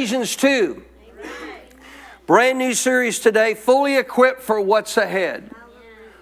Ephesians 0.00 0.34
2. 0.36 0.82
Brand 2.24 2.56
new 2.56 2.72
series 2.72 3.18
today, 3.18 3.52
fully 3.52 3.98
equipped 3.98 4.40
for 4.40 4.58
what's 4.58 4.96
ahead. 4.96 5.50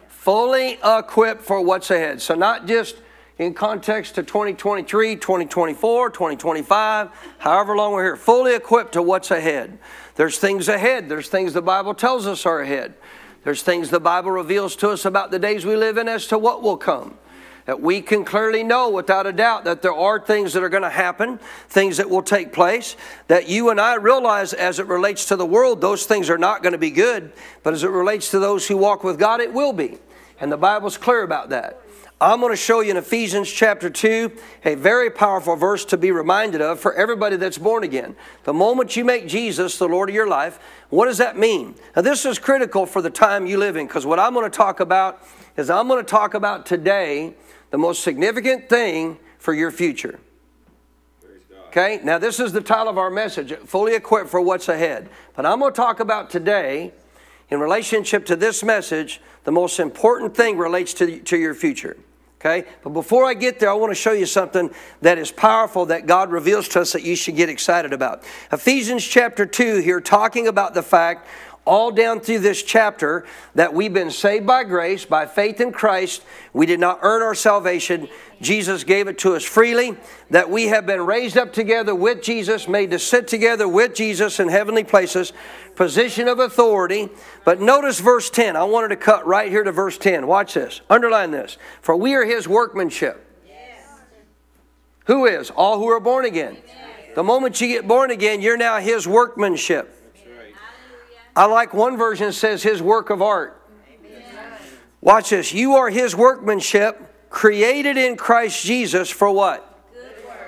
Fully 0.08 0.80
equipped 0.84 1.42
for 1.42 1.60
what's 1.60 1.92
ahead. 1.92 2.20
So, 2.20 2.34
not 2.34 2.66
just 2.66 2.96
in 3.38 3.54
context 3.54 4.16
to 4.16 4.24
2023, 4.24 5.14
2024, 5.14 6.10
2025, 6.10 7.10
however 7.38 7.76
long 7.76 7.92
we're 7.92 8.02
here, 8.02 8.16
fully 8.16 8.56
equipped 8.56 8.94
to 8.94 9.00
what's 9.00 9.30
ahead. 9.30 9.78
There's 10.16 10.40
things 10.40 10.66
ahead, 10.66 11.08
there's 11.08 11.28
things 11.28 11.52
the 11.52 11.62
Bible 11.62 11.94
tells 11.94 12.26
us 12.26 12.46
are 12.46 12.60
ahead. 12.60 12.94
There's 13.44 13.62
things 13.62 13.90
the 13.90 14.00
Bible 14.00 14.32
reveals 14.32 14.74
to 14.74 14.90
us 14.90 15.04
about 15.04 15.30
the 15.30 15.38
days 15.38 15.64
we 15.64 15.76
live 15.76 15.98
in 15.98 16.08
as 16.08 16.26
to 16.26 16.36
what 16.36 16.64
will 16.64 16.78
come 16.78 17.16
that 17.68 17.82
we 17.82 18.00
can 18.00 18.24
clearly 18.24 18.64
know 18.64 18.88
without 18.88 19.26
a 19.26 19.32
doubt 19.32 19.64
that 19.64 19.82
there 19.82 19.92
are 19.92 20.18
things 20.18 20.54
that 20.54 20.62
are 20.62 20.70
going 20.70 20.82
to 20.82 20.88
happen, 20.88 21.38
things 21.68 21.98
that 21.98 22.08
will 22.08 22.22
take 22.22 22.50
place, 22.50 22.96
that 23.26 23.46
you 23.46 23.68
and 23.68 23.78
I 23.78 23.96
realize 23.96 24.54
as 24.54 24.78
it 24.78 24.86
relates 24.86 25.26
to 25.26 25.36
the 25.36 25.44
world, 25.44 25.82
those 25.82 26.06
things 26.06 26.30
are 26.30 26.38
not 26.38 26.62
going 26.62 26.72
to 26.72 26.78
be 26.78 26.90
good, 26.90 27.30
but 27.62 27.74
as 27.74 27.84
it 27.84 27.90
relates 27.90 28.30
to 28.30 28.38
those 28.38 28.66
who 28.66 28.78
walk 28.78 29.04
with 29.04 29.18
God, 29.18 29.42
it 29.42 29.52
will 29.52 29.74
be. 29.74 29.98
And 30.40 30.50
the 30.50 30.56
Bible's 30.56 30.96
clear 30.96 31.22
about 31.22 31.50
that. 31.50 31.82
I'm 32.18 32.40
going 32.40 32.54
to 32.54 32.56
show 32.56 32.80
you 32.80 32.90
in 32.90 32.96
Ephesians 32.96 33.52
chapter 33.52 33.90
2 33.90 34.32
a 34.64 34.74
very 34.74 35.10
powerful 35.10 35.54
verse 35.54 35.84
to 35.84 35.98
be 35.98 36.10
reminded 36.10 36.62
of 36.62 36.80
for 36.80 36.94
everybody 36.94 37.36
that's 37.36 37.58
born 37.58 37.84
again. 37.84 38.16
The 38.44 38.54
moment 38.54 38.96
you 38.96 39.04
make 39.04 39.28
Jesus 39.28 39.76
the 39.76 39.88
Lord 39.88 40.08
of 40.08 40.14
your 40.14 40.26
life, 40.26 40.58
what 40.88 41.04
does 41.04 41.18
that 41.18 41.36
mean? 41.36 41.74
Now, 41.94 42.00
this 42.00 42.24
is 42.24 42.38
critical 42.38 42.86
for 42.86 43.02
the 43.02 43.10
time 43.10 43.46
you 43.46 43.58
live 43.58 43.76
in 43.76 43.86
because 43.86 44.06
what 44.06 44.18
I'm 44.18 44.32
going 44.32 44.50
to 44.50 44.56
talk 44.56 44.80
about 44.80 45.22
is 45.58 45.68
I'm 45.68 45.86
going 45.86 46.02
to 46.02 46.10
talk 46.10 46.32
about 46.32 46.64
today 46.64 47.34
the 47.70 47.78
most 47.78 48.02
significant 48.02 48.68
thing 48.68 49.18
for 49.38 49.54
your 49.54 49.70
future. 49.70 50.18
Okay, 51.68 52.00
now 52.02 52.16
this 52.16 52.40
is 52.40 52.52
the 52.52 52.62
title 52.62 52.88
of 52.88 52.96
our 52.96 53.10
message 53.10 53.52
fully 53.66 53.94
equipped 53.94 54.30
for 54.30 54.40
what's 54.40 54.68
ahead. 54.68 55.10
But 55.36 55.44
I'm 55.44 55.60
going 55.60 55.72
to 55.72 55.76
talk 55.76 56.00
about 56.00 56.30
today, 56.30 56.92
in 57.50 57.60
relationship 57.60 58.24
to 58.26 58.36
this 58.36 58.62
message, 58.62 59.20
the 59.44 59.52
most 59.52 59.78
important 59.78 60.34
thing 60.34 60.56
relates 60.56 60.94
to, 60.94 61.20
to 61.20 61.36
your 61.36 61.54
future. 61.54 61.96
Okay, 62.40 62.68
but 62.84 62.90
before 62.90 63.24
I 63.24 63.34
get 63.34 63.58
there, 63.58 63.68
I 63.68 63.74
want 63.74 63.90
to 63.90 63.96
show 63.96 64.12
you 64.12 64.24
something 64.24 64.70
that 65.02 65.18
is 65.18 65.32
powerful 65.32 65.86
that 65.86 66.06
God 66.06 66.30
reveals 66.30 66.68
to 66.68 66.80
us 66.80 66.92
that 66.92 67.02
you 67.02 67.16
should 67.16 67.34
get 67.34 67.48
excited 67.48 67.92
about. 67.92 68.22
Ephesians 68.52 69.04
chapter 69.04 69.44
2 69.44 69.78
here, 69.78 70.00
talking 70.00 70.46
about 70.46 70.72
the 70.72 70.82
fact 70.82 71.26
all 71.68 71.90
down 71.90 72.20
through 72.20 72.38
this 72.38 72.62
chapter 72.62 73.26
that 73.54 73.74
we've 73.74 73.92
been 73.92 74.10
saved 74.10 74.46
by 74.46 74.64
grace, 74.64 75.04
by 75.04 75.26
faith 75.26 75.60
in 75.60 75.70
Christ. 75.70 76.22
We 76.52 76.64
did 76.66 76.80
not 76.80 77.00
earn 77.02 77.22
our 77.22 77.34
salvation. 77.34 78.08
Jesus 78.40 78.84
gave 78.84 79.06
it 79.06 79.18
to 79.18 79.34
us 79.34 79.44
freely. 79.44 79.96
That 80.30 80.48
we 80.48 80.68
have 80.68 80.86
been 80.86 81.02
raised 81.04 81.36
up 81.36 81.52
together 81.52 81.94
with 81.94 82.22
Jesus, 82.22 82.66
made 82.66 82.90
to 82.92 82.98
sit 82.98 83.28
together 83.28 83.68
with 83.68 83.94
Jesus 83.94 84.40
in 84.40 84.48
heavenly 84.48 84.84
places, 84.84 85.34
position 85.76 86.26
of 86.26 86.38
authority. 86.38 87.10
But 87.44 87.60
notice 87.60 88.00
verse 88.00 88.30
10. 88.30 88.56
I 88.56 88.64
wanted 88.64 88.88
to 88.88 88.96
cut 88.96 89.26
right 89.26 89.50
here 89.50 89.62
to 89.62 89.70
verse 89.70 89.98
10. 89.98 90.26
Watch 90.26 90.54
this. 90.54 90.80
Underline 90.88 91.30
this. 91.30 91.58
For 91.82 91.94
we 91.94 92.14
are 92.14 92.24
his 92.24 92.48
workmanship. 92.48 93.26
Who 95.04 95.26
is? 95.26 95.50
All 95.50 95.78
who 95.78 95.88
are 95.88 96.00
born 96.00 96.24
again. 96.24 96.56
The 97.14 97.24
moment 97.24 97.60
you 97.60 97.68
get 97.68 97.88
born 97.88 98.10
again, 98.10 98.40
you're 98.40 98.56
now 98.56 98.78
his 98.78 99.06
workmanship. 99.08 99.97
I 101.38 101.44
like 101.44 101.72
one 101.72 101.96
version 101.96 102.32
says 102.32 102.64
his 102.64 102.82
work 102.82 103.10
of 103.10 103.22
art. 103.22 103.62
Watch 105.00 105.30
this. 105.30 105.54
You 105.54 105.76
are 105.76 105.88
his 105.88 106.16
workmanship 106.16 107.30
created 107.30 107.96
in 107.96 108.16
Christ 108.16 108.64
Jesus 108.64 109.08
for 109.08 109.30
what? 109.30 109.64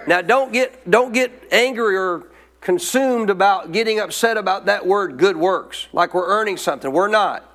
Now 0.08 0.20
don't 0.20 0.52
get 0.52 0.90
don't 0.90 1.12
get 1.12 1.30
angry 1.52 1.96
or 1.96 2.32
consumed 2.60 3.30
about 3.30 3.70
getting 3.70 4.00
upset 4.00 4.36
about 4.36 4.66
that 4.66 4.84
word 4.84 5.16
good 5.16 5.36
works, 5.36 5.86
like 5.92 6.12
we're 6.12 6.26
earning 6.26 6.56
something. 6.56 6.90
We're 6.90 7.06
not. 7.06 7.48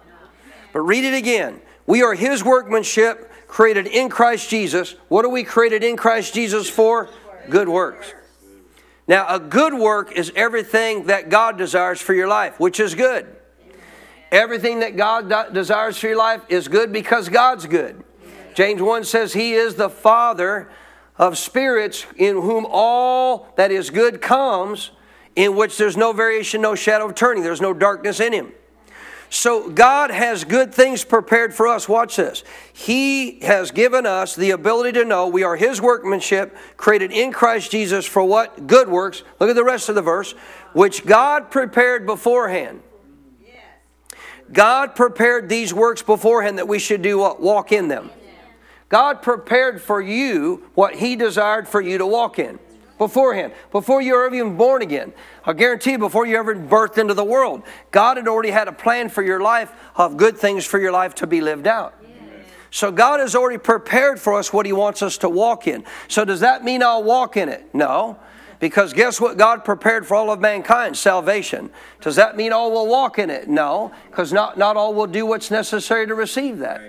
But 0.72 0.80
read 0.84 1.04
it 1.04 1.14
again. 1.14 1.60
We 1.86 2.04
are 2.04 2.14
his 2.14 2.42
workmanship 2.42 3.30
created 3.50 3.86
in 3.86 4.08
Christ 4.08 4.50
Jesus. 4.50 4.96
What 5.10 5.26
are 5.26 5.30
we 5.30 5.44
created 5.44 5.84
in 5.84 5.98
Christ 5.98 6.34
Jesus 6.34 6.70
for? 6.70 7.10
Good 7.50 7.68
works. 7.68 8.14
Now, 9.08 9.28
a 9.28 9.40
good 9.40 9.74
work 9.74 10.12
is 10.14 10.32
everything 10.36 11.06
that 11.06 11.30
God 11.30 11.58
desires 11.58 12.02
for 12.02 12.14
your 12.14 12.28
life, 12.28 12.60
which 12.60 12.80
is 12.80 12.96
good. 12.96 13.28
Everything 14.32 14.80
that 14.80 14.98
God 14.98 15.54
desires 15.54 15.98
for 15.98 16.08
your 16.08 16.18
life 16.18 16.42
is 16.50 16.68
good 16.68 16.92
because 16.92 17.30
God's 17.30 17.68
good. 17.68 18.04
James 18.56 18.82
1 18.82 19.04
says, 19.04 19.34
He 19.34 19.54
is 19.54 19.76
the 19.76 19.90
Father 19.90 20.70
of 21.18 21.38
spirits 21.38 22.06
in 22.18 22.36
whom 22.36 22.66
all 22.70 23.54
that 23.58 23.72
is 23.72 23.90
good 23.90 24.22
comes, 24.22 24.92
in 25.36 25.56
which 25.56 25.78
there's 25.78 25.96
no 25.98 26.12
variation, 26.12 26.62
no 26.62 26.76
shadow 26.76 27.06
of 27.08 27.16
turning, 27.16 27.44
there's 27.44 27.62
no 27.62 27.74
darkness 27.74 28.20
in 28.20 28.34
Him. 28.34 28.52
So 29.30 29.70
God 29.70 30.12
has 30.12 30.44
good 30.44 30.74
things 30.74 31.04
prepared 31.04 31.54
for 31.54 31.68
us. 31.68 31.90
Watch 31.90 32.16
this. 32.16 32.44
He 32.74 33.40
has 33.42 33.72
given 33.72 34.06
us 34.06 34.36
the 34.36 34.52
ability 34.52 34.94
to 35.00 35.06
know 35.06 35.28
we 35.28 35.44
are 35.44 35.56
His 35.56 35.82
workmanship, 35.82 36.56
created 36.78 37.12
in 37.12 37.32
Christ 37.32 37.72
Jesus 37.72 38.06
for 38.06 38.24
what? 38.24 38.68
Good 38.68 38.88
works. 38.88 39.24
Look 39.40 39.50
at 39.50 39.56
the 39.56 39.64
rest 39.64 39.90
of 39.90 39.96
the 39.96 40.02
verse. 40.02 40.34
Which 40.74 41.06
God 41.06 41.52
prepared 41.52 42.06
beforehand. 42.06 42.82
God 44.52 44.96
prepared 44.96 45.50
these 45.50 45.74
works 45.74 46.04
beforehand 46.04 46.60
that 46.60 46.68
we 46.68 46.78
should 46.78 47.02
do 47.02 47.18
what? 47.18 47.42
Walk 47.42 47.72
in 47.72 47.88
them. 47.88 48.12
God 48.90 49.24
prepared 49.24 49.82
for 49.82 50.00
you 50.00 50.70
what 50.76 50.96
He 50.96 51.16
desired 51.16 51.68
for 51.68 51.82
you 51.82 51.98
to 51.98 52.06
walk 52.06 52.38
in 52.38 52.60
beforehand, 52.98 53.54
before 53.72 54.02
you 54.02 54.16
were 54.16 54.34
even 54.34 54.58
born 54.58 54.82
again. 54.82 55.14
I 55.46 55.54
guarantee 55.54 55.92
you, 55.92 55.98
before 55.98 56.26
you 56.26 56.38
ever 56.38 56.56
birthed 56.56 56.98
into 56.98 57.14
the 57.14 57.24
world, 57.24 57.64
God 57.92 58.18
had 58.18 58.28
already 58.28 58.52
had 58.52 58.68
a 58.68 58.74
plan 58.74 59.10
for 59.10 59.22
your 59.22 59.40
life 59.40 59.72
of 59.96 60.18
good 60.18 60.38
things 60.38 60.66
for 60.66 60.80
your 60.80 60.92
life 60.92 61.16
to 61.16 61.28
be 61.28 61.42
lived 61.42 61.68
out. 61.68 61.96
So 62.72 62.92
God 62.92 63.22
has 63.22 63.36
already 63.36 63.58
prepared 63.58 64.20
for 64.20 64.34
us 64.34 64.52
what 64.52 64.66
He 64.66 64.74
wants 64.74 65.02
us 65.02 65.18
to 65.20 65.30
walk 65.30 65.68
in. 65.68 65.86
So 66.08 66.26
does 66.26 66.42
that 66.42 66.64
mean 66.64 66.84
I'll 66.84 67.04
walk 67.04 67.38
in 67.38 67.48
it? 67.48 67.74
No. 67.74 68.20
Because 68.60 68.94
guess 68.94 69.20
what 69.20 69.38
God 69.38 69.64
prepared 69.64 70.08
for 70.08 70.16
all 70.16 70.32
of 70.32 70.40
mankind? 70.40 70.98
Salvation. 70.98 71.70
Does 72.02 72.16
that 72.16 72.38
mean 72.38 72.54
all 72.54 72.72
will 72.72 72.88
walk 72.88 73.20
in 73.20 73.30
it? 73.30 73.48
No, 73.48 73.92
because 74.10 74.32
not, 74.32 74.58
not 74.58 74.78
all 74.78 74.94
will 74.94 75.08
do 75.08 75.26
what's 75.26 75.52
necessary 75.52 76.08
to 76.08 76.16
receive 76.16 76.60
that. 76.60 76.82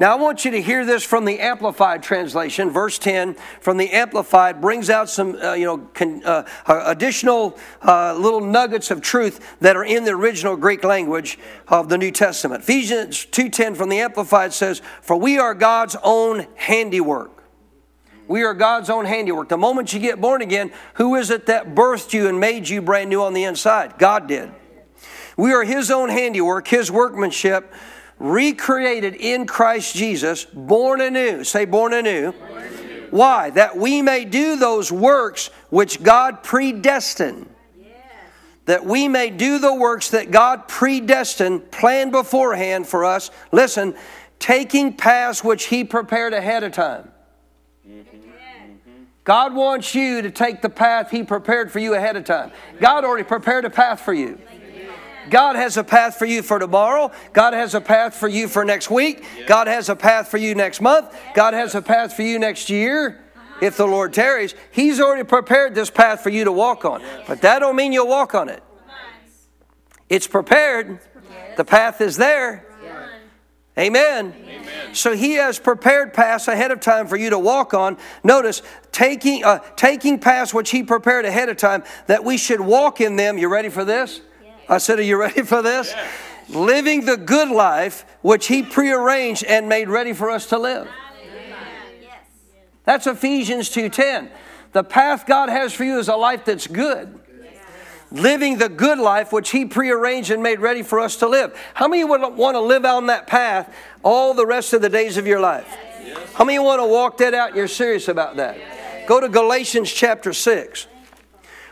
Now, 0.00 0.12
I 0.12 0.20
want 0.20 0.44
you 0.44 0.50
to 0.50 0.60
hear 0.60 0.84
this 0.84 1.04
from 1.04 1.24
the 1.24 1.38
Amplified 1.38 2.02
translation. 2.02 2.70
Verse 2.70 2.98
10 2.98 3.36
from 3.60 3.76
the 3.76 3.90
Amplified 3.92 4.60
brings 4.60 4.90
out 4.90 5.08
some 5.08 5.36
uh, 5.36 5.52
you 5.54 5.66
know, 5.66 5.78
con, 5.78 6.20
uh, 6.24 6.44
uh 6.66 6.82
additional 6.86 7.56
uh, 7.80 8.14
little 8.14 8.40
nuggets 8.40 8.90
of 8.90 9.00
truth 9.00 9.56
that 9.60 9.76
are 9.76 9.84
in 9.84 10.04
the 10.04 10.10
original 10.10 10.56
Greek 10.56 10.82
language 10.82 11.38
of 11.68 11.88
the 11.88 11.96
New 11.96 12.10
Testament. 12.10 12.64
Ephesians 12.64 13.24
2.10 13.26 13.76
from 13.76 13.88
the 13.88 14.00
Amplified 14.00 14.52
says, 14.52 14.82
For 15.00 15.16
we 15.16 15.38
are 15.38 15.54
God's 15.54 15.96
own 16.02 16.48
handiwork. 16.56 17.44
We 18.26 18.42
are 18.42 18.54
God's 18.54 18.90
own 18.90 19.04
handiwork. 19.04 19.48
The 19.48 19.58
moment 19.58 19.92
you 19.92 20.00
get 20.00 20.20
born 20.20 20.42
again, 20.42 20.72
who 20.94 21.14
is 21.14 21.30
it 21.30 21.46
that 21.46 21.74
birthed 21.74 22.12
you 22.12 22.26
and 22.26 22.40
made 22.40 22.68
you 22.68 22.82
brand 22.82 23.10
new 23.10 23.22
on 23.22 23.32
the 23.32 23.44
inside? 23.44 23.98
God 23.98 24.26
did. 24.26 24.50
We 25.36 25.52
are 25.52 25.62
His 25.62 25.90
own 25.90 26.08
handiwork, 26.08 26.66
His 26.66 26.90
workmanship 26.90 27.72
recreated 28.18 29.14
in 29.14 29.46
Christ 29.46 29.94
Jesus, 29.94 30.44
born 30.44 31.00
anew. 31.00 31.44
Say, 31.44 31.64
born 31.64 31.92
anew. 31.92 32.32
Born 32.32 32.62
anew. 32.62 33.08
Why? 33.10 33.50
That 33.50 33.76
we 33.76 34.02
may 34.02 34.24
do 34.24 34.56
those 34.56 34.90
works 34.90 35.50
which 35.70 36.02
God 36.02 36.42
predestined. 36.42 37.48
That 38.66 38.86
we 38.86 39.08
may 39.08 39.28
do 39.28 39.58
the 39.58 39.74
works 39.74 40.10
that 40.10 40.30
God 40.30 40.68
predestined, 40.68 41.70
planned 41.70 42.12
beforehand 42.12 42.86
for 42.86 43.04
us. 43.04 43.30
Listen, 43.52 43.94
taking 44.38 44.96
paths 44.96 45.44
which 45.44 45.66
He 45.66 45.84
prepared 45.84 46.32
ahead 46.32 46.62
of 46.62 46.72
time. 46.72 47.10
God 49.22 49.54
wants 49.54 49.94
you 49.94 50.20
to 50.20 50.30
take 50.30 50.60
the 50.60 50.68
path 50.68 51.10
He 51.10 51.22
prepared 51.22 51.72
for 51.72 51.78
you 51.78 51.94
ahead 51.94 52.16
of 52.16 52.24
time. 52.24 52.52
God 52.78 53.04
already 53.04 53.24
prepared 53.24 53.64
a 53.64 53.70
path 53.70 54.00
for 54.00 54.12
you. 54.12 54.38
God 55.30 55.56
has 55.56 55.76
a 55.76 55.84
path 55.84 56.16
for 56.16 56.26
you 56.26 56.42
for 56.42 56.58
tomorrow. 56.58 57.10
God 57.32 57.52
has 57.52 57.74
a 57.74 57.80
path 57.80 58.14
for 58.14 58.28
you 58.28 58.48
for 58.48 58.64
next 58.64 58.90
week. 58.90 59.24
God 59.46 59.66
has 59.66 59.88
a 59.88 59.96
path 59.96 60.28
for 60.28 60.38
you 60.38 60.54
next 60.54 60.80
month. 60.80 61.14
God 61.34 61.54
has 61.54 61.74
a 61.74 61.82
path 61.82 62.14
for 62.14 62.22
you 62.22 62.38
next 62.38 62.70
year. 62.70 63.20
if 63.60 63.76
the 63.76 63.86
Lord 63.86 64.12
tarries. 64.12 64.54
He's 64.72 65.00
already 65.00 65.24
prepared 65.24 65.74
this 65.74 65.90
path 65.90 66.20
for 66.20 66.30
you 66.30 66.44
to 66.44 66.52
walk 66.52 66.84
on. 66.84 67.02
But 67.26 67.40
that 67.42 67.60
don't 67.60 67.76
mean 67.76 67.92
you'll 67.92 68.08
walk 68.08 68.34
on 68.34 68.48
it. 68.48 68.62
It's 70.08 70.26
prepared. 70.26 71.00
The 71.56 71.64
path 71.64 72.00
is 72.00 72.16
there. 72.16 72.66
Amen. 73.76 74.34
Amen. 74.38 74.94
So 74.94 75.16
he 75.16 75.32
has 75.32 75.58
prepared 75.58 76.14
paths 76.14 76.46
ahead 76.46 76.70
of 76.70 76.78
time 76.78 77.08
for 77.08 77.16
you 77.16 77.30
to 77.30 77.38
walk 77.38 77.74
on. 77.74 77.96
Notice, 78.22 78.62
taking, 78.92 79.44
uh, 79.44 79.58
taking 79.74 80.20
paths 80.20 80.54
which 80.54 80.70
he 80.70 80.84
prepared 80.84 81.24
ahead 81.24 81.48
of 81.48 81.56
time, 81.56 81.82
that 82.06 82.22
we 82.22 82.36
should 82.36 82.60
walk 82.60 83.00
in 83.00 83.16
them. 83.16 83.36
You 83.36 83.48
ready 83.48 83.70
for 83.70 83.84
this? 83.84 84.20
Yes. 84.64 84.70
I 84.70 84.78
said, 84.78 84.98
Are 84.98 85.02
you 85.02 85.16
ready 85.18 85.42
for 85.42 85.62
this? 85.62 85.92
Yes. 85.94 86.12
Living 86.48 87.06
the 87.06 87.16
good 87.16 87.48
life 87.48 88.04
which 88.22 88.46
he 88.46 88.62
prearranged 88.62 89.44
and 89.44 89.68
made 89.68 89.88
ready 89.88 90.12
for 90.12 90.30
us 90.30 90.46
to 90.46 90.58
live. 90.58 90.88
Yes. 92.02 92.12
That's 92.84 93.06
Ephesians 93.06 93.70
2:10. 93.70 94.30
The 94.72 94.84
path 94.84 95.26
God 95.26 95.48
has 95.48 95.72
for 95.72 95.84
you 95.84 95.98
is 95.98 96.08
a 96.08 96.16
life 96.16 96.44
that's 96.44 96.66
good 96.66 97.20
living 98.14 98.58
the 98.58 98.68
good 98.68 98.98
life 98.98 99.32
which 99.32 99.50
He 99.50 99.64
prearranged 99.64 100.30
and 100.30 100.42
made 100.42 100.60
ready 100.60 100.82
for 100.82 101.00
us 101.00 101.16
to 101.16 101.28
live. 101.28 101.58
How 101.74 101.88
many 101.88 102.04
would 102.04 102.20
want 102.36 102.54
to 102.54 102.60
live 102.60 102.84
on 102.84 103.06
that 103.06 103.26
path 103.26 103.74
all 104.02 104.32
the 104.34 104.46
rest 104.46 104.72
of 104.72 104.80
the 104.80 104.88
days 104.88 105.16
of 105.16 105.26
your 105.26 105.40
life? 105.40 105.66
Yes. 106.02 106.32
How 106.32 106.44
many 106.44 106.58
want 106.58 106.80
to 106.80 106.86
walk 106.86 107.18
that 107.18 107.34
out 107.34 107.48
and 107.48 107.56
you're 107.56 107.68
serious 107.68 108.08
about 108.08 108.36
that? 108.36 108.56
Yes. 108.56 109.08
Go 109.08 109.20
to 109.20 109.28
Galatians 109.28 109.92
chapter 109.92 110.32
6. 110.32 110.86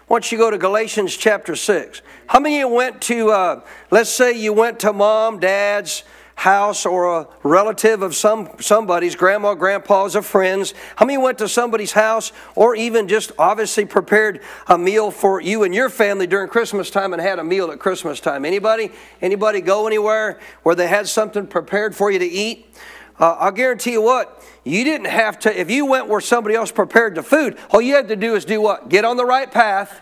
Once 0.08 0.32
you 0.32 0.38
go 0.38 0.50
to 0.50 0.58
Galatians 0.58 1.16
chapter 1.16 1.56
6. 1.56 2.02
How 2.26 2.40
many 2.40 2.60
of 2.60 2.68
you 2.68 2.74
went 2.74 3.00
to, 3.02 3.30
uh, 3.30 3.60
let's 3.90 4.10
say 4.10 4.32
you 4.32 4.52
went 4.52 4.80
to 4.80 4.92
mom, 4.92 5.38
dad's, 5.38 6.04
house 6.34 6.84
or 6.84 7.20
a 7.20 7.28
relative 7.44 8.02
of 8.02 8.16
some 8.16 8.48
somebody's 8.58 9.14
grandma 9.14 9.54
grandpa's 9.54 10.16
or 10.16 10.22
friends? 10.22 10.74
How 10.96 11.06
many 11.06 11.18
went 11.18 11.38
to 11.38 11.48
somebody's 11.48 11.92
house 11.92 12.32
or 12.56 12.74
even 12.74 13.06
just 13.06 13.30
obviously 13.38 13.84
prepared 13.84 14.40
a 14.66 14.76
meal 14.76 15.10
for 15.10 15.40
you 15.40 15.62
and 15.62 15.74
your 15.74 15.88
family 15.88 16.26
during 16.26 16.48
christmas 16.48 16.90
time 16.90 17.12
and 17.12 17.22
had 17.22 17.38
a 17.38 17.44
meal 17.44 17.70
at 17.70 17.78
christmas 17.78 18.18
time? 18.18 18.44
Anybody? 18.44 18.90
Anybody 19.20 19.60
go 19.60 19.86
anywhere 19.86 20.40
where 20.64 20.74
they 20.74 20.88
had 20.88 21.06
something 21.06 21.46
prepared 21.46 21.94
for 21.94 22.10
you 22.10 22.18
to 22.18 22.26
eat 22.26 22.66
uh, 23.18 23.36
i'll 23.40 23.52
guarantee 23.52 23.92
you 23.92 24.02
what 24.02 24.44
you 24.64 24.84
didn't 24.84 25.06
have 25.06 25.38
to 25.38 25.60
if 25.60 25.70
you 25.70 25.86
went 25.86 26.08
where 26.08 26.20
somebody 26.20 26.54
else 26.54 26.72
prepared 26.72 27.14
the 27.14 27.22
food 27.22 27.58
all 27.70 27.80
you 27.80 27.94
had 27.94 28.08
to 28.08 28.16
do 28.16 28.34
is 28.34 28.44
do 28.44 28.60
what 28.60 28.88
get 28.88 29.04
on 29.04 29.16
the 29.16 29.24
right 29.24 29.50
path 29.50 30.00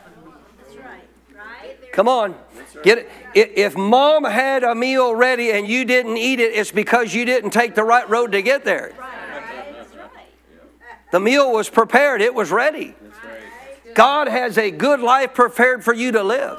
Come 1.92 2.08
on. 2.08 2.34
Get 2.82 2.98
it. 2.98 3.10
If 3.34 3.76
mom 3.76 4.24
had 4.24 4.64
a 4.64 4.74
meal 4.74 5.14
ready 5.14 5.50
and 5.50 5.68
you 5.68 5.84
didn't 5.84 6.16
eat 6.16 6.40
it, 6.40 6.54
it's 6.54 6.70
because 6.70 7.12
you 7.14 7.24
didn't 7.24 7.50
take 7.50 7.74
the 7.74 7.84
right 7.84 8.08
road 8.08 8.32
to 8.32 8.42
get 8.42 8.64
there. 8.64 8.92
The 11.12 11.20
meal 11.20 11.52
was 11.52 11.68
prepared, 11.68 12.20
it 12.20 12.34
was 12.34 12.50
ready. 12.50 12.94
God 13.94 14.28
has 14.28 14.56
a 14.56 14.70
good 14.70 15.00
life 15.00 15.34
prepared 15.34 15.82
for 15.84 15.92
you 15.92 16.12
to 16.12 16.22
live. 16.22 16.58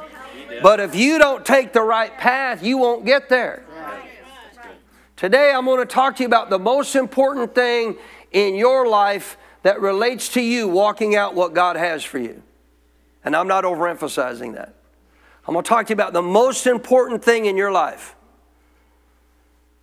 But 0.62 0.81
if 0.81 0.94
you 0.94 1.18
don't 1.18 1.45
take 1.45 1.71
the 1.71 1.81
right 1.81 2.15
path, 2.18 2.62
you 2.62 2.77
won't 2.77 3.06
get 3.06 3.30
there. 3.30 3.63
Today, 5.22 5.54
I'm 5.56 5.66
going 5.66 5.78
to 5.78 5.86
talk 5.86 6.16
to 6.16 6.24
you 6.24 6.26
about 6.26 6.50
the 6.50 6.58
most 6.58 6.96
important 6.96 7.54
thing 7.54 7.96
in 8.32 8.56
your 8.56 8.88
life 8.88 9.38
that 9.62 9.80
relates 9.80 10.30
to 10.30 10.42
you 10.42 10.68
walking 10.68 11.16
out 11.16 11.36
what 11.36 11.54
God 11.54 11.76
has 11.76 12.04
for 12.04 12.18
you. 12.18 12.42
And 13.24 13.36
I'm 13.36 13.48
not 13.48 13.64
overemphasizing 13.64 14.56
that. 14.56 14.74
I'm 15.48 15.54
going 15.54 15.64
to 15.64 15.70
talk 15.70 15.86
to 15.86 15.92
you 15.92 15.94
about 15.94 16.14
the 16.14 16.24
most 16.24 16.66
important 16.66 17.24
thing 17.24 17.46
in 17.46 17.56
your 17.56 17.72
life 17.72 18.16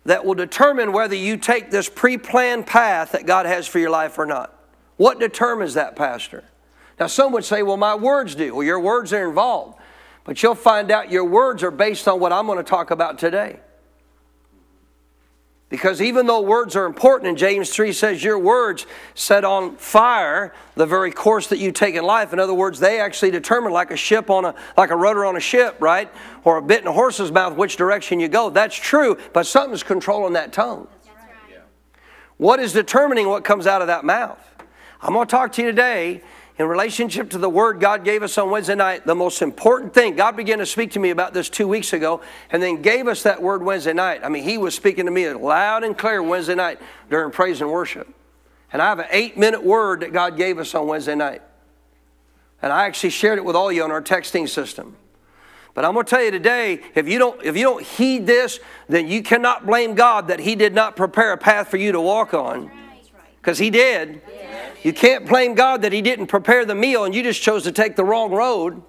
that 0.03 0.25
will 0.25 0.33
determine 0.33 0.91
whether 0.91 1.15
you 1.15 1.37
take 1.37 1.71
this 1.71 1.87
pre 1.87 2.17
planned 2.17 2.67
path 2.67 3.13
that 3.13 3.25
God 3.25 3.45
has 3.45 3.65
for 3.65 3.79
your 3.79 3.91
life 3.91 4.19
or 4.19 4.25
not. 4.25 4.53
What 4.97 5.21
determines 5.21 5.75
that, 5.75 5.95
Pastor? 5.95 6.43
Now, 6.99 7.07
some 7.07 7.31
would 7.31 7.45
say, 7.45 7.63
well, 7.63 7.77
my 7.77 7.95
words 7.95 8.35
do. 8.35 8.55
Well, 8.55 8.65
your 8.65 8.81
words 8.81 9.13
are 9.13 9.29
involved. 9.29 9.79
But 10.25 10.43
you'll 10.43 10.53
find 10.53 10.91
out 10.91 11.09
your 11.09 11.23
words 11.23 11.63
are 11.63 11.71
based 11.71 12.09
on 12.09 12.19
what 12.19 12.33
I'm 12.33 12.45
going 12.45 12.57
to 12.57 12.63
talk 12.65 12.91
about 12.91 13.17
today. 13.17 13.61
Because 15.69 16.01
even 16.01 16.25
though 16.25 16.41
words 16.41 16.75
are 16.75 16.85
important, 16.85 17.29
and 17.29 17.37
James 17.37 17.69
3 17.69 17.93
says 17.93 18.23
your 18.23 18.39
words 18.39 18.87
set 19.13 19.45
on 19.45 19.75
fire 19.75 20.51
the 20.75 20.87
very 20.87 21.11
course 21.11 21.45
that 21.47 21.59
you 21.59 21.71
take 21.71 21.93
in 21.93 22.03
life. 22.03 22.33
In 22.33 22.39
other 22.39 22.55
words, 22.55 22.79
they 22.79 22.99
actually 22.99 23.29
determine 23.29 23.71
like 23.71 23.91
a 23.91 23.95
ship 23.95 24.31
on 24.31 24.45
a 24.45 24.55
like 24.75 24.89
a 24.89 24.95
rudder 24.95 25.25
on 25.25 25.37
a 25.37 25.39
ship, 25.39 25.75
right? 25.79 26.11
Or 26.43 26.57
a 26.57 26.61
bit 26.61 26.81
in 26.81 26.87
a 26.87 26.91
horse's 26.91 27.31
mouth 27.31 27.55
which 27.55 27.77
direction 27.77 28.19
you 28.19 28.27
go. 28.27 28.49
That's 28.49 28.75
true, 28.75 29.17
but 29.31 29.45
something's 29.45 29.83
controlling 29.83 30.33
that 30.33 30.51
tongue. 30.51 30.87
What 32.37 32.59
is 32.59 32.73
determining 32.73 33.27
what 33.27 33.43
comes 33.43 33.67
out 33.67 33.81
of 33.81 33.87
that 33.87 34.03
mouth? 34.03 34.39
I'm 35.01 35.13
going 35.13 35.27
to 35.27 35.31
talk 35.31 35.51
to 35.53 35.61
you 35.61 35.67
today 35.67 36.23
in 36.59 36.67
relationship 36.67 37.29
to 37.29 37.37
the 37.37 37.49
word 37.49 37.79
God 37.79 38.03
gave 38.03 38.21
us 38.21 38.37
on 38.37 38.51
Wednesday 38.51 38.75
night, 38.75 39.05
the 39.05 39.15
most 39.15 39.41
important 39.41 39.93
thing, 39.93 40.17
God 40.17 40.35
began 40.35 40.59
to 40.59 40.65
speak 40.65 40.91
to 40.91 40.99
me 40.99 41.09
about 41.09 41.33
this 41.33 41.49
two 41.49 41.69
weeks 41.69 41.93
ago 41.93 42.19
and 42.51 42.61
then 42.61 42.81
gave 42.81 43.07
us 43.07 43.23
that 43.23 43.41
word 43.41 43.63
Wednesday 43.63 43.93
night. 43.93 44.19
I 44.25 44.29
mean, 44.29 44.43
He 44.43 44.57
was 44.57 44.75
speaking 44.75 45.05
to 45.05 45.11
me 45.11 45.31
loud 45.31 45.85
and 45.85 45.97
clear 45.97 46.21
Wednesday 46.21 46.55
night 46.55 46.81
during 47.09 47.31
praise 47.31 47.61
and 47.61 47.71
worship. 47.71 48.13
And 48.73 48.81
I 48.81 48.89
have 48.89 48.99
an 48.99 49.05
eight 49.09 49.37
minute 49.37 49.63
word 49.63 50.01
that 50.01 50.11
God 50.11 50.35
gave 50.35 50.59
us 50.59 50.75
on 50.75 50.85
Wednesday 50.85 51.15
night. 51.15 51.41
And 52.61 52.73
I 52.73 52.87
actually 52.87 53.11
shared 53.11 53.37
it 53.37 53.45
with 53.45 53.55
all 53.55 53.71
you 53.71 53.85
on 53.85 53.91
our 53.91 54.01
texting 54.01 54.47
system. 54.49 54.97
But 55.73 55.85
I'm 55.85 55.93
going 55.93 56.05
to 56.05 56.09
tell 56.09 56.21
you 56.21 56.31
today, 56.31 56.81
if 56.93 57.07
you 57.07 57.19
don't 57.19 57.41
if 57.41 57.55
you 57.55 57.63
don't 57.63 57.85
heed 57.85 58.27
this, 58.27 58.59
then 58.89 59.07
you 59.07 59.23
cannot 59.23 59.65
blame 59.65 59.95
God 59.95 60.27
that 60.27 60.41
He 60.41 60.55
did 60.55 60.75
not 60.75 60.97
prepare 60.97 61.31
a 61.31 61.37
path 61.37 61.69
for 61.69 61.77
you 61.77 61.93
to 61.93 62.01
walk 62.01 62.33
on. 62.33 62.69
Because 63.39 63.57
He 63.57 63.69
did. 63.69 64.21
You 64.83 64.93
can't 64.93 65.27
blame 65.27 65.55
God 65.55 65.81
that 65.81 65.91
He 65.91 66.01
didn't 66.01 66.27
prepare 66.27 66.65
the 66.65 66.75
meal 66.75 67.03
and 67.03 67.13
you 67.13 67.23
just 67.23 67.41
chose 67.41 67.63
to 67.63 67.71
take 67.71 67.95
the 67.95 68.03
wrong 68.03 68.31
road 68.31 68.81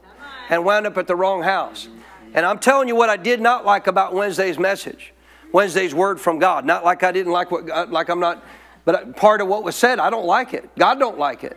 and 0.48 0.64
wound 0.64 0.86
up 0.86 0.96
at 0.96 1.06
the 1.06 1.16
wrong 1.16 1.42
house. 1.42 1.88
And 2.32 2.46
I'm 2.46 2.58
telling 2.58 2.86
you 2.88 2.94
what 2.94 3.10
I 3.10 3.16
did 3.16 3.40
not 3.40 3.64
like 3.64 3.86
about 3.86 4.14
Wednesday's 4.14 4.58
message, 4.58 5.12
Wednesday's 5.52 5.94
word 5.94 6.20
from 6.20 6.38
God. 6.38 6.64
Not 6.64 6.84
like 6.84 7.02
I 7.02 7.10
didn't 7.10 7.32
like 7.32 7.50
what, 7.50 7.90
like 7.90 8.08
I'm 8.08 8.20
not, 8.20 8.44
but 8.84 9.16
part 9.16 9.40
of 9.40 9.48
what 9.48 9.64
was 9.64 9.74
said, 9.74 9.98
I 9.98 10.10
don't 10.10 10.26
like 10.26 10.54
it. 10.54 10.68
God 10.78 10.98
don't 10.98 11.18
like 11.18 11.42
it. 11.42 11.56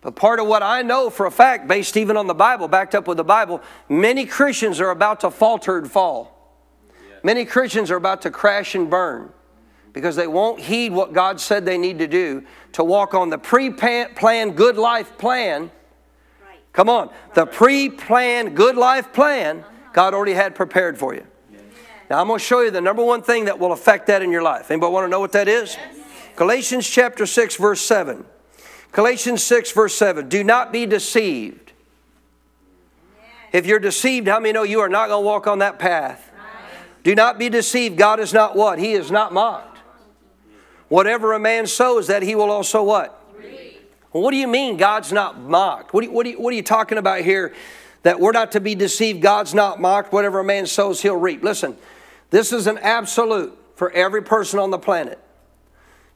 But 0.00 0.14
part 0.14 0.38
of 0.38 0.46
what 0.46 0.62
I 0.62 0.82
know 0.82 1.10
for 1.10 1.26
a 1.26 1.30
fact, 1.30 1.66
based 1.66 1.96
even 1.96 2.16
on 2.16 2.28
the 2.28 2.34
Bible, 2.34 2.68
backed 2.68 2.94
up 2.94 3.08
with 3.08 3.16
the 3.16 3.24
Bible, 3.24 3.60
many 3.88 4.26
Christians 4.26 4.80
are 4.80 4.90
about 4.90 5.20
to 5.20 5.30
falter 5.30 5.78
and 5.78 5.90
fall. 5.90 6.34
Many 7.24 7.44
Christians 7.44 7.90
are 7.90 7.96
about 7.96 8.22
to 8.22 8.30
crash 8.30 8.74
and 8.74 8.88
burn 8.88 9.32
because 9.92 10.16
they 10.16 10.26
won't 10.26 10.60
heed 10.60 10.92
what 10.92 11.12
God 11.12 11.40
said 11.40 11.64
they 11.64 11.78
need 11.78 11.98
to 11.98 12.06
do 12.06 12.44
to 12.72 12.84
walk 12.84 13.14
on 13.14 13.30
the 13.30 13.38
pre 13.38 13.70
planned 13.70 14.56
good 14.56 14.76
life 14.76 15.16
plan. 15.18 15.70
Come 16.72 16.88
on, 16.88 17.10
the 17.34 17.46
pre 17.46 17.88
planned 17.88 18.56
good 18.56 18.76
life 18.76 19.12
plan 19.12 19.60
uh-huh. 19.60 19.70
God 19.92 20.14
already 20.14 20.34
had 20.34 20.54
prepared 20.54 20.98
for 20.98 21.14
you. 21.14 21.26
Now, 22.10 22.20
I'm 22.20 22.28
going 22.28 22.38
to 22.38 22.44
show 22.44 22.60
you 22.60 22.70
the 22.70 22.80
number 22.80 23.04
one 23.04 23.22
thing 23.22 23.46
that 23.46 23.58
will 23.58 23.72
affect 23.72 24.06
that 24.06 24.22
in 24.22 24.30
your 24.30 24.42
life. 24.42 24.70
Anybody 24.70 24.92
want 24.92 25.04
to 25.04 25.08
know 25.08 25.20
what 25.20 25.32
that 25.32 25.48
is? 25.48 25.76
Galatians 26.36 26.88
chapter 26.88 27.26
6, 27.26 27.56
verse 27.56 27.80
7. 27.80 28.24
Galatians 28.92 29.42
6, 29.42 29.72
verse 29.72 29.94
7. 29.94 30.28
Do 30.28 30.42
not 30.42 30.72
be 30.72 30.86
deceived. 30.86 31.72
If 33.52 33.66
you're 33.66 33.78
deceived, 33.78 34.28
how 34.28 34.40
many 34.40 34.52
know 34.52 34.62
you 34.62 34.80
are 34.80 34.88
not 34.88 35.08
going 35.08 35.22
to 35.22 35.26
walk 35.26 35.46
on 35.46 35.58
that 35.58 35.78
path? 35.78 36.30
Do 37.02 37.14
not 37.14 37.38
be 37.38 37.48
deceived. 37.48 37.96
God 37.96 38.20
is 38.20 38.32
not 38.32 38.56
what? 38.56 38.78
He 38.78 38.92
is 38.92 39.10
not 39.10 39.32
mocked. 39.32 39.77
Whatever 40.88 41.32
a 41.32 41.38
man 41.38 41.66
sows, 41.66 42.06
that 42.06 42.22
he 42.22 42.34
will 42.34 42.50
also 42.50 42.82
what? 42.82 43.14
Well, 44.12 44.22
what 44.22 44.30
do 44.30 44.38
you 44.38 44.48
mean 44.48 44.76
God's 44.76 45.12
not 45.12 45.38
mocked? 45.38 45.92
What, 45.92 46.04
you, 46.04 46.10
what, 46.10 46.26
you, 46.26 46.40
what 46.40 46.52
are 46.52 46.56
you 46.56 46.62
talking 46.62 46.98
about 46.98 47.20
here? 47.20 47.54
That 48.04 48.20
we're 48.20 48.32
not 48.32 48.52
to 48.52 48.60
be 48.60 48.74
deceived. 48.74 49.20
God's 49.20 49.54
not 49.54 49.80
mocked. 49.80 50.12
Whatever 50.12 50.40
a 50.40 50.44
man 50.44 50.66
sows, 50.66 51.02
he'll 51.02 51.16
reap. 51.16 51.42
Listen, 51.42 51.76
this 52.30 52.52
is 52.52 52.66
an 52.66 52.78
absolute 52.78 53.56
for 53.74 53.90
every 53.90 54.22
person 54.22 54.58
on 54.58 54.70
the 54.70 54.78
planet. 54.78 55.18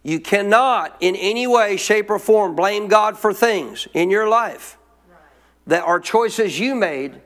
You 0.02 0.20
cannot, 0.20 0.96
in 1.00 1.14
any 1.16 1.46
way, 1.46 1.76
shape, 1.76 2.10
or 2.10 2.18
form, 2.18 2.56
blame 2.56 2.88
God 2.88 3.18
for 3.18 3.32
things 3.32 3.86
in 3.94 4.10
your 4.10 4.28
life 4.28 4.78
that 5.66 5.84
are 5.84 6.00
choices 6.00 6.58
you 6.58 6.74
made 6.74 7.20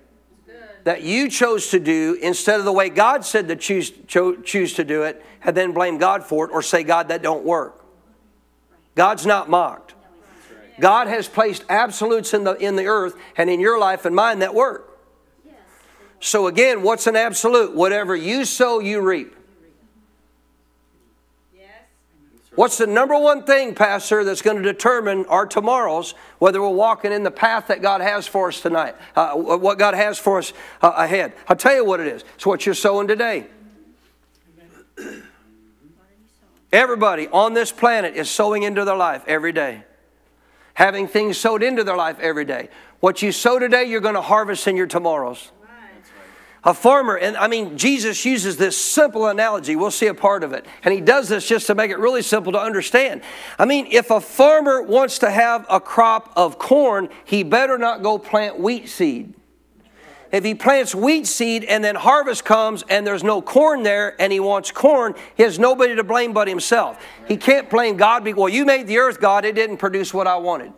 that 0.86 1.02
you 1.02 1.28
chose 1.28 1.70
to 1.70 1.80
do 1.80 2.16
instead 2.22 2.60
of 2.60 2.64
the 2.64 2.72
way 2.72 2.88
God 2.88 3.24
said 3.24 3.48
to 3.48 3.56
choose, 3.56 3.90
cho- 4.06 4.36
choose 4.36 4.74
to 4.74 4.84
do 4.84 5.02
it, 5.02 5.20
and 5.42 5.56
then 5.56 5.72
blame 5.72 5.98
God 5.98 6.22
for 6.22 6.44
it 6.46 6.52
or 6.52 6.62
say, 6.62 6.84
God, 6.84 7.08
that 7.08 7.22
don't 7.22 7.44
work. 7.44 7.84
God's 8.94 9.26
not 9.26 9.50
mocked. 9.50 9.94
God 10.78 11.08
has 11.08 11.26
placed 11.26 11.64
absolutes 11.68 12.32
in 12.34 12.44
the, 12.44 12.54
in 12.54 12.76
the 12.76 12.86
earth 12.86 13.16
and 13.36 13.50
in 13.50 13.58
your 13.58 13.80
life 13.80 14.04
and 14.04 14.14
mine 14.14 14.38
that 14.38 14.54
work. 14.54 14.96
So, 16.20 16.46
again, 16.46 16.82
what's 16.82 17.08
an 17.08 17.16
absolute? 17.16 17.74
Whatever 17.74 18.14
you 18.14 18.44
sow, 18.44 18.78
you 18.78 19.00
reap. 19.00 19.35
What's 22.56 22.78
the 22.78 22.86
number 22.86 23.16
one 23.18 23.44
thing, 23.44 23.74
Pastor, 23.74 24.24
that's 24.24 24.42
going 24.42 24.56
to 24.56 24.62
determine 24.62 25.26
our 25.26 25.46
tomorrows, 25.46 26.14
whether 26.38 26.60
we're 26.60 26.70
walking 26.70 27.12
in 27.12 27.22
the 27.22 27.30
path 27.30 27.68
that 27.68 27.82
God 27.82 28.00
has 28.00 28.26
for 28.26 28.48
us 28.48 28.60
tonight, 28.60 28.96
uh, 29.14 29.34
what 29.34 29.78
God 29.78 29.94
has 29.94 30.18
for 30.18 30.38
us 30.38 30.52
uh, 30.82 30.92
ahead? 30.96 31.34
I'll 31.48 31.56
tell 31.56 31.74
you 31.74 31.84
what 31.84 32.00
it 32.00 32.06
is. 32.06 32.24
It's 32.34 32.46
what 32.46 32.66
you're 32.66 32.74
sowing 32.74 33.08
today. 33.08 33.46
Everybody 36.72 37.28
on 37.28 37.54
this 37.54 37.72
planet 37.72 38.16
is 38.16 38.30
sowing 38.30 38.62
into 38.62 38.84
their 38.84 38.96
life 38.96 39.22
every 39.26 39.52
day. 39.52 39.84
having 40.76 41.08
things 41.08 41.38
sowed 41.38 41.62
into 41.62 41.82
their 41.82 41.96
life 41.96 42.20
every 42.20 42.44
day. 42.44 42.68
What 43.00 43.22
you 43.22 43.32
sow 43.32 43.58
today, 43.58 43.84
you're 43.84 44.02
going 44.02 44.14
to 44.14 44.20
harvest 44.20 44.68
in 44.68 44.76
your 44.76 44.86
tomorrows. 44.86 45.50
A 46.66 46.74
farmer, 46.74 47.16
and 47.16 47.36
I 47.36 47.46
mean, 47.46 47.78
Jesus 47.78 48.24
uses 48.24 48.56
this 48.56 48.76
simple 48.76 49.28
analogy. 49.28 49.76
We'll 49.76 49.92
see 49.92 50.08
a 50.08 50.14
part 50.14 50.42
of 50.42 50.52
it. 50.52 50.66
And 50.82 50.92
he 50.92 51.00
does 51.00 51.28
this 51.28 51.46
just 51.46 51.68
to 51.68 51.76
make 51.76 51.92
it 51.92 51.98
really 52.00 52.22
simple 52.22 52.50
to 52.52 52.60
understand. 52.60 53.22
I 53.56 53.64
mean, 53.66 53.86
if 53.92 54.10
a 54.10 54.20
farmer 54.20 54.82
wants 54.82 55.20
to 55.20 55.30
have 55.30 55.64
a 55.70 55.78
crop 55.78 56.32
of 56.34 56.58
corn, 56.58 57.08
he 57.24 57.44
better 57.44 57.78
not 57.78 58.02
go 58.02 58.18
plant 58.18 58.58
wheat 58.58 58.88
seed. 58.88 59.34
If 60.32 60.42
he 60.42 60.56
plants 60.56 60.92
wheat 60.92 61.28
seed 61.28 61.62
and 61.62 61.84
then 61.84 61.94
harvest 61.94 62.44
comes 62.44 62.82
and 62.88 63.06
there's 63.06 63.22
no 63.22 63.40
corn 63.40 63.84
there 63.84 64.20
and 64.20 64.32
he 64.32 64.40
wants 64.40 64.72
corn, 64.72 65.14
he 65.36 65.44
has 65.44 65.60
nobody 65.60 65.94
to 65.94 66.02
blame 66.02 66.32
but 66.32 66.48
himself. 66.48 67.00
He 67.28 67.36
can't 67.36 67.70
blame 67.70 67.96
God 67.96 68.24
because, 68.24 68.40
well, 68.40 68.48
you 68.48 68.64
made 68.64 68.88
the 68.88 68.98
earth, 68.98 69.20
God, 69.20 69.44
it 69.44 69.54
didn't 69.54 69.76
produce 69.76 70.12
what 70.12 70.26
I 70.26 70.36
wanted. 70.36 70.72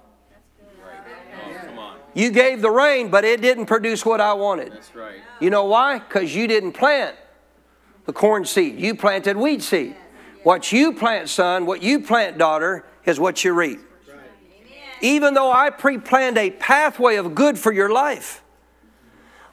You 2.15 2.31
gave 2.31 2.63
the 2.63 2.71
rain, 2.71 3.11
but 3.11 3.25
it 3.25 3.41
didn't 3.41 3.67
produce 3.67 4.05
what 4.05 4.21
I 4.21 4.33
wanted. 4.33 4.73
That's 4.73 4.95
right. 4.95 5.21
You 5.41 5.51
know 5.51 5.65
why? 5.65 5.99
Because 5.99 6.35
you 6.35 6.47
didn't 6.47 6.73
plant 6.73 7.17
the 8.07 8.13
corn 8.13 8.45
seed. 8.45 8.81
You 8.81 8.95
planted 8.95 9.37
wheat 9.37 9.63
seed. 9.63 9.95
What 10.43 10.73
you 10.73 10.93
plant, 10.93 11.29
son, 11.29 11.67
what 11.67 11.83
you 11.83 12.01
plant, 12.01 12.39
daughter, 12.39 12.85
is 13.05 13.21
what 13.21 13.45
you 13.45 13.53
reap. 13.53 13.81
Even 15.01 15.35
though 15.35 15.53
I 15.53 15.71
pre 15.71 15.99
planned 15.99 16.39
a 16.39 16.51
pathway 16.51 17.17
of 17.17 17.35
good 17.35 17.59
for 17.59 17.73
your 17.73 17.91
life, 17.91 18.43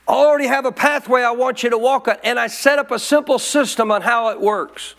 I 0.07 0.13
already 0.13 0.47
have 0.47 0.65
a 0.65 0.71
pathway 0.71 1.21
I 1.21 1.31
want 1.31 1.63
you 1.63 1.69
to 1.69 1.77
walk 1.77 2.07
on, 2.07 2.17
and 2.24 2.39
I 2.39 2.47
set 2.47 2.79
up 2.79 2.91
a 2.91 3.00
simple 3.00 3.39
system 3.39 3.91
on 3.91 4.01
how 4.01 4.29
it 4.29 4.39
works. 4.39 4.95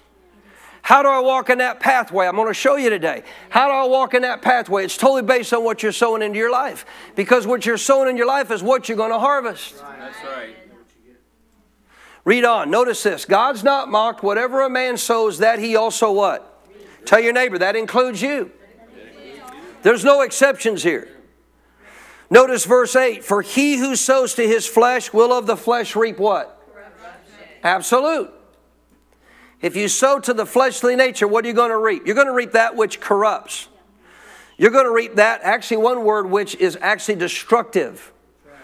How 0.87 1.02
do 1.02 1.09
I 1.09 1.19
walk 1.19 1.50
in 1.50 1.59
that 1.59 1.81
pathway? 1.81 2.28
I'm 2.28 2.37
going 2.37 2.47
to 2.47 2.55
show 2.55 2.76
you 2.76 2.90
today. 2.90 3.25
How 3.50 3.66
do 3.66 3.73
I 3.73 3.87
walk 3.87 4.14
in 4.14 4.23
that 4.23 4.40
pathway? 4.40 4.85
It's 4.85 4.97
totally 4.97 5.23
based 5.23 5.52
on 5.52 5.64
what 5.64 5.83
you're 5.83 5.90
sowing 5.90 6.23
into 6.23 6.38
your 6.38 6.52
life. 6.52 6.87
Because 7.16 7.45
what 7.45 7.66
you're 7.66 7.76
sowing 7.76 8.09
in 8.09 8.16
your 8.16 8.28
life 8.28 8.52
is 8.52 8.62
what 8.62 8.88
you're 8.88 8.97
going 8.97 9.11
to 9.11 9.19
harvest. 9.19 9.75
That's 9.78 10.16
right. 10.23 10.57
Read 12.25 12.45
on. 12.45 12.71
Notice 12.71 13.02
this. 13.02 13.25
God's 13.25 13.64
not 13.64 13.90
mocked. 13.90 14.23
Whatever 14.23 14.62
a 14.62 14.71
man 14.71 14.97
sows, 14.97 15.38
that 15.38 15.59
he 15.59 15.75
also 15.75 16.12
what? 16.12 16.64
Tell 17.05 17.19
your 17.19 17.33
neighbor, 17.33 17.59
that 17.59 17.75
includes 17.75 18.23
you. 18.23 18.52
There's 19.83 20.05
no 20.05 20.21
exceptions 20.21 20.85
here. 20.85 21.09
Notice 22.31 22.64
verse 22.64 22.95
8 22.95 23.25
For 23.25 23.43
he 23.43 23.76
who 23.78 23.97
sows 23.97 24.35
to 24.35 24.47
his 24.47 24.69
flesh 24.69 25.12
will 25.12 25.33
of 25.33 25.49
the 25.49 25.57
flesh 25.57 25.97
reap 25.97 26.19
what? 26.21 26.62
Absolute. 27.64 28.36
If 29.62 29.75
you 29.75 29.88
sow 29.88 30.18
to 30.20 30.34
the 30.34 30.46
fleshly 30.46 30.96
nature, 30.96 31.26
what 31.26 31.44
are 31.44 31.48
you 31.48 31.54
going 31.54 31.70
to 31.70 31.78
reap? 31.78 32.06
You're 32.06 32.14
going 32.14 32.26
to 32.26 32.32
reap 32.32 32.52
that 32.52 32.76
which 32.76 33.00
corrupts. 33.00 33.68
You're 34.58 34.70
going 34.70 34.84
to 34.84 34.92
reap 34.92 35.16
that, 35.16 35.40
actually, 35.42 35.78
one 35.78 36.04
word 36.04 36.30
which 36.30 36.54
is 36.56 36.78
actually 36.80 37.16
destructive. 37.16 38.12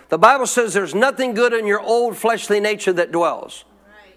The 0.09 0.19
Bible 0.19 0.47
says 0.47 0.75
there's 0.75 0.95
nothing 0.95 1.35
good 1.35 1.53
in 1.53 1.67
your 1.67 1.81
old 1.81 2.17
fleshly 2.17 2.61
nature 2.61 2.93
that 2.93 3.13
dwells. 3.13 3.65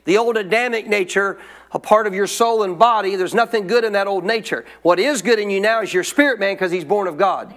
The 0.03 0.17
old 0.17 0.37
Adamic 0.37 0.87
nature, 0.87 1.39
a 1.71 1.79
part 1.79 2.05
of 2.05 2.13
your 2.13 2.27
soul 2.27 2.63
and 2.63 2.77
body, 2.77 3.15
there's 3.15 3.33
nothing 3.33 3.67
good 3.67 3.83
in 3.83 3.93
that 3.93 4.07
old 4.07 4.23
nature. 4.23 4.65
What 4.81 4.99
is 4.99 5.21
good 5.21 5.39
in 5.39 5.49
you 5.49 5.59
now 5.59 5.81
is 5.81 5.93
your 5.93 6.03
spirit 6.03 6.39
man 6.39 6.55
because 6.55 6.71
he's 6.71 6.85
born 6.85 7.07
of 7.07 7.17
God. 7.17 7.55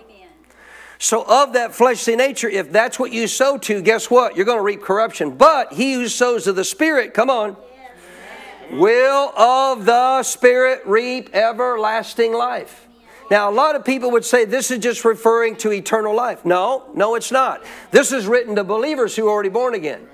So, 1.00 1.24
of 1.28 1.52
that 1.52 1.74
fleshly 1.74 2.16
nature, 2.16 2.48
if 2.48 2.72
that's 2.72 2.98
what 2.98 3.12
you 3.12 3.28
sow 3.28 3.56
to, 3.58 3.80
guess 3.80 4.10
what? 4.10 4.36
You're 4.36 4.44
going 4.44 4.58
to 4.58 4.64
reap 4.64 4.82
corruption. 4.82 5.36
But 5.36 5.72
he 5.72 5.92
who 5.92 6.08
sows 6.08 6.44
to 6.44 6.52
the 6.52 6.64
Spirit, 6.64 7.14
come 7.14 7.30
on, 7.30 7.56
will 8.72 9.30
of 9.36 9.84
the 9.84 10.22
Spirit 10.22 10.82
reap 10.86 11.34
everlasting 11.34 12.32
life. 12.32 12.86
Now, 13.30 13.50
a 13.50 13.52
lot 13.52 13.76
of 13.76 13.84
people 13.84 14.10
would 14.12 14.24
say 14.24 14.44
this 14.44 14.70
is 14.70 14.78
just 14.78 15.04
referring 15.04 15.56
to 15.56 15.72
eternal 15.72 16.14
life. 16.14 16.44
No, 16.44 16.90
no, 16.94 17.14
it's 17.14 17.30
not. 17.30 17.62
This 17.90 18.10
is 18.10 18.26
written 18.26 18.56
to 18.56 18.64
believers 18.64 19.14
who 19.14 19.26
are 19.26 19.30
already 19.30 19.50
born 19.50 19.74
again. 19.74 20.06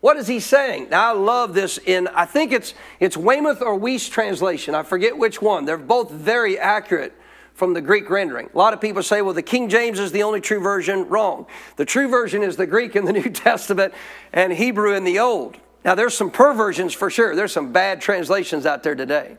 What 0.00 0.16
is 0.16 0.28
he 0.28 0.38
saying? 0.38 0.90
Now, 0.90 1.08
I 1.08 1.12
love 1.16 1.54
this 1.54 1.78
in, 1.78 2.06
I 2.08 2.26
think 2.26 2.52
it's, 2.52 2.74
it's 3.00 3.16
Weymouth 3.16 3.60
or 3.60 3.76
Wuest 3.76 4.12
translation. 4.12 4.74
I 4.74 4.84
forget 4.84 5.18
which 5.18 5.42
one. 5.42 5.64
They're 5.64 5.76
both 5.76 6.12
very 6.12 6.56
accurate 6.58 7.12
from 7.54 7.72
the 7.72 7.80
Greek 7.80 8.08
rendering. 8.08 8.48
A 8.54 8.56
lot 8.56 8.72
of 8.72 8.80
people 8.80 9.02
say, 9.02 9.22
well, 9.22 9.34
the 9.34 9.42
King 9.42 9.68
James 9.68 9.98
is 9.98 10.12
the 10.12 10.22
only 10.22 10.40
true 10.40 10.60
version. 10.60 11.08
Wrong. 11.08 11.46
The 11.76 11.86
true 11.86 12.06
version 12.06 12.44
is 12.44 12.56
the 12.56 12.66
Greek 12.66 12.94
in 12.94 13.04
the 13.04 13.12
New 13.14 13.30
Testament 13.30 13.94
and 14.32 14.52
Hebrew 14.52 14.94
in 14.94 15.02
the 15.02 15.18
Old. 15.18 15.56
Now, 15.86 15.94
there's 15.94 16.16
some 16.16 16.32
perversions 16.32 16.92
for 16.92 17.10
sure. 17.10 17.36
There's 17.36 17.52
some 17.52 17.70
bad 17.70 18.00
translations 18.00 18.66
out 18.66 18.82
there 18.82 18.96
today. 18.96 19.36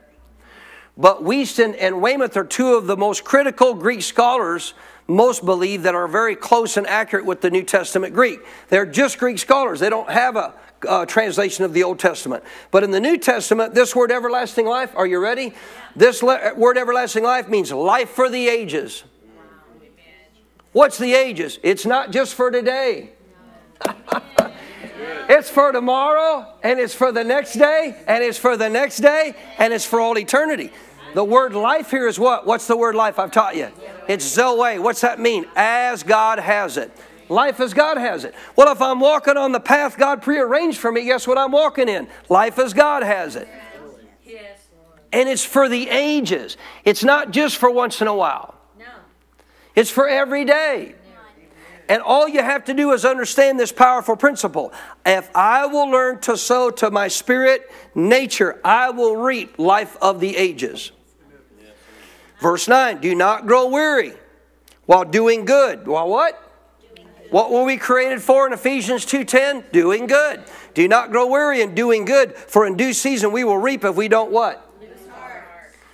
But 0.97 1.21
Winston 1.21 1.75
and 1.75 2.01
Weymouth 2.01 2.37
are 2.37 2.45
two 2.45 2.75
of 2.75 2.87
the 2.87 2.95
most 2.95 3.25
critical 3.25 3.73
Greek 3.73 4.01
scholars, 4.01 4.73
most 5.07 5.43
believe, 5.43 5.83
that 5.83 5.93
are 5.93 6.07
very 6.07 6.37
close 6.37 6.77
and 6.77 6.87
accurate 6.87 7.25
with 7.25 7.41
the 7.41 7.51
New 7.51 7.63
Testament 7.63 8.13
Greek. 8.13 8.39
They're 8.69 8.85
just 8.85 9.19
Greek 9.19 9.39
scholars, 9.39 9.81
they 9.81 9.89
don't 9.89 10.09
have 10.09 10.37
a 10.37 11.05
translation 11.05 11.65
of 11.65 11.73
the 11.73 11.83
Old 11.83 11.99
Testament. 11.99 12.45
But 12.71 12.85
in 12.85 12.91
the 12.91 13.01
New 13.01 13.17
Testament, 13.17 13.75
this 13.75 13.93
word 13.93 14.09
everlasting 14.09 14.65
life, 14.65 14.93
are 14.95 15.05
you 15.05 15.19
ready? 15.19 15.53
This 15.97 16.23
le- 16.23 16.53
word 16.55 16.77
everlasting 16.77 17.25
life 17.25 17.49
means 17.49 17.73
life 17.73 18.11
for 18.11 18.29
the 18.29 18.47
ages. 18.47 19.03
What's 20.71 20.97
the 20.97 21.13
ages? 21.13 21.59
It's 21.61 21.85
not 21.85 22.11
just 22.11 22.35
for 22.35 22.51
today. 22.51 23.09
It's 25.29 25.49
for 25.49 25.71
tomorrow, 25.71 26.47
and 26.63 26.79
it's 26.79 26.93
for 26.93 27.11
the 27.11 27.23
next 27.23 27.53
day, 27.53 27.95
and 28.07 28.23
it's 28.23 28.37
for 28.37 28.57
the 28.57 28.69
next 28.69 28.97
day, 28.97 29.35
and 29.57 29.73
it's 29.73 29.85
for 29.85 29.99
all 29.99 30.17
eternity. 30.17 30.71
The 31.13 31.23
word 31.23 31.53
life 31.53 31.91
here 31.91 32.07
is 32.07 32.19
what? 32.19 32.45
What's 32.45 32.67
the 32.67 32.77
word 32.77 32.95
life 32.95 33.19
I've 33.19 33.31
taught 33.31 33.55
you? 33.55 33.69
It's 34.07 34.25
Zoe. 34.25 34.79
What's 34.79 35.01
that 35.01 35.19
mean? 35.19 35.45
As 35.55 36.03
God 36.03 36.39
has 36.39 36.77
it. 36.77 36.91
Life 37.29 37.59
as 37.59 37.73
God 37.73 37.97
has 37.97 38.23
it. 38.23 38.33
Well, 38.55 38.71
if 38.71 38.81
I'm 38.81 38.99
walking 38.99 39.35
on 39.35 39.51
the 39.51 39.59
path 39.59 39.97
God 39.97 40.21
prearranged 40.21 40.77
for 40.77 40.91
me, 40.91 41.03
guess 41.05 41.27
what 41.27 41.37
I'm 41.37 41.51
walking 41.51 41.89
in? 41.89 42.07
Life 42.29 42.57
as 42.59 42.73
God 42.73 43.03
has 43.03 43.35
it. 43.35 43.47
And 45.11 45.27
it's 45.29 45.43
for 45.45 45.69
the 45.69 45.89
ages. 45.89 46.57
It's 46.85 47.03
not 47.03 47.31
just 47.31 47.57
for 47.57 47.71
once 47.71 48.01
in 48.01 48.07
a 48.07 48.15
while. 48.15 48.55
It's 49.75 49.91
for 49.91 50.07
every 50.07 50.43
day. 50.43 50.95
And 51.89 52.01
all 52.01 52.27
you 52.27 52.41
have 52.41 52.65
to 52.65 52.73
do 52.73 52.91
is 52.91 53.05
understand 53.05 53.59
this 53.59 53.71
powerful 53.71 54.15
principle. 54.15 54.73
If 55.05 55.29
I 55.33 55.65
will 55.67 55.89
learn 55.89 56.19
to 56.21 56.37
sow 56.37 56.69
to 56.71 56.91
my 56.91 57.07
spirit 57.07 57.71
nature, 57.95 58.59
I 58.63 58.89
will 58.89 59.15
reap 59.15 59.57
life 59.57 59.95
of 60.01 60.19
the 60.19 60.35
ages. 60.35 60.91
Verse 62.39 62.67
9, 62.67 62.99
do 62.99 63.15
not 63.15 63.47
grow 63.47 63.67
weary 63.67 64.13
while 64.85 65.05
doing 65.05 65.45
good. 65.45 65.87
While 65.87 66.09
what? 66.09 66.43
What 67.29 67.51
were 67.51 67.63
we 67.63 67.77
created 67.77 68.21
for 68.21 68.47
in 68.47 68.53
Ephesians 68.53 69.05
2:10? 69.05 69.65
Doing 69.71 70.07
good. 70.07 70.43
Do 70.73 70.87
not 70.87 71.11
grow 71.11 71.27
weary 71.27 71.61
in 71.61 71.75
doing 71.75 72.05
good, 72.05 72.35
for 72.35 72.65
in 72.65 72.77
due 72.77 72.93
season 72.93 73.31
we 73.31 73.43
will 73.43 73.57
reap 73.57 73.83
if 73.83 73.95
we 73.95 74.07
don't 74.07 74.31
what? 74.31 74.63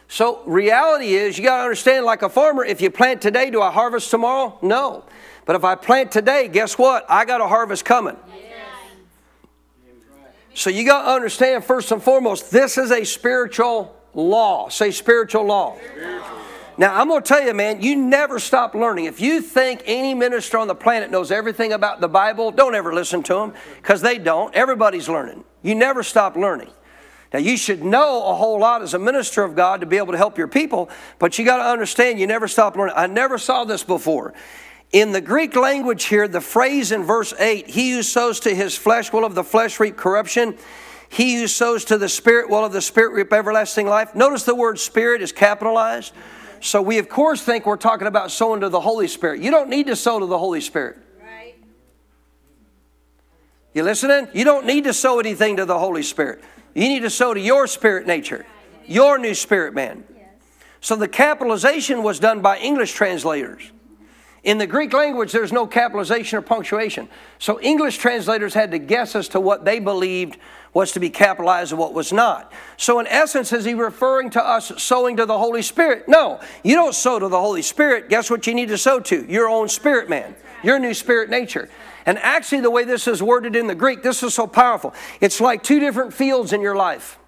So 0.07 0.43
reality 0.45 1.15
is 1.15 1.39
you 1.39 1.43
got 1.43 1.57
to 1.57 1.63
understand 1.63 2.05
like 2.05 2.21
a 2.21 2.29
farmer, 2.29 2.63
if 2.63 2.81
you 2.81 2.91
plant 2.91 3.19
today, 3.19 3.49
do 3.49 3.63
I 3.63 3.71
harvest 3.71 4.11
tomorrow? 4.11 4.59
No. 4.61 5.05
But 5.45 5.55
if 5.55 5.63
I 5.63 5.75
plant 5.75 6.11
today, 6.11 6.47
guess 6.47 6.77
what? 6.77 7.05
I 7.09 7.25
got 7.25 7.41
a 7.41 7.47
harvest 7.47 7.85
coming. 7.85 8.17
So 10.53 10.69
you 10.69 10.85
got 10.85 11.03
to 11.03 11.09
understand 11.09 11.65
first 11.65 11.91
and 11.91 12.01
foremost, 12.01 12.51
this 12.51 12.77
is 12.77 12.91
a 12.91 13.03
spiritual 13.03 13.95
law. 14.13 14.69
Say 14.69 14.91
spiritual 14.91 15.45
law. 15.45 15.77
Now, 16.77 16.99
I'm 16.99 17.07
going 17.07 17.21
to 17.21 17.27
tell 17.27 17.43
you, 17.43 17.53
man, 17.53 17.81
you 17.81 17.95
never 17.95 18.39
stop 18.39 18.73
learning. 18.73 19.05
If 19.05 19.21
you 19.21 19.41
think 19.41 19.83
any 19.85 20.15
minister 20.15 20.57
on 20.57 20.67
the 20.67 20.75
planet 20.75 21.11
knows 21.11 21.31
everything 21.31 21.71
about 21.71 22.01
the 22.01 22.07
Bible, 22.07 22.51
don't 22.51 22.73
ever 22.73 22.93
listen 22.93 23.21
to 23.23 23.33
them 23.35 23.53
because 23.77 24.01
they 24.01 24.17
don't. 24.17 24.53
Everybody's 24.55 25.07
learning. 25.07 25.43
You 25.61 25.75
never 25.75 26.01
stop 26.01 26.35
learning. 26.35 26.71
Now, 27.31 27.39
you 27.39 27.57
should 27.57 27.83
know 27.83 28.27
a 28.27 28.33
whole 28.35 28.59
lot 28.59 28.81
as 28.81 28.93
a 28.93 28.99
minister 28.99 29.43
of 29.43 29.55
God 29.55 29.81
to 29.81 29.87
be 29.87 29.97
able 29.97 30.13
to 30.13 30.17
help 30.17 30.37
your 30.37 30.47
people, 30.47 30.89
but 31.19 31.37
you 31.37 31.45
got 31.45 31.57
to 31.57 31.63
understand 31.63 32.19
you 32.19 32.27
never 32.27 32.47
stop 32.47 32.75
learning. 32.75 32.95
I 32.95 33.07
never 33.07 33.37
saw 33.37 33.65
this 33.65 33.83
before. 33.83 34.33
In 34.93 35.11
the 35.11 35.21
Greek 35.21 35.55
language 35.55 36.05
here, 36.05 36.27
the 36.27 36.39
phrase 36.39 36.91
in 36.91 37.03
verse 37.03 37.33
8, 37.39 37.67
he 37.67 37.91
who 37.91 38.03
sows 38.03 38.39
to 38.41 38.53
his 38.53 38.77
flesh 38.77 39.11
will 39.11 39.25
of 39.25 39.33
the 39.33 39.43
flesh 39.43 39.79
reap 39.79 39.97
corruption. 39.97 40.55
He 41.09 41.35
who 41.35 41.47
sows 41.47 41.83
to 41.85 41.97
the 41.97 42.07
Spirit 42.07 42.47
will 42.47 42.63
of 42.63 42.73
the 42.73 42.81
Spirit 42.81 43.13
reap 43.13 43.33
everlasting 43.33 43.87
life. 43.87 44.13
Notice 44.13 44.43
the 44.43 44.53
word 44.53 44.77
Spirit 44.77 45.23
is 45.23 45.31
capitalized. 45.31 46.13
So 46.59 46.79
we, 46.79 46.99
of 46.99 47.09
course, 47.09 47.41
think 47.41 47.65
we're 47.65 47.75
talking 47.75 48.07
about 48.07 48.29
sowing 48.29 48.61
to 48.61 48.69
the 48.69 48.79
Holy 48.79 49.07
Spirit. 49.07 49.41
You 49.41 49.49
don't 49.49 49.67
need 49.67 49.87
to 49.87 49.95
sow 49.95 50.19
to 50.19 50.27
the 50.27 50.37
Holy 50.37 50.61
Spirit. 50.61 50.97
Right. 51.19 51.55
You 53.73 53.81
listening? 53.81 54.27
You 54.31 54.43
don't 54.43 54.67
need 54.67 54.83
to 54.83 54.93
sow 54.93 55.19
anything 55.19 55.57
to 55.57 55.65
the 55.65 55.79
Holy 55.79 56.03
Spirit. 56.03 56.43
You 56.75 56.87
need 56.87 57.01
to 57.01 57.09
sow 57.09 57.33
to 57.33 57.39
your 57.39 57.65
spirit 57.65 58.05
nature, 58.05 58.45
your 58.85 59.17
new 59.17 59.33
spirit 59.33 59.73
man. 59.73 60.03
So 60.81 60.95
the 60.95 61.07
capitalization 61.07 62.03
was 62.03 62.19
done 62.19 62.41
by 62.41 62.59
English 62.59 62.93
translators. 62.93 63.71
In 64.43 64.57
the 64.57 64.67
Greek 64.67 64.91
language, 64.91 65.31
there's 65.31 65.53
no 65.53 65.65
capitalization 65.65 66.37
or 66.37 66.41
punctuation. 66.41 67.07
So 67.39 67.61
English 67.61 67.97
translators 67.97 68.53
had 68.53 68.71
to 68.71 68.77
guess 68.77 69.15
as 69.15 69.29
to 69.29 69.39
what 69.39 69.63
they 69.63 69.79
believed 69.79 70.37
was 70.73 70.91
to 70.91 70.99
be 70.99 71.09
capitalized 71.09 71.71
and 71.71 71.79
what 71.79 71.93
was 71.93 72.11
not. 72.11 72.51
So, 72.77 72.99
in 72.99 73.07
essence, 73.07 73.53
is 73.53 73.63
he 73.63 73.73
referring 73.73 74.31
to 74.31 74.43
us 74.43 74.71
sowing 74.81 75.17
to 75.17 75.25
the 75.25 75.37
Holy 75.37 75.61
Spirit? 75.61 76.09
No, 76.09 76.41
you 76.63 76.75
don't 76.75 76.95
sow 76.95 77.19
to 77.19 77.27
the 77.29 77.39
Holy 77.39 77.61
Spirit. 77.61 78.09
Guess 78.09 78.29
what 78.29 78.47
you 78.47 78.55
need 78.55 78.69
to 78.69 78.77
sow 78.77 78.99
to? 79.01 79.25
Your 79.31 79.47
own 79.47 79.69
spirit 79.69 80.09
man, 80.09 80.35
your 80.63 80.79
new 80.79 80.93
spirit 80.93 81.29
nature. 81.29 81.69
And 82.05 82.17
actually, 82.17 82.61
the 82.61 82.71
way 82.71 82.83
this 82.83 83.07
is 83.07 83.21
worded 83.21 83.55
in 83.55 83.67
the 83.67 83.75
Greek, 83.75 84.03
this 84.03 84.23
is 84.23 84.33
so 84.33 84.47
powerful. 84.47 84.93
It's 85.21 85.39
like 85.39 85.63
two 85.63 85.79
different 85.79 86.13
fields 86.13 86.51
in 86.51 86.59
your 86.59 86.75
life. 86.75 87.19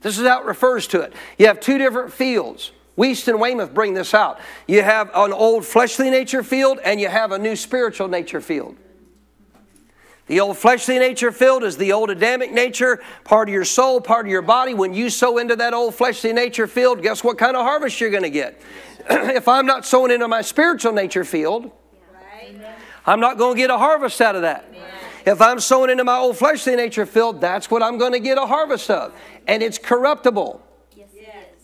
This 0.00 0.18
is 0.18 0.26
how 0.26 0.42
it 0.42 0.46
refers 0.46 0.86
to 0.88 1.00
it. 1.00 1.12
You 1.38 1.46
have 1.46 1.58
two 1.58 1.78
different 1.78 2.12
fields. 2.12 2.70
Wuest 2.98 3.28
and 3.28 3.40
Weymouth 3.40 3.72
bring 3.72 3.94
this 3.94 4.12
out. 4.12 4.40
You 4.66 4.82
have 4.82 5.10
an 5.14 5.32
old 5.32 5.64
fleshly 5.64 6.10
nature 6.10 6.42
field 6.42 6.80
and 6.84 7.00
you 7.00 7.06
have 7.08 7.30
a 7.30 7.38
new 7.38 7.54
spiritual 7.54 8.08
nature 8.08 8.40
field. 8.40 8.76
The 10.26 10.40
old 10.40 10.58
fleshly 10.58 10.98
nature 10.98 11.32
field 11.32 11.64
is 11.64 11.78
the 11.78 11.92
old 11.92 12.10
Adamic 12.10 12.52
nature, 12.52 13.02
part 13.24 13.48
of 13.48 13.52
your 13.52 13.64
soul, 13.64 14.00
part 14.00 14.26
of 14.26 14.30
your 14.30 14.42
body. 14.42 14.74
When 14.74 14.92
you 14.92 15.08
sow 15.08 15.38
into 15.38 15.56
that 15.56 15.72
old 15.72 15.94
fleshly 15.94 16.34
nature 16.34 16.66
field, 16.66 17.00
guess 17.02 17.24
what 17.24 17.38
kind 17.38 17.56
of 17.56 17.62
harvest 17.62 17.98
you're 17.98 18.10
going 18.10 18.24
to 18.24 18.30
get? 18.30 18.60
if 19.08 19.48
I'm 19.48 19.64
not 19.64 19.86
sowing 19.86 20.10
into 20.10 20.28
my 20.28 20.42
spiritual 20.42 20.92
nature 20.92 21.24
field, 21.24 21.70
I'm 23.06 23.20
not 23.20 23.38
going 23.38 23.54
to 23.54 23.58
get 23.58 23.70
a 23.70 23.78
harvest 23.78 24.20
out 24.20 24.36
of 24.36 24.42
that. 24.42 24.66
If 25.24 25.40
I'm 25.40 25.60
sowing 25.60 25.90
into 25.90 26.04
my 26.04 26.18
old 26.18 26.36
fleshly 26.36 26.76
nature 26.76 27.06
field, 27.06 27.40
that's 27.40 27.70
what 27.70 27.82
I'm 27.82 27.96
going 27.96 28.12
to 28.12 28.20
get 28.20 28.36
a 28.36 28.46
harvest 28.46 28.90
of. 28.90 29.14
And 29.46 29.62
it's 29.62 29.78
corruptible. 29.78 30.62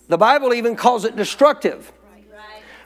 The 0.08 0.18
Bible 0.18 0.52
even 0.52 0.76
calls 0.76 1.04
it 1.04 1.16
destructive. 1.16 1.92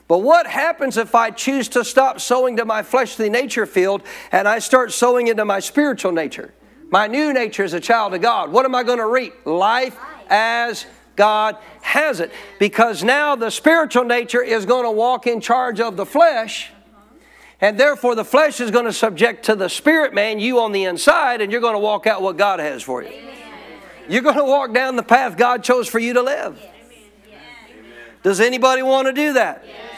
But 0.08 0.18
what 0.18 0.46
happens 0.46 0.96
if 0.96 1.14
I 1.14 1.30
choose 1.30 1.68
to 1.68 1.84
stop 1.84 2.18
sowing 2.18 2.56
to 2.56 2.64
my 2.64 2.82
fleshly 2.82 3.28
nature 3.28 3.66
field 3.66 4.02
and 4.32 4.48
I 4.48 4.58
start 4.58 4.90
sowing 4.92 5.28
into 5.28 5.44
my 5.44 5.60
spiritual 5.60 6.12
nature? 6.12 6.54
My 6.90 7.06
new 7.06 7.34
nature 7.34 7.62
as 7.62 7.75
a 7.75 7.80
child 7.80 8.14
of 8.14 8.22
God. 8.22 8.50
What 8.50 8.64
am 8.64 8.75
I 8.75 8.82
going 8.82 8.98
to 8.98 9.06
reap? 9.06 9.34
Life 9.44 9.98
as 10.30 10.87
God 11.14 11.58
has 11.82 12.20
it. 12.20 12.32
Because 12.58 13.04
now 13.04 13.37
the 13.37 13.50
spiritual 13.50 14.04
nature 14.04 14.42
is 14.42 14.64
going 14.64 14.84
to 14.84 14.90
walk 14.90 15.26
in 15.26 15.42
charge 15.42 15.78
of 15.78 15.98
the 15.98 16.06
flesh. 16.06 16.70
And 17.60 17.78
therefore, 17.78 18.14
the 18.14 18.25
flesh 18.25 18.60
is 18.60 18.70
going 18.70 18.84
to 18.87 18.92
subject 18.92 19.44
to 19.46 19.56
the 19.56 19.68
spirit 19.68 20.14
man, 20.14 20.38
you 20.38 20.60
on 20.60 20.72
the 20.72 20.84
inside, 20.84 21.42
and 21.42 21.52
you're 21.52 21.60
going 21.60 21.75
to 21.75 21.80
walk 21.80 22.06
out 22.06 22.22
what 22.22 22.38
God 22.38 22.60
has 22.60 22.82
for 22.82 23.02
you. 23.02 23.10
You're 24.08 24.22
going 24.22 24.37
to 24.37 24.44
walk 24.44 24.72
down 24.72 24.96
the 24.96 25.02
path 25.02 25.37
God 25.37 25.62
chose 25.62 25.87
for 25.87 25.98
you 25.98 26.14
to 26.14 26.22
live. 26.22 26.58
Does 28.22 28.40
anybody 28.40 28.82
want 28.82 29.06
to 29.06 29.12
do 29.12 29.34
that? 29.34 29.64
Yes. 29.66 29.88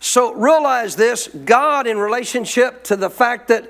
So 0.00 0.34
realize 0.34 0.96
this 0.96 1.28
God, 1.28 1.86
in 1.86 1.98
relationship 1.98 2.84
to 2.84 2.96
the 2.96 3.10
fact 3.10 3.48
that 3.48 3.68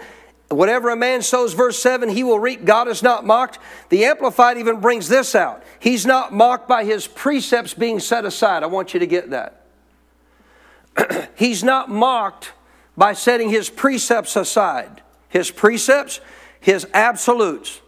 whatever 0.49 0.91
a 0.91 0.97
man 0.97 1.23
sows, 1.23 1.55
verse 1.55 1.81
7, 1.81 2.09
he 2.09 2.23
will 2.23 2.39
reap. 2.39 2.65
God 2.65 2.89
is 2.89 3.03
not 3.03 3.25
mocked. 3.25 3.59
The 3.89 4.05
Amplified 4.05 4.59
even 4.59 4.81
brings 4.81 5.09
this 5.09 5.35
out. 5.35 5.63
He's 5.79 6.05
not 6.05 6.33
mocked 6.33 6.69
by 6.69 6.85
his 6.85 7.07
precepts 7.07 7.75
being 7.75 8.01
set 8.01 8.25
aside. 8.25 8.63
I 8.63 8.67
want 8.67 8.95
you 8.95 9.01
to 9.01 9.07
get 9.07 9.31
that. 9.31 9.65
He's 11.37 11.63
not 11.63 11.89
mocked 11.89 12.53
by 12.97 13.13
setting 13.13 13.51
his 13.51 13.71
precepts 13.71 14.37
aside. 14.37 15.03
His 15.29 15.51
precepts, 15.51 16.21
his 16.61 16.87
absolutes, 16.93 17.81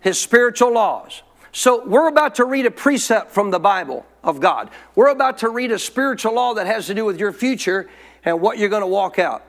his 0.00 0.18
spiritual 0.18 0.74
laws. 0.74 1.22
So 1.52 1.86
we're 1.86 2.08
about 2.08 2.34
to 2.36 2.44
read 2.44 2.66
a 2.66 2.70
precept 2.70 3.30
from 3.30 3.50
the 3.50 3.60
Bible 3.60 4.04
of 4.24 4.40
God. 4.40 4.70
We're 4.94 5.10
about 5.10 5.38
to 5.38 5.48
read 5.48 5.70
a 5.70 5.78
spiritual 5.78 6.34
law 6.34 6.54
that 6.54 6.66
has 6.66 6.86
to 6.86 6.94
do 6.94 7.04
with 7.04 7.20
your 7.20 7.32
future 7.32 7.88
and 8.24 8.40
what 8.40 8.58
you're 8.58 8.70
going 8.70 8.82
to 8.82 8.86
walk 8.86 9.18
out. 9.18 9.44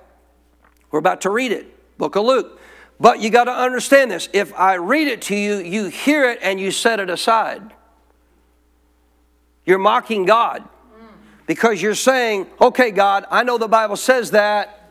We're 0.92 1.00
about 1.00 1.22
to 1.22 1.30
read 1.30 1.52
it, 1.52 1.98
book 1.98 2.16
of 2.16 2.26
Luke. 2.26 2.60
But 3.00 3.20
you 3.20 3.30
got 3.30 3.46
to 3.46 3.52
understand 3.52 4.12
this. 4.12 4.30
If 4.32 4.54
I 4.54 4.76
read 4.76 5.08
it 5.08 5.24
to 5.24 5.36
you, 5.36 5.58
you 5.58 5.88
hear 5.88 6.30
it 6.30 6.40
and 6.42 6.60
you 6.60 6.72
set 6.72 7.00
it 7.00 7.10
aside. 7.10 7.74
You're 9.66 9.80
mocking 9.80 10.26
God 10.26 10.64
because 11.48 11.82
you're 11.82 11.96
saying, 11.96 12.48
okay, 12.62 12.92
God, 12.92 13.26
I 13.32 13.44
know 13.44 13.58
the 13.58 13.68
Bible 13.68 13.96
says 13.96 14.32
that. 14.32 14.82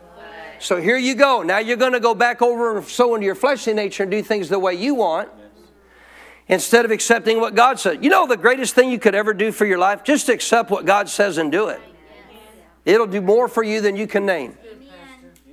So 0.59 0.81
here 0.81 0.97
you 0.97 1.15
go. 1.15 1.43
Now 1.43 1.59
you're 1.59 1.77
going 1.77 1.93
to 1.93 1.99
go 1.99 2.15
back 2.15 2.41
over 2.41 2.77
and 2.77 2.85
sow 2.85 3.15
into 3.15 3.25
your 3.25 3.35
fleshly 3.35 3.73
nature 3.73 4.03
and 4.03 4.11
do 4.11 4.21
things 4.21 4.49
the 4.49 4.59
way 4.59 4.73
you 4.73 4.95
want 4.95 5.29
instead 6.47 6.85
of 6.85 6.91
accepting 6.91 7.39
what 7.39 7.55
God 7.55 7.79
said. 7.79 8.03
You 8.03 8.09
know 8.09 8.27
the 8.27 8.37
greatest 8.37 8.75
thing 8.75 8.91
you 8.91 8.99
could 8.99 9.15
ever 9.15 9.33
do 9.33 9.51
for 9.51 9.65
your 9.65 9.77
life? 9.77 10.03
Just 10.03 10.29
accept 10.29 10.69
what 10.69 10.85
God 10.85 11.09
says 11.09 11.37
and 11.37 11.51
do 11.51 11.69
it. 11.69 11.81
It'll 12.85 13.07
do 13.07 13.21
more 13.21 13.47
for 13.47 13.63
you 13.63 13.81
than 13.81 13.95
you 13.95 14.05
can 14.05 14.25
name. 14.25 14.55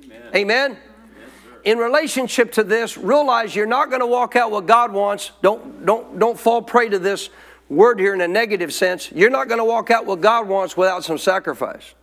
Amen. 0.02 0.22
Amen? 0.34 0.78
In 1.64 1.78
relationship 1.78 2.52
to 2.52 2.64
this, 2.64 2.98
realize 2.98 3.54
you're 3.54 3.66
not 3.66 3.88
going 3.88 4.00
to 4.00 4.06
walk 4.06 4.36
out 4.36 4.50
what 4.50 4.66
God 4.66 4.92
wants. 4.92 5.32
Don't, 5.42 5.86
don't, 5.86 6.18
don't 6.18 6.38
fall 6.38 6.60
prey 6.60 6.88
to 6.88 6.98
this 6.98 7.30
word 7.68 7.98
here 7.98 8.12
in 8.12 8.20
a 8.20 8.28
negative 8.28 8.72
sense. 8.72 9.10
You're 9.12 9.30
not 9.30 9.48
going 9.48 9.58
to 9.58 9.64
walk 9.64 9.90
out 9.90 10.04
what 10.04 10.20
God 10.20 10.48
wants 10.48 10.76
without 10.76 11.04
some 11.04 11.18
sacrifice. 11.18 11.94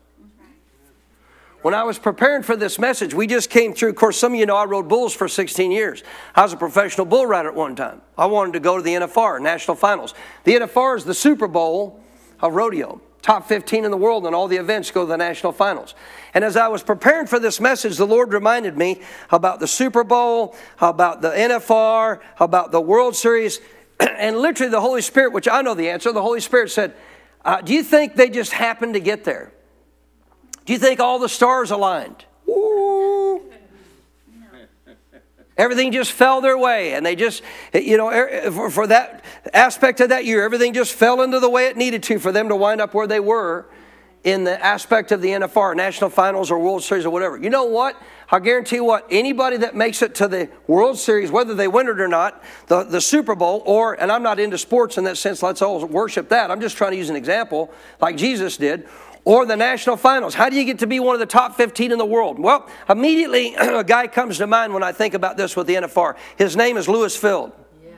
When 1.62 1.74
I 1.74 1.84
was 1.84 2.00
preparing 2.00 2.44
for 2.44 2.56
this 2.56 2.80
message, 2.80 3.14
we 3.14 3.28
just 3.28 3.50
came 3.50 3.74
through. 3.74 3.90
Of 3.90 3.96
course, 3.98 4.18
some 4.18 4.34
of 4.34 4.40
you 4.40 4.46
know 4.46 4.56
I 4.56 4.64
rode 4.64 4.88
bulls 4.88 5.14
for 5.14 5.28
16 5.28 5.72
years. 5.72 6.04
I 6.34 6.44
was 6.44 6.54
a 6.54 6.58
professional 6.58 7.06
bull 7.06 7.26
rider 7.26 7.50
at 7.50 7.56
one 7.56 7.76
time. 7.76 8.02
I 8.18 8.28
wanted 8.28 8.54
to 8.54 8.62
go 8.62 8.78
to 8.78 8.84
the 8.84 8.94
NFR, 8.94 9.42
National 9.42 9.76
Finals. 9.76 10.14
The 10.46 10.54
NFR 10.54 10.96
is 10.96 11.04
the 11.04 11.14
Super 11.14 11.50
Bowl 11.50 12.02
of 12.40 12.54
rodeo. 12.54 13.02
Top 13.22 13.50
15 13.50 13.84
in 13.84 13.92
the 13.92 13.98
world, 13.98 14.26
and 14.26 14.34
all 14.34 14.48
the 14.48 14.56
events 14.56 14.90
go 14.92 15.02
to 15.02 15.08
the 15.08 15.18
national 15.18 15.52
finals. 15.52 15.94
And 16.34 16.46
as 16.46 16.56
I 16.56 16.70
was 16.70 16.82
preparing 16.82 17.28
for 17.28 17.38
this 17.38 17.60
message, 17.60 17.98
the 17.98 18.08
Lord 18.08 18.32
reminded 18.32 18.78
me 18.78 19.02
about 19.30 19.60
the 19.60 19.68
Super 19.68 20.06
Bowl, 20.06 20.56
about 20.80 21.22
the 21.22 21.32
NFR, 21.32 22.22
about 22.40 22.72
the 22.72 22.80
World 22.80 23.18
Series, 23.18 23.60
and 24.00 24.38
literally 24.38 24.72
the 24.72 24.80
Holy 24.80 25.02
Spirit, 25.02 25.34
which 25.34 25.50
I 25.50 25.62
know 25.62 25.74
the 25.74 25.90
answer, 25.90 26.14
the 26.14 26.22
Holy 26.22 26.40
Spirit 26.40 26.72
said, 26.72 26.96
uh, 27.44 27.60
Do 27.60 27.74
you 27.74 27.84
think 27.84 28.16
they 28.16 28.30
just 28.30 28.54
happened 28.54 28.94
to 28.94 29.02
get 29.02 29.26
there? 29.26 29.52
Do 30.70 30.74
you 30.74 30.80
think 30.80 31.00
all 31.00 31.18
the 31.18 31.28
stars 31.28 31.72
aligned? 31.72 32.26
Ooh. 32.48 33.42
Everything 35.58 35.92
just 35.92 36.12
fell 36.12 36.42
their 36.42 36.60
way, 36.60 36.94
and 36.94 37.04
they 37.04 37.16
just, 37.16 37.42
you 37.74 37.98
know, 37.98 38.12
er, 38.12 38.52
for, 38.52 38.70
for 38.70 38.86
that 38.86 39.26
aspect 39.52 40.00
of 40.00 40.10
that 40.10 40.26
year, 40.26 40.44
everything 40.44 40.76
just 40.76 40.94
fell 40.94 41.24
into 41.24 41.40
the 41.40 41.50
way 41.50 41.66
it 41.66 41.76
needed 41.76 42.04
to 42.04 42.20
for 42.20 42.32
them 42.32 42.50
to 42.50 42.56
wind 42.56 42.82
up 42.82 42.94
where 42.94 43.08
they 43.08 43.20
were 43.20 43.66
in 44.24 44.44
the 44.44 44.64
aspect 44.64 45.12
of 45.12 45.24
the 45.24 45.30
NFR, 45.30 45.76
National 45.76 46.12
Finals 46.12 46.52
or 46.52 46.60
World 46.60 46.84
Series 46.84 47.04
or 47.04 47.10
whatever. 47.10 47.36
You 47.36 47.50
know 47.50 47.64
what? 47.64 48.00
I 48.32 48.38
guarantee 48.38 48.76
you 48.76 48.84
what, 48.84 49.08
anybody 49.10 49.58
that 49.58 49.76
makes 49.76 50.04
it 50.04 50.14
to 50.16 50.28
the 50.28 50.50
World 50.68 51.00
Series, 51.00 51.32
whether 51.32 51.56
they 51.56 51.68
win 51.68 51.88
it 51.88 52.00
or 52.00 52.08
not, 52.08 52.44
the, 52.68 52.84
the 52.84 53.02
Super 53.02 53.34
Bowl, 53.34 53.64
or, 53.66 54.00
and 54.00 54.12
I'm 54.12 54.22
not 54.22 54.40
into 54.40 54.60
sports 54.60 55.00
in 55.00 55.04
that 55.06 55.18
sense, 55.18 55.42
let's 55.42 55.64
all 55.64 55.84
worship 55.88 56.30
that. 56.30 56.52
I'm 56.52 56.62
just 56.62 56.78
trying 56.78 56.92
to 56.92 56.98
use 56.98 57.10
an 57.10 57.16
example, 57.16 57.74
like 58.00 58.18
Jesus 58.18 58.56
did 58.56 58.88
or 59.26 59.46
the 59.46 59.56
national 59.56 59.98
finals. 59.98 60.34
How 60.34 60.50
do 60.50 60.56
you 60.56 60.66
get 60.66 60.80
to 60.80 60.88
be 60.88 61.00
one 61.00 61.16
of 61.16 61.20
the 61.20 61.26
top 61.26 61.56
15 61.56 61.92
in 61.92 61.98
the 61.98 62.06
world? 62.06 62.40
Well, 62.40 62.70
immediately 62.90 63.56
a 63.60 63.84
guy 63.84 64.08
comes 64.08 64.38
to 64.38 64.48
mind 64.48 64.74
when 64.74 64.84
I 64.84 64.92
think 64.92 65.14
about 65.14 65.38
this 65.38 65.56
with 65.56 65.68
the 65.68 65.76
NFR. 65.76 66.16
His 66.38 66.56
name 66.56 66.78
is 66.78 66.88
Lewis 66.88 67.16
Field. 67.16 67.52
Yeah. 67.84 67.92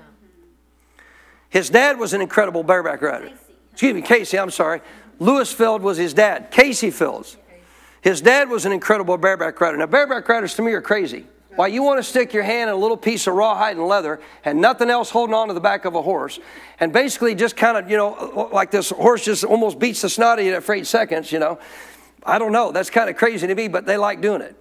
His 1.50 1.70
dad 1.70 2.00
was 2.00 2.14
an 2.14 2.22
incredible 2.22 2.64
bareback 2.64 3.02
rider. 3.02 3.30
Casey. 3.30 3.54
Excuse 3.72 3.94
me, 3.94 4.02
Casey, 4.02 4.40
I'm 4.40 4.52
sorry. 4.52 4.82
Lewis 5.20 5.54
Field 5.54 5.82
was 5.82 5.98
his 5.98 6.14
dad. 6.14 6.52
Casey 6.52 6.92
Fields. 6.92 7.38
His 8.02 8.20
dad 8.22 8.50
was 8.50 8.66
an 8.66 8.72
incredible 8.72 9.18
bareback 9.18 9.62
rider. 9.62 9.78
Now, 9.78 9.86
bareback 9.86 10.28
riders 10.28 10.56
to 10.56 10.64
me 10.64 10.72
are 10.74 10.82
crazy. 10.82 11.28
Why 11.56 11.68
you 11.68 11.84
want 11.84 12.00
to 12.00 12.04
stick 12.04 12.34
your 12.34 12.44
hand 12.44 12.70
in 12.70 12.76
a 12.76 12.80
little 12.80 12.96
piece 12.96 13.28
of 13.28 13.34
rawhide 13.34 13.76
and 13.76 13.86
leather 13.86 14.22
and 14.46 14.62
nothing 14.62 14.90
else 14.90 15.10
holding 15.10 15.34
on 15.34 15.50
to 15.50 15.54
the 15.54 15.60
back 15.60 15.84
of 15.86 15.96
a 15.96 16.02
horse 16.02 16.40
and 16.80 16.94
basically 16.94 17.36
just 17.36 17.58
kind 17.58 17.78
of, 17.78 17.90
you 17.90 17.98
know, 17.98 18.50
like 18.54 18.72
this 18.72 18.90
horse 18.90 19.26
just 19.26 19.44
almost 19.44 19.78
beats 19.78 20.02
the 20.02 20.10
snot 20.10 20.40
of 20.40 20.46
you 20.46 20.62
for 20.62 20.76
eight 20.76 20.88
seconds, 20.88 21.32
you 21.32 21.40
know. 21.40 21.60
I 22.24 22.40
don't 22.40 22.52
know. 22.52 22.72
That's 22.72 22.90
kind 22.90 23.10
of 23.10 23.18
crazy 23.18 23.48
to 23.48 23.56
me, 23.56 23.68
but 23.68 23.86
they 23.86 23.98
like 23.98 24.22
doing 24.22 24.42
it. 24.42 24.56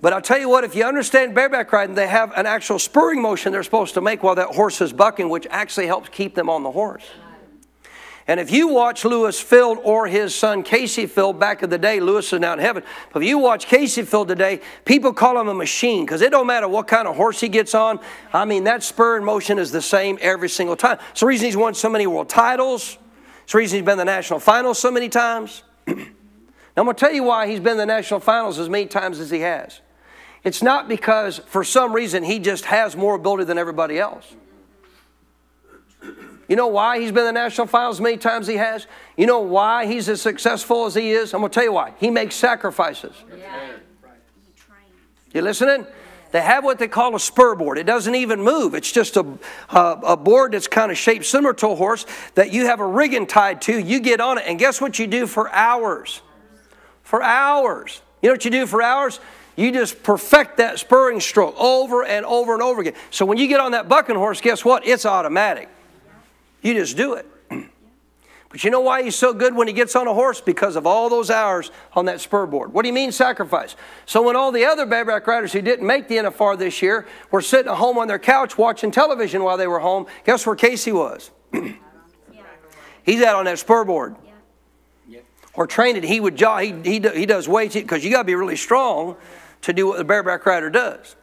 But 0.00 0.12
I'll 0.12 0.22
tell 0.22 0.38
you 0.38 0.48
what, 0.48 0.64
if 0.64 0.74
you 0.74 0.84
understand 0.84 1.34
bareback 1.34 1.72
riding, 1.72 1.94
they 1.94 2.06
have 2.06 2.32
an 2.36 2.46
actual 2.46 2.78
spurring 2.78 3.20
motion 3.20 3.52
they're 3.52 3.62
supposed 3.62 3.94
to 3.94 4.00
make 4.00 4.22
while 4.22 4.34
that 4.36 4.48
horse 4.48 4.80
is 4.80 4.92
bucking, 4.92 5.28
which 5.28 5.46
actually 5.50 5.86
helps 5.86 6.08
keep 6.08 6.34
them 6.34 6.48
on 6.48 6.62
the 6.62 6.70
horse. 6.70 7.04
And 8.28 8.38
if 8.38 8.50
you 8.50 8.68
watch 8.68 9.06
Lewis 9.06 9.40
Field 9.40 9.78
or 9.82 10.06
his 10.06 10.34
son 10.34 10.62
Casey 10.62 11.06
Field 11.06 11.40
back 11.40 11.62
in 11.62 11.70
the 11.70 11.78
day, 11.78 11.98
Lewis 11.98 12.30
is 12.30 12.38
now 12.38 12.52
in 12.52 12.58
heaven. 12.58 12.82
But 13.10 13.22
if 13.22 13.28
you 13.28 13.38
watch 13.38 13.64
Casey 13.64 14.02
Field 14.02 14.28
today, 14.28 14.60
people 14.84 15.14
call 15.14 15.40
him 15.40 15.48
a 15.48 15.54
machine 15.54 16.04
because 16.04 16.20
it 16.20 16.30
don't 16.30 16.46
matter 16.46 16.68
what 16.68 16.86
kind 16.86 17.08
of 17.08 17.16
horse 17.16 17.40
he 17.40 17.48
gets 17.48 17.74
on. 17.74 17.98
I 18.30 18.44
mean, 18.44 18.64
that 18.64 18.82
spur 18.82 19.16
in 19.16 19.24
motion 19.24 19.58
is 19.58 19.72
the 19.72 19.80
same 19.80 20.18
every 20.20 20.50
single 20.50 20.76
time. 20.76 20.98
It's 21.12 21.20
the 21.20 21.26
reason 21.26 21.46
he's 21.46 21.56
won 21.56 21.72
so 21.72 21.88
many 21.88 22.06
world 22.06 22.28
titles. 22.28 22.98
It's 23.44 23.52
the 23.52 23.58
reason 23.58 23.78
he's 23.78 23.86
been 23.86 23.96
the 23.96 24.04
national 24.04 24.40
finals 24.40 24.78
so 24.78 24.90
many 24.90 25.08
times. 25.08 25.62
now, 25.86 25.94
I'm 26.76 26.84
going 26.84 26.94
to 26.94 27.00
tell 27.00 27.12
you 27.12 27.22
why 27.22 27.48
he's 27.48 27.60
been 27.60 27.78
the 27.78 27.86
national 27.86 28.20
finals 28.20 28.58
as 28.58 28.68
many 28.68 28.84
times 28.84 29.20
as 29.20 29.30
he 29.30 29.40
has. 29.40 29.80
It's 30.44 30.62
not 30.62 30.86
because 30.86 31.38
for 31.46 31.64
some 31.64 31.94
reason 31.94 32.22
he 32.22 32.40
just 32.40 32.66
has 32.66 32.94
more 32.94 33.14
ability 33.14 33.44
than 33.44 33.56
everybody 33.56 33.98
else. 33.98 34.34
You 36.48 36.56
know 36.56 36.66
why 36.66 36.98
he's 36.98 37.12
been 37.12 37.26
in 37.26 37.34
the 37.34 37.40
national 37.40 37.66
finals 37.66 38.00
many 38.00 38.16
times 38.16 38.46
he 38.46 38.56
has? 38.56 38.86
You 39.16 39.26
know 39.26 39.40
why 39.40 39.84
he's 39.86 40.08
as 40.08 40.22
successful 40.22 40.86
as 40.86 40.94
he 40.94 41.12
is? 41.12 41.34
I'm 41.34 41.40
going 41.40 41.50
to 41.50 41.54
tell 41.54 41.64
you 41.64 41.72
why. 41.72 41.92
He 42.00 42.10
makes 42.10 42.34
sacrifices. 42.34 43.14
You 45.34 45.42
listening? 45.42 45.86
They 46.30 46.40
have 46.40 46.64
what 46.64 46.78
they 46.78 46.88
call 46.88 47.14
a 47.14 47.20
spur 47.20 47.54
board. 47.54 47.78
It 47.78 47.84
doesn't 47.84 48.14
even 48.14 48.42
move. 48.42 48.74
It's 48.74 48.90
just 48.90 49.16
a, 49.16 49.26
a, 49.70 50.00
a, 50.08 50.16
board 50.16 50.52
that's 50.52 50.68
kind 50.68 50.90
of 50.90 50.98
shaped 50.98 51.24
similar 51.24 51.54
to 51.54 51.68
a 51.68 51.74
horse 51.74 52.04
that 52.34 52.52
you 52.52 52.66
have 52.66 52.80
a 52.80 52.86
rigging 52.86 53.26
tied 53.26 53.62
to. 53.62 53.78
You 53.78 54.00
get 54.00 54.20
on 54.20 54.38
it, 54.38 54.44
and 54.46 54.58
guess 54.58 54.80
what 54.80 54.98
you 54.98 55.06
do 55.06 55.26
for 55.26 55.50
hours? 55.50 56.20
For 57.02 57.22
hours. 57.22 58.02
You 58.22 58.28
know 58.28 58.34
what 58.34 58.44
you 58.44 58.50
do 58.50 58.66
for 58.66 58.82
hours? 58.82 59.20
You 59.56 59.72
just 59.72 60.02
perfect 60.02 60.58
that 60.58 60.78
spurring 60.78 61.20
stroke 61.20 61.54
over 61.58 62.04
and 62.04 62.26
over 62.26 62.52
and 62.52 62.62
over 62.62 62.82
again. 62.82 62.94
So 63.10 63.24
when 63.24 63.38
you 63.38 63.48
get 63.48 63.60
on 63.60 63.72
that 63.72 63.88
bucking 63.88 64.16
horse, 64.16 64.40
guess 64.40 64.64
what? 64.64 64.86
It's 64.86 65.06
automatic. 65.06 65.68
You 66.62 66.74
just 66.74 66.96
do 66.96 67.14
it. 67.14 67.26
But 68.50 68.64
you 68.64 68.70
know 68.70 68.80
why 68.80 69.02
he's 69.02 69.14
so 69.14 69.34
good 69.34 69.54
when 69.54 69.68
he 69.68 69.74
gets 69.74 69.94
on 69.94 70.06
a 70.06 70.14
horse? 70.14 70.40
Because 70.40 70.74
of 70.74 70.86
all 70.86 71.10
those 71.10 71.30
hours 71.30 71.70
on 71.92 72.06
that 72.06 72.20
spur 72.20 72.46
board. 72.46 72.72
What 72.72 72.82
do 72.82 72.88
you 72.88 72.94
mean 72.94 73.12
sacrifice? 73.12 73.76
So 74.06 74.22
when 74.22 74.36
all 74.36 74.52
the 74.52 74.64
other 74.64 74.86
bareback 74.86 75.26
riders 75.26 75.52
who 75.52 75.60
didn't 75.60 75.86
make 75.86 76.08
the 76.08 76.16
NFR 76.16 76.56
this 76.56 76.80
year 76.80 77.06
were 77.30 77.42
sitting 77.42 77.70
at 77.70 77.76
home 77.76 77.98
on 77.98 78.08
their 78.08 78.18
couch 78.18 78.56
watching 78.56 78.90
television 78.90 79.44
while 79.44 79.58
they 79.58 79.66
were 79.66 79.80
home, 79.80 80.06
guess 80.24 80.46
where 80.46 80.56
Casey 80.56 80.92
was? 80.92 81.30
he's 83.02 83.22
out 83.22 83.36
on 83.36 83.44
that 83.44 83.58
spur 83.58 83.84
board. 83.84 84.16
Yeah. 85.06 85.20
Or 85.52 85.66
training, 85.66 86.04
he 86.04 86.18
would 86.18 86.36
jog, 86.36 86.62
he, 86.62 86.72
he, 86.98 87.00
he 87.00 87.26
does 87.26 87.48
weights 87.48 87.74
because 87.74 88.02
you 88.02 88.10
got 88.10 88.22
to 88.22 88.24
be 88.24 88.34
really 88.34 88.56
strong 88.56 89.16
to 89.60 89.74
do 89.74 89.88
what 89.88 89.98
the 89.98 90.04
bareback 90.04 90.46
rider 90.46 90.70
does. 90.70 91.16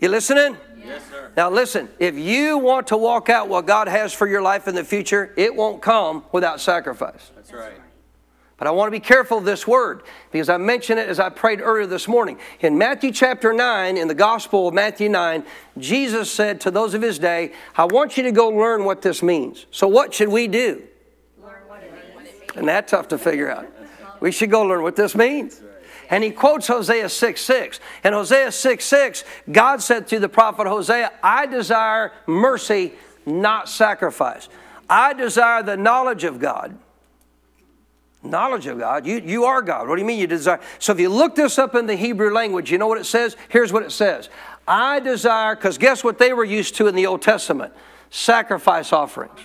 You 0.00 0.08
listening? 0.08 0.56
Yes, 0.84 1.02
sir. 1.10 1.30
Now, 1.36 1.50
listen, 1.50 1.88
if 1.98 2.16
you 2.16 2.58
want 2.58 2.88
to 2.88 2.96
walk 2.96 3.28
out 3.28 3.48
what 3.48 3.66
God 3.66 3.88
has 3.88 4.12
for 4.12 4.26
your 4.26 4.42
life 4.42 4.68
in 4.68 4.74
the 4.74 4.84
future, 4.84 5.32
it 5.36 5.54
won't 5.54 5.80
come 5.80 6.24
without 6.32 6.60
sacrifice. 6.60 7.30
That's 7.34 7.52
right. 7.52 7.74
But 8.56 8.68
I 8.68 8.70
want 8.70 8.86
to 8.86 8.92
be 8.92 9.00
careful 9.00 9.38
of 9.38 9.44
this 9.44 9.66
word 9.66 10.02
because 10.30 10.48
I 10.48 10.58
mentioned 10.58 11.00
it 11.00 11.08
as 11.08 11.18
I 11.18 11.28
prayed 11.28 11.60
earlier 11.60 11.86
this 11.86 12.06
morning. 12.06 12.38
In 12.60 12.78
Matthew 12.78 13.10
chapter 13.10 13.52
9, 13.52 13.96
in 13.96 14.06
the 14.06 14.14
Gospel 14.14 14.68
of 14.68 14.74
Matthew 14.74 15.08
9, 15.08 15.44
Jesus 15.78 16.30
said 16.30 16.60
to 16.62 16.70
those 16.70 16.94
of 16.94 17.02
his 17.02 17.18
day, 17.18 17.52
I 17.76 17.84
want 17.86 18.16
you 18.16 18.22
to 18.22 18.32
go 18.32 18.48
learn 18.48 18.84
what 18.84 19.02
this 19.02 19.22
means. 19.22 19.66
So, 19.70 19.88
what 19.88 20.14
should 20.14 20.28
we 20.28 20.46
do? 20.46 20.84
Learn 21.42 21.62
what 21.66 21.82
it 21.82 21.92
means. 21.92 22.56
And 22.56 22.68
that's 22.68 22.92
tough 22.92 23.08
to 23.08 23.18
figure 23.18 23.50
out. 23.50 23.66
We 24.20 24.30
should 24.30 24.50
go 24.50 24.62
learn 24.62 24.82
what 24.82 24.94
this 24.94 25.16
means. 25.16 25.60
And 26.10 26.24
he 26.24 26.30
quotes 26.30 26.66
Hosea 26.66 27.08
6 27.08 27.40
6. 27.40 27.80
And 28.02 28.14
Hosea 28.14 28.52
6 28.52 28.84
6, 28.84 29.24
God 29.50 29.82
said 29.82 30.06
through 30.06 30.20
the 30.20 30.28
prophet 30.28 30.66
Hosea, 30.66 31.12
I 31.22 31.46
desire 31.46 32.12
mercy, 32.26 32.92
not 33.26 33.68
sacrifice. 33.68 34.48
I 34.88 35.14
desire 35.14 35.62
the 35.62 35.76
knowledge 35.76 36.24
of 36.24 36.38
God. 36.38 36.78
Knowledge 38.22 38.66
of 38.66 38.78
God. 38.78 39.06
You, 39.06 39.18
you 39.18 39.44
are 39.44 39.60
God. 39.60 39.86
What 39.88 39.96
do 39.96 40.00
you 40.00 40.06
mean 40.06 40.18
you 40.18 40.26
desire? 40.26 40.60
So 40.78 40.92
if 40.92 41.00
you 41.00 41.10
look 41.10 41.34
this 41.34 41.58
up 41.58 41.74
in 41.74 41.86
the 41.86 41.96
Hebrew 41.96 42.32
language, 42.32 42.70
you 42.70 42.78
know 42.78 42.86
what 42.86 42.98
it 42.98 43.04
says? 43.04 43.36
Here's 43.48 43.72
what 43.72 43.82
it 43.82 43.92
says 43.92 44.30
I 44.66 45.00
desire, 45.00 45.54
because 45.54 45.78
guess 45.78 46.02
what 46.02 46.18
they 46.18 46.32
were 46.32 46.44
used 46.44 46.74
to 46.76 46.86
in 46.86 46.94
the 46.94 47.06
Old 47.06 47.22
Testament? 47.22 47.72
Sacrifice 48.10 48.92
offerings. 48.92 49.40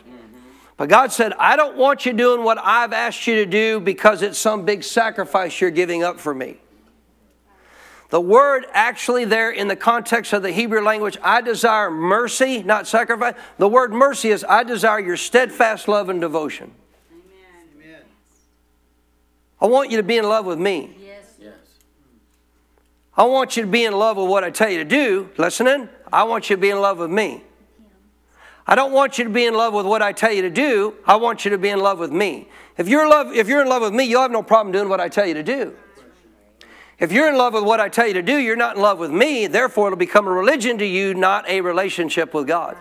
But 0.79 0.87
God 0.87 1.11
said, 1.11 1.33
I 1.33 1.57
don't 1.57 1.75
want 1.75 2.05
you 2.05 2.13
doing 2.13 2.41
what 2.41 2.57
I've 2.57 2.93
asked 2.93 3.27
you 3.27 3.35
to 3.35 3.45
do 3.45 3.81
because 3.81 4.21
it's 4.21 4.39
some 4.39 4.63
big 4.63 4.85
sacrifice 4.85 5.59
you're 5.59 5.71
giving 5.71 6.03
up 6.03 6.21
for 6.21 6.33
me. 6.33 6.55
The 8.11 8.21
word 8.21 8.65
actually, 8.71 9.25
there 9.25 9.51
in 9.51 9.67
the 9.67 9.75
context 9.75 10.31
of 10.31 10.41
the 10.41 10.53
Hebrew 10.53 10.79
language, 10.79 11.17
I 11.21 11.41
desire 11.41 11.91
mercy, 11.91 12.63
not 12.63 12.87
sacrifice. 12.87 13.35
The 13.57 13.67
word 13.67 13.91
mercy 13.91 14.29
is, 14.29 14.45
I 14.47 14.63
desire 14.63 15.01
your 15.01 15.17
steadfast 15.17 15.89
love 15.89 16.07
and 16.07 16.21
devotion. 16.21 16.71
Amen. 17.11 18.01
I 19.59 19.65
want 19.65 19.91
you 19.91 19.97
to 19.97 20.03
be 20.03 20.15
in 20.15 20.23
love 20.23 20.45
with 20.45 20.59
me. 20.59 20.95
Yes. 20.97 21.25
yes. 21.41 21.55
I 23.17 23.23
want 23.23 23.57
you 23.57 23.63
to 23.63 23.69
be 23.69 23.83
in 23.83 23.91
love 23.91 24.15
with 24.15 24.29
what 24.29 24.45
I 24.45 24.49
tell 24.49 24.69
you 24.69 24.77
to 24.77 24.85
do. 24.85 25.29
Listening? 25.37 25.89
I 26.11 26.23
want 26.23 26.49
you 26.49 26.55
to 26.55 26.61
be 26.61 26.69
in 26.69 26.79
love 26.79 26.99
with 26.99 27.11
me. 27.11 27.43
I 28.69 28.75
don't 28.75 28.91
want 28.91 29.17
you 29.17 29.23
to 29.23 29.31
be 29.31 29.47
in 29.47 29.55
love 29.55 29.73
with 29.73 29.87
what 29.87 30.03
I 30.03 30.13
tell 30.13 30.31
you 30.31 30.43
to 30.43 30.49
do. 30.51 30.93
I 31.03 31.15
want 31.15 31.43
you 31.43 31.49
to 31.49 31.57
be 31.57 31.69
in 31.69 31.79
love 31.79 31.97
with 31.97 32.11
me. 32.11 32.47
If 32.77 32.87
you're 32.87 33.09
love, 33.09 33.33
if 33.33 33.47
you're 33.47 33.63
in 33.63 33.67
love 33.67 33.81
with 33.81 33.95
me, 33.95 34.03
you'll 34.03 34.21
have 34.21 34.29
no 34.29 34.43
problem 34.43 34.71
doing 34.71 34.89
what 34.89 35.01
I 35.01 35.09
tell 35.09 35.25
you 35.25 35.33
to 35.33 35.41
do. 35.41 35.75
If 36.99 37.11
you're 37.11 37.27
in 37.29 37.35
love 37.35 37.55
with 37.55 37.63
what 37.63 37.79
I 37.79 37.89
tell 37.89 38.05
you 38.05 38.13
to 38.13 38.21
do, 38.21 38.37
you're 38.37 38.55
not 38.55 38.75
in 38.75 38.81
love 38.83 38.99
with 38.99 39.09
me. 39.09 39.47
Therefore, 39.47 39.87
it'll 39.87 39.97
become 39.97 40.27
a 40.27 40.31
religion 40.31 40.77
to 40.77 40.85
you, 40.85 41.15
not 41.15 41.49
a 41.49 41.61
relationship 41.61 42.31
with 42.35 42.45
God. 42.45 42.77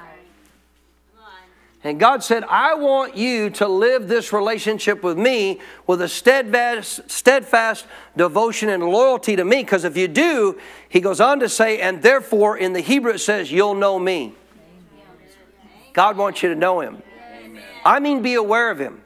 And 1.83 1.99
God 1.99 2.23
said, 2.23 2.45
I 2.45 2.75
want 2.75 3.17
you 3.17 3.49
to 3.51 3.67
live 3.67 4.09
this 4.09 4.31
relationship 4.31 5.03
with 5.03 5.17
me 5.17 5.59
with 5.87 6.03
a 6.03 6.09
steadfast, 6.09 7.11
steadfast 7.11 7.87
devotion 8.15 8.69
and 8.69 8.83
loyalty 8.83 9.37
to 9.37 9.45
me. 9.45 9.63
Because 9.63 9.85
if 9.85 9.97
you 9.97 10.07
do, 10.07 10.61
he 10.91 11.01
goes 11.01 11.19
on 11.19 11.41
to 11.41 11.49
say, 11.49 11.81
and 11.81 12.03
therefore 12.03 12.59
in 12.59 12.75
the 12.75 12.81
Hebrew 12.81 13.13
it 13.13 13.21
says, 13.21 13.51
you'll 13.51 13.75
know 13.75 13.99
me. 13.99 14.35
God 15.99 16.17
wants 16.17 16.45
you 16.45 16.51
to 16.51 16.55
know 16.55 16.79
Him. 16.79 17.03
Amen. 17.43 17.61
I 17.85 17.99
mean, 17.99 18.23
be 18.23 18.35
aware 18.35 18.71
of 18.71 18.79
Him. 18.79 19.03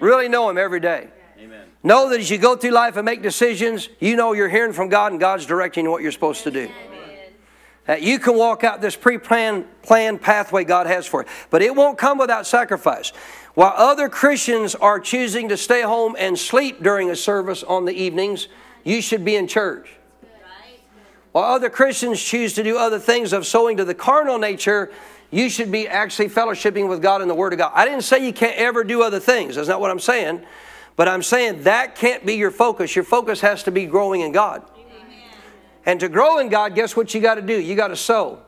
Really 0.00 0.28
know 0.28 0.50
Him 0.50 0.58
every 0.58 0.80
day. 0.80 1.08
Amen. 1.40 1.64
Know 1.82 2.10
that 2.10 2.20
as 2.20 2.28
you 2.28 2.36
go 2.36 2.56
through 2.56 2.72
life 2.72 2.96
and 2.96 3.06
make 3.06 3.22
decisions, 3.22 3.88
you 4.00 4.16
know 4.16 4.34
you're 4.34 4.50
hearing 4.50 4.74
from 4.74 4.90
God 4.90 5.12
and 5.12 5.18
God's 5.18 5.46
directing 5.46 5.90
what 5.90 6.02
you're 6.02 6.12
supposed 6.12 6.44
to 6.44 6.50
do. 6.50 6.70
That 7.86 8.02
you 8.02 8.18
can 8.18 8.36
walk 8.36 8.64
out 8.64 8.82
this 8.82 8.96
pre 8.96 9.16
planned 9.16 9.64
pathway 10.20 10.64
God 10.64 10.86
has 10.86 11.06
for 11.06 11.22
you. 11.22 11.28
But 11.48 11.62
it 11.62 11.74
won't 11.74 11.96
come 11.96 12.18
without 12.18 12.46
sacrifice. 12.46 13.14
While 13.54 13.72
other 13.74 14.10
Christians 14.10 14.74
are 14.74 15.00
choosing 15.00 15.48
to 15.48 15.56
stay 15.56 15.80
home 15.80 16.16
and 16.18 16.38
sleep 16.38 16.82
during 16.82 17.08
a 17.08 17.16
service 17.16 17.62
on 17.62 17.86
the 17.86 17.94
evenings, 17.94 18.48
you 18.84 19.00
should 19.00 19.24
be 19.24 19.36
in 19.36 19.48
church. 19.48 19.88
While 21.32 21.44
other 21.44 21.68
Christians 21.68 22.22
choose 22.22 22.54
to 22.54 22.62
do 22.62 22.78
other 22.78 22.98
things 22.98 23.32
of 23.32 23.46
sowing 23.46 23.76
to 23.76 23.84
the 23.84 23.94
carnal 23.94 24.38
nature, 24.38 24.90
you 25.30 25.48
should 25.48 25.72
be 25.72 25.88
actually 25.88 26.28
fellowshipping 26.28 26.88
with 26.88 27.02
God 27.02 27.22
in 27.22 27.28
the 27.28 27.34
Word 27.34 27.52
of 27.52 27.58
God. 27.58 27.72
I 27.74 27.84
didn't 27.84 28.02
say 28.02 28.24
you 28.24 28.32
can't 28.32 28.56
ever 28.56 28.84
do 28.84 29.02
other 29.02 29.20
things. 29.20 29.56
That's 29.56 29.68
not 29.68 29.80
what 29.80 29.90
I'm 29.90 30.00
saying. 30.00 30.44
But 30.94 31.08
I'm 31.08 31.22
saying 31.22 31.64
that 31.64 31.94
can't 31.94 32.24
be 32.24 32.34
your 32.34 32.50
focus. 32.50 32.96
Your 32.96 33.04
focus 33.04 33.40
has 33.42 33.62
to 33.64 33.70
be 33.70 33.86
growing 33.86 34.22
in 34.22 34.32
God. 34.32 34.62
Amen. 34.74 35.12
And 35.84 36.00
to 36.00 36.08
grow 36.08 36.38
in 36.38 36.48
God, 36.48 36.74
guess 36.74 36.96
what 36.96 37.12
you 37.12 37.20
got 37.20 37.34
to 37.34 37.42
do? 37.42 37.60
You 37.60 37.74
got 37.74 37.88
to 37.88 37.96
sow. 37.96 38.40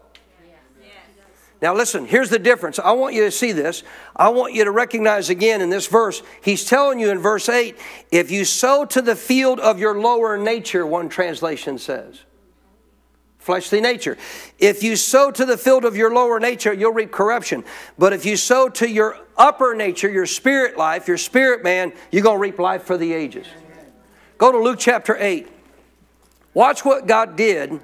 Now, 1.61 1.75
listen, 1.75 2.07
here's 2.07 2.31
the 2.31 2.39
difference. 2.39 2.79
I 2.79 2.93
want 2.93 3.15
you 3.17 3.25
to 3.25 3.33
see 3.33 3.51
this. 3.51 3.83
I 4.15 4.29
want 4.29 4.55
you 4.55 4.65
to 4.65 4.71
recognize 4.71 5.29
again 5.29 5.61
in 5.61 5.71
this 5.71 5.89
verse, 5.89 6.23
he's 6.41 6.65
telling 6.65 7.01
you 7.01 7.11
in 7.11 7.19
verse 7.19 7.49
8 7.49 7.77
if 8.13 8.31
you 8.31 8.45
sow 8.45 8.85
to 8.85 9.03
the 9.03 9.17
field 9.17 9.59
of 9.59 9.81
your 9.81 10.01
lower 10.01 10.39
nature, 10.39 10.87
one 10.87 11.09
translation 11.09 11.79
says 11.79 12.21
fleshly 13.49 13.81
nature. 13.81 14.19
If 14.59 14.83
you 14.83 14.95
sow 14.95 15.31
to 15.31 15.47
the 15.47 15.57
field 15.57 15.87
of 15.87 15.97
your 15.97 16.13
lower 16.13 16.39
nature, 16.39 16.71
you'll 16.71 16.93
reap 16.93 17.11
corruption. 17.11 17.65
But 17.97 18.13
if 18.13 18.27
you 18.27 18.37
sow 18.37 18.69
to 18.69 18.87
your 18.87 19.17
upper 19.39 19.75
nature, 19.75 20.11
your 20.11 20.27
spirit 20.27 20.77
life, 20.77 21.09
your 21.09 21.17
spirit 21.17 21.65
man, 21.65 21.95
you're 22.13 22.23
going 22.23 22.37
to 22.37 22.43
reap 22.43 22.59
life 22.59 22.83
for 22.83 22.99
the 22.99 23.11
ages. 23.15 23.47
Go 24.37 24.53
to 24.53 24.59
Luke 24.59 24.79
chapter 24.79 25.17
8. 25.19 25.49
Watch 26.53 26.85
what 26.85 27.07
God 27.07 27.37
did 27.37 27.81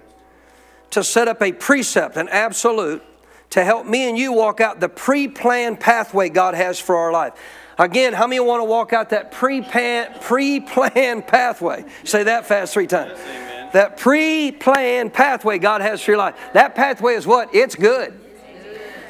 to 0.90 1.02
set 1.02 1.28
up 1.28 1.40
a 1.40 1.52
precept, 1.52 2.18
an 2.18 2.28
absolute, 2.28 3.02
to 3.48 3.64
help 3.64 3.86
me 3.86 4.06
and 4.06 4.18
you 4.18 4.34
walk 4.34 4.60
out 4.60 4.80
the 4.80 4.90
pre 4.90 5.28
planned 5.28 5.80
pathway 5.80 6.28
God 6.28 6.52
has 6.52 6.78
for 6.78 6.94
our 6.94 7.10
life. 7.10 7.32
Again, 7.78 8.12
how 8.12 8.26
many 8.26 8.40
want 8.40 8.60
to 8.60 8.64
walk 8.64 8.92
out 8.92 9.08
that 9.10 9.32
pre 9.32 9.62
planned 9.62 11.26
pathway? 11.26 11.86
Say 12.04 12.24
that 12.24 12.44
fast 12.44 12.74
three 12.74 12.86
times. 12.86 13.18
That 13.74 13.96
pre 13.96 14.52
planned 14.52 15.12
pathway 15.12 15.58
God 15.58 15.80
has 15.80 16.00
for 16.00 16.12
your 16.12 16.18
life. 16.18 16.36
That 16.52 16.76
pathway 16.76 17.14
is 17.14 17.26
what? 17.26 17.52
It's 17.52 17.74
good. 17.74 18.14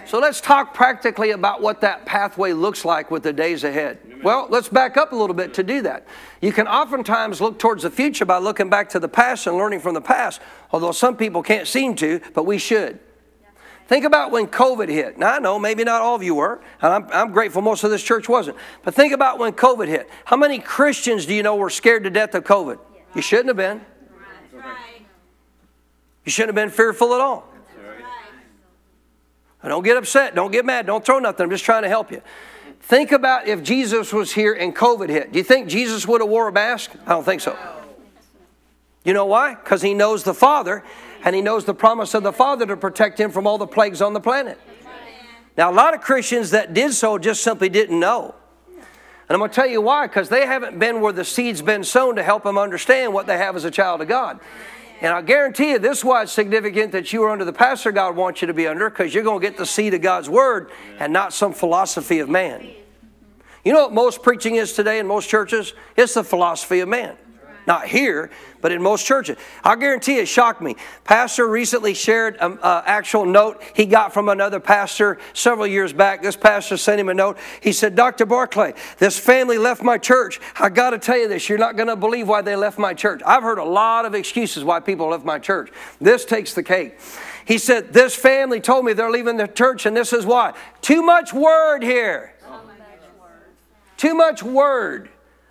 So 0.06 0.18
let's 0.18 0.40
talk 0.40 0.72
practically 0.72 1.32
about 1.32 1.60
what 1.60 1.82
that 1.82 2.06
pathway 2.06 2.54
looks 2.54 2.82
like 2.82 3.10
with 3.10 3.24
the 3.24 3.32
days 3.34 3.62
ahead. 3.62 3.98
Well, 4.22 4.46
let's 4.48 4.70
back 4.70 4.96
up 4.96 5.12
a 5.12 5.16
little 5.16 5.36
bit 5.36 5.52
to 5.54 5.62
do 5.62 5.82
that. 5.82 6.06
You 6.40 6.50
can 6.50 6.66
oftentimes 6.66 7.42
look 7.42 7.58
towards 7.58 7.82
the 7.82 7.90
future 7.90 8.24
by 8.24 8.38
looking 8.38 8.70
back 8.70 8.88
to 8.90 8.98
the 8.98 9.08
past 9.08 9.46
and 9.46 9.58
learning 9.58 9.80
from 9.80 9.92
the 9.92 10.00
past, 10.00 10.40
although 10.72 10.92
some 10.92 11.18
people 11.18 11.42
can't 11.42 11.68
seem 11.68 11.94
to, 11.96 12.22
but 12.32 12.46
we 12.46 12.56
should. 12.56 12.98
Think 13.86 14.06
about 14.06 14.30
when 14.30 14.46
COVID 14.46 14.88
hit. 14.88 15.18
Now, 15.18 15.34
I 15.34 15.40
know 15.40 15.58
maybe 15.58 15.84
not 15.84 16.00
all 16.00 16.14
of 16.14 16.22
you 16.22 16.36
were, 16.36 16.62
and 16.80 16.90
I'm, 16.90 17.06
I'm, 17.12 17.32
grateful 17.32 17.60
most 17.60 17.84
of 17.84 17.90
this 17.90 18.02
church 18.02 18.30
wasn't. 18.30 18.56
But 18.82 18.94
think 18.94 19.12
about 19.12 19.38
when 19.38 19.52
COVID 19.52 19.88
hit. 19.88 20.08
How 20.24 20.38
many 20.38 20.58
Christians 20.58 21.26
do 21.26 21.34
you 21.34 21.42
know 21.42 21.54
were 21.54 21.68
scared 21.68 22.04
to 22.04 22.10
death 22.10 22.34
of 22.34 22.44
COVID? 22.44 22.78
You 23.14 23.20
shouldn't 23.20 23.48
have 23.48 23.58
been. 23.58 23.84
You 26.24 26.32
shouldn't 26.32 26.56
have 26.56 26.64
been 26.66 26.74
fearful 26.74 27.14
at 27.14 27.20
all. 27.20 27.48
Don't 29.62 29.82
get 29.82 29.96
upset. 29.96 30.34
Don't 30.34 30.50
get 30.50 30.66
mad. 30.66 30.86
Don't 30.86 31.04
throw 31.04 31.18
nothing. 31.18 31.44
I'm 31.44 31.50
just 31.50 31.64
trying 31.64 31.82
to 31.82 31.88
help 31.88 32.10
you. 32.10 32.20
Think 32.80 33.12
about 33.12 33.48
if 33.48 33.62
Jesus 33.62 34.12
was 34.12 34.32
here 34.32 34.52
and 34.52 34.76
COVID 34.76 35.08
hit. 35.08 35.32
Do 35.32 35.38
you 35.38 35.44
think 35.44 35.68
Jesus 35.68 36.06
would 36.06 36.20
have 36.20 36.28
wore 36.28 36.48
a 36.48 36.52
mask? 36.52 36.90
I 37.06 37.10
don't 37.10 37.24
think 37.24 37.40
so. 37.40 37.56
You 39.04 39.14
know 39.14 39.24
why? 39.24 39.54
Because 39.54 39.80
he 39.80 39.94
knows 39.94 40.22
the 40.22 40.34
Father 40.34 40.84
and 41.24 41.34
he 41.34 41.40
knows 41.40 41.64
the 41.64 41.74
promise 41.74 42.12
of 42.12 42.22
the 42.22 42.32
Father 42.32 42.66
to 42.66 42.76
protect 42.76 43.18
him 43.18 43.30
from 43.30 43.46
all 43.46 43.56
the 43.56 43.66
plagues 43.66 44.02
on 44.02 44.12
the 44.12 44.20
planet. 44.20 44.60
Now, 45.56 45.70
a 45.70 45.72
lot 45.72 45.94
of 45.94 46.02
Christians 46.02 46.50
that 46.50 46.74
did 46.74 46.92
so 46.92 47.16
just 47.16 47.42
simply 47.42 47.70
didn't 47.70 47.98
know. 47.98 48.34
And 48.76 49.30
I'm 49.30 49.38
going 49.38 49.50
to 49.50 49.54
tell 49.54 49.66
you 49.66 49.80
why, 49.80 50.06
because 50.06 50.28
they 50.28 50.44
haven't 50.44 50.78
been 50.78 51.00
where 51.00 51.12
the 51.12 51.24
seed's 51.24 51.62
been 51.62 51.84
sown 51.84 52.16
to 52.16 52.22
help 52.22 52.42
them 52.42 52.58
understand 52.58 53.14
what 53.14 53.26
they 53.26 53.38
have 53.38 53.56
as 53.56 53.64
a 53.64 53.70
child 53.70 54.02
of 54.02 54.08
God. 54.08 54.40
And 55.04 55.12
I 55.12 55.20
guarantee 55.20 55.72
you, 55.72 55.78
this 55.78 55.98
is 55.98 56.04
why 56.04 56.22
it's 56.22 56.32
significant 56.32 56.92
that 56.92 57.12
you 57.12 57.22
are 57.24 57.30
under 57.30 57.44
the 57.44 57.52
pastor 57.52 57.92
God 57.92 58.16
wants 58.16 58.40
you 58.40 58.46
to 58.46 58.54
be 58.54 58.66
under, 58.66 58.88
because 58.88 59.12
you're 59.12 59.22
going 59.22 59.38
to 59.38 59.46
get 59.46 59.58
the 59.58 59.66
seed 59.66 59.92
of 59.92 60.00
God's 60.00 60.30
word 60.30 60.70
and 60.98 61.12
not 61.12 61.34
some 61.34 61.52
philosophy 61.52 62.20
of 62.20 62.30
man. 62.30 62.70
You 63.66 63.74
know 63.74 63.82
what 63.82 63.92
most 63.92 64.22
preaching 64.22 64.56
is 64.56 64.72
today 64.72 64.98
in 64.98 65.06
most 65.06 65.28
churches? 65.28 65.74
It's 65.94 66.14
the 66.14 66.24
philosophy 66.24 66.80
of 66.80 66.88
man. 66.88 67.18
Not 67.66 67.86
here, 67.86 68.30
but 68.60 68.72
in 68.72 68.82
most 68.82 69.06
churches. 69.06 69.38
I 69.62 69.76
guarantee 69.76 70.16
it 70.16 70.28
shocked 70.28 70.60
me. 70.60 70.76
Pastor 71.04 71.48
recently 71.48 71.94
shared 71.94 72.36
an 72.40 72.58
actual 72.62 73.24
note 73.24 73.62
he 73.74 73.86
got 73.86 74.12
from 74.12 74.28
another 74.28 74.60
pastor 74.60 75.18
several 75.32 75.66
years 75.66 75.92
back. 75.92 76.22
This 76.22 76.36
pastor 76.36 76.76
sent 76.76 77.00
him 77.00 77.08
a 77.08 77.14
note. 77.14 77.38
He 77.62 77.72
said, 77.72 77.94
Dr. 77.94 78.26
Barclay, 78.26 78.74
this 78.98 79.18
family 79.18 79.56
left 79.56 79.82
my 79.82 79.96
church. 79.96 80.40
I 80.56 80.68
got 80.68 80.90
to 80.90 80.98
tell 80.98 81.16
you 81.16 81.28
this. 81.28 81.48
You're 81.48 81.58
not 81.58 81.76
going 81.76 81.88
to 81.88 81.96
believe 81.96 82.28
why 82.28 82.42
they 82.42 82.56
left 82.56 82.78
my 82.78 82.92
church. 82.92 83.22
I've 83.24 83.42
heard 83.42 83.58
a 83.58 83.64
lot 83.64 84.04
of 84.04 84.14
excuses 84.14 84.62
why 84.62 84.80
people 84.80 85.08
left 85.08 85.24
my 85.24 85.38
church. 85.38 85.70
This 86.00 86.24
takes 86.24 86.52
the 86.52 86.62
cake. 86.62 86.98
He 87.46 87.58
said, 87.58 87.92
This 87.92 88.14
family 88.14 88.60
told 88.60 88.84
me 88.84 88.92
they're 88.92 89.10
leaving 89.10 89.36
the 89.36 89.46
church, 89.46 89.86
and 89.86 89.96
this 89.96 90.12
is 90.12 90.26
why. 90.26 90.54
Too 90.80 91.02
much 91.02 91.32
word 91.32 91.82
here. 91.82 92.34
Too 93.96 94.14
much 94.14 94.42
word. 94.42 95.08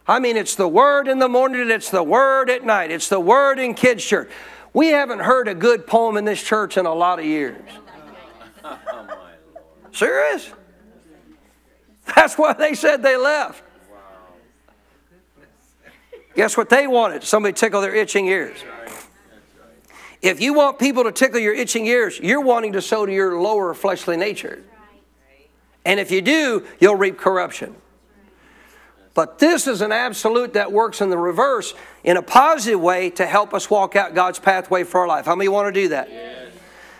I 0.08 0.20
mean, 0.20 0.36
it's 0.36 0.56
the 0.56 0.68
word 0.68 1.08
in 1.08 1.20
the 1.20 1.30
morning 1.30 1.62
and 1.62 1.72
it's 1.72 1.89
the 1.89 2.04
word 2.04 2.50
at 2.50 2.66
night. 2.66 2.92
It's 2.92 3.08
the 3.08 3.20
word 3.20 3.58
in 3.58 3.74
kids' 3.74 4.04
church. 4.04 4.30
We 4.74 4.88
haven't 4.88 5.20
heard 5.20 5.48
a 5.48 5.54
good 5.54 5.88
poem 5.88 6.18
in 6.18 6.26
this 6.26 6.44
church 6.44 6.78
in 6.78 6.86
a 6.86 6.94
lot 6.94 7.20
of 7.20 7.26
years. 7.26 7.62
Serious? 9.92 10.52
That's 12.16 12.38
why 12.38 12.54
they 12.54 12.74
said 12.74 13.02
they 13.02 13.16
left. 13.16 13.63
Guess 16.36 16.58
what 16.58 16.70
they 16.70 16.88
wanted? 16.88 17.24
Somebody 17.24 17.54
tickle 17.54 17.80
their 17.82 17.96
itching 17.96 18.28
ears. 18.28 18.58
If 20.22 20.42
you 20.42 20.54
want 20.54 20.80
people 20.80 21.04
to 21.04 21.12
tickle 21.12 21.39
your 21.39 21.54
itching 21.54 21.86
ears, 21.86 22.20
you're 22.20 22.42
wanting 22.42 22.74
to 22.74 22.82
sow 22.82 23.06
to 23.06 23.13
your 23.13 23.39
lower 23.39 23.74
fleshly 23.74 24.18
nature. 24.18 24.63
And 25.86 26.00
if 26.00 26.12
you 26.12 26.22
do, 26.22 26.66
you'll 26.80 26.96
reap 26.96 27.18
corruption. 27.18 27.76
But 29.13 29.38
this 29.38 29.67
is 29.67 29.82
an 29.82 29.91
absolute 29.91 30.54
that 30.54 30.71
works 30.71 30.99
in 30.99 31.10
the 31.10 31.17
reverse 31.17 31.73
in 32.04 32.17
a 32.17 32.21
positive 32.21 32.80
way 32.80 33.12
to 33.12 33.26
help 33.26 33.54
us 33.54 33.69
walk 33.69 33.95
out 33.95 34.15
God's 34.15 34.39
pathway 34.39 34.84
for 34.84 35.02
our 35.02 35.08
life. 35.08 35.26
How 35.26 35.36
many 35.36 35.49
want 35.49 35.73
to 35.73 35.82
do 35.82 35.89
that? 35.89 36.10
Yes. 36.10 36.52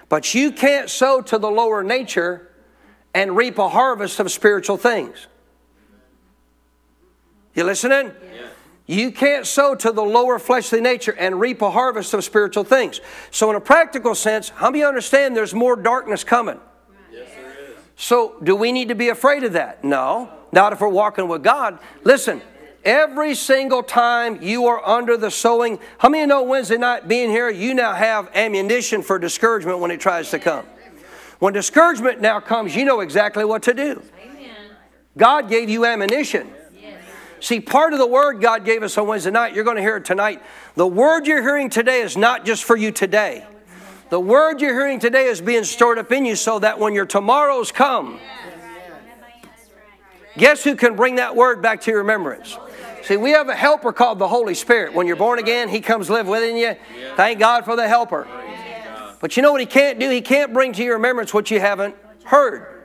But 0.10 0.36
you 0.36 0.52
can't 0.52 0.90
sow 0.90 1.22
to 1.22 1.40
the 1.40 1.50
lower 1.50 1.84
nature 1.84 2.52
and 3.16 3.36
reap 3.36 3.58
a 3.58 3.70
harvest 3.70 4.20
of 4.20 4.32
spiritual 4.32 4.78
things. 4.78 5.28
You 7.56 7.64
listening? 7.64 8.12
Yes. 8.32 8.50
You 8.86 9.12
can't 9.12 9.48
sow 9.48 9.76
to 9.76 9.92
the 9.92 10.04
lower 10.04 10.38
fleshly 10.40 10.82
nature 10.82 11.16
and 11.18 11.40
reap 11.40 11.62
a 11.62 11.72
harvest 11.72 12.14
of 12.14 12.24
spiritual 12.24 12.64
things. 12.64 13.00
So, 13.32 13.50
in 13.50 13.56
a 13.56 13.62
practical 13.62 14.14
sense, 14.14 14.50
how 14.50 14.70
many 14.70 14.84
understand 14.84 15.38
there's 15.38 15.54
more 15.54 15.76
darkness 15.76 16.24
coming? 16.24 16.60
Yes, 17.12 17.30
there 17.36 17.50
is. 17.50 17.76
So, 17.96 18.36
do 18.44 18.56
we 18.56 18.72
need 18.72 18.90
to 18.90 18.96
be 18.96 19.10
afraid 19.10 19.44
of 19.44 19.54
that? 19.54 19.84
No. 19.84 20.30
Not 20.54 20.72
if 20.72 20.82
we're 20.82 20.88
walking 20.88 21.28
with 21.28 21.42
God. 21.42 21.80
Listen, 22.04 22.40
every 22.86 23.34
single 23.34 23.82
time 23.82 24.40
you 24.40 24.68
are 24.68 24.88
under 24.88 25.18
the 25.18 25.32
sowing, 25.32 25.80
how 25.98 26.10
many 26.10 26.28
know 26.28 26.44
Wednesday 26.44 26.78
night 26.78 27.08
being 27.08 27.32
here, 27.32 27.50
you 27.50 27.74
now 27.74 27.94
have 27.94 28.30
ammunition 28.36 29.02
for 29.02 29.18
discouragement 29.18 29.80
when 29.80 29.90
it 29.90 30.00
tries 30.00 30.30
to 30.30 30.38
come? 30.38 30.64
When 31.40 31.54
discouragement 31.54 32.22
now 32.22 32.40
comes, 32.40 32.76
you 32.76 32.86
know 32.86 33.00
exactly 33.00 33.44
what 33.44 33.64
to 33.64 33.74
do. 33.74 34.04
God 35.18 35.50
gave 35.50 35.72
you 35.72 35.86
ammunition. 35.86 36.54
See, 37.40 37.60
part 37.60 37.94
of 37.94 38.00
the 38.00 38.08
word 38.08 38.40
God 38.40 38.64
gave 38.64 38.84
us 38.84 38.96
on 38.98 39.08
Wednesday 39.08 39.32
night, 39.32 39.56
you're 39.56 39.64
going 39.64 39.78
to 39.78 39.82
hear 39.82 39.98
it 39.98 40.06
tonight. 40.06 40.40
The 40.76 40.88
word 40.88 41.26
you're 41.26 41.42
hearing 41.42 41.72
today 41.72 42.02
is 42.02 42.16
not 42.16 42.46
just 42.46 42.64
for 42.64 42.78
you 42.78 42.92
today. 42.92 43.46
The 44.12 44.20
word 44.20 44.62
you're 44.62 44.74
hearing 44.74 45.00
today 45.00 45.26
is 45.26 45.42
being 45.42 45.64
stored 45.64 45.98
up 45.98 46.12
in 46.12 46.26
you 46.26 46.36
so 46.36 46.60
that 46.60 46.78
when 46.78 46.94
your 46.94 47.08
tomorrows 47.08 47.72
come, 47.72 48.20
Guess 50.38 50.64
who 50.64 50.76
can 50.76 50.96
bring 50.96 51.16
that 51.16 51.36
word 51.36 51.62
back 51.62 51.82
to 51.82 51.92
your 51.92 52.00
remembrance? 52.00 52.58
See, 53.04 53.18
we 53.18 53.32
have 53.32 53.50
a 53.50 53.56
helper 53.56 53.92
called 53.92 54.18
the 54.18 54.28
Holy 54.28 54.56
Spirit. 54.56 54.94
When 54.94 55.08
you're 55.08 55.16
born 55.16 55.38
again, 55.38 55.70
He 55.70 55.82
comes 55.82 56.10
live 56.10 56.28
within 56.28 56.58
you. 56.58 56.76
Thank 57.16 57.40
God 57.40 57.66
for 57.66 57.76
the 57.76 57.88
helper. 57.88 58.28
But 59.20 59.38
you 59.38 59.44
know 59.44 59.52
what 59.52 59.62
He 59.62 59.68
can't 59.68 60.00
do? 60.00 60.10
He 60.10 60.22
can't 60.22 60.54
bring 60.54 60.74
to 60.74 60.84
your 60.84 60.96
remembrance 60.96 61.34
what 61.34 61.52
you 61.52 61.60
haven't 61.60 61.96
heard. 62.24 62.84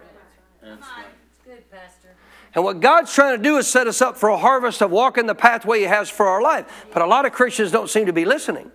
And 2.55 2.65
what 2.65 2.81
God's 2.81 3.15
trying 3.15 3.37
to 3.37 3.43
do 3.43 3.57
is 3.59 3.69
set 3.69 3.87
us 3.87 4.03
up 4.03 4.17
for 4.17 4.29
a 4.31 4.37
harvest 4.37 4.83
of 4.83 4.91
walking 4.91 5.27
the 5.27 5.35
pathway 5.35 5.81
He 5.81 5.85
has 5.85 6.11
for 6.11 6.27
our 6.27 6.43
life. 6.43 6.87
But 6.93 7.03
a 7.03 7.07
lot 7.07 7.25
of 7.25 7.33
Christians 7.33 7.71
don't 7.71 7.89
seem 7.89 8.07
to 8.07 8.13
be 8.13 8.25
listening. 8.25 8.73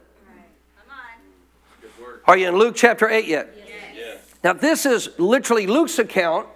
Are 2.25 2.37
you 2.37 2.47
in 2.47 2.55
Luke 2.55 2.75
chapter 2.77 3.09
8 3.09 3.25
yet? 3.25 3.53
Now, 4.43 4.53
this 4.53 4.85
is 4.85 5.09
literally 5.17 5.67
Luke's 5.67 5.99
account 5.99 6.47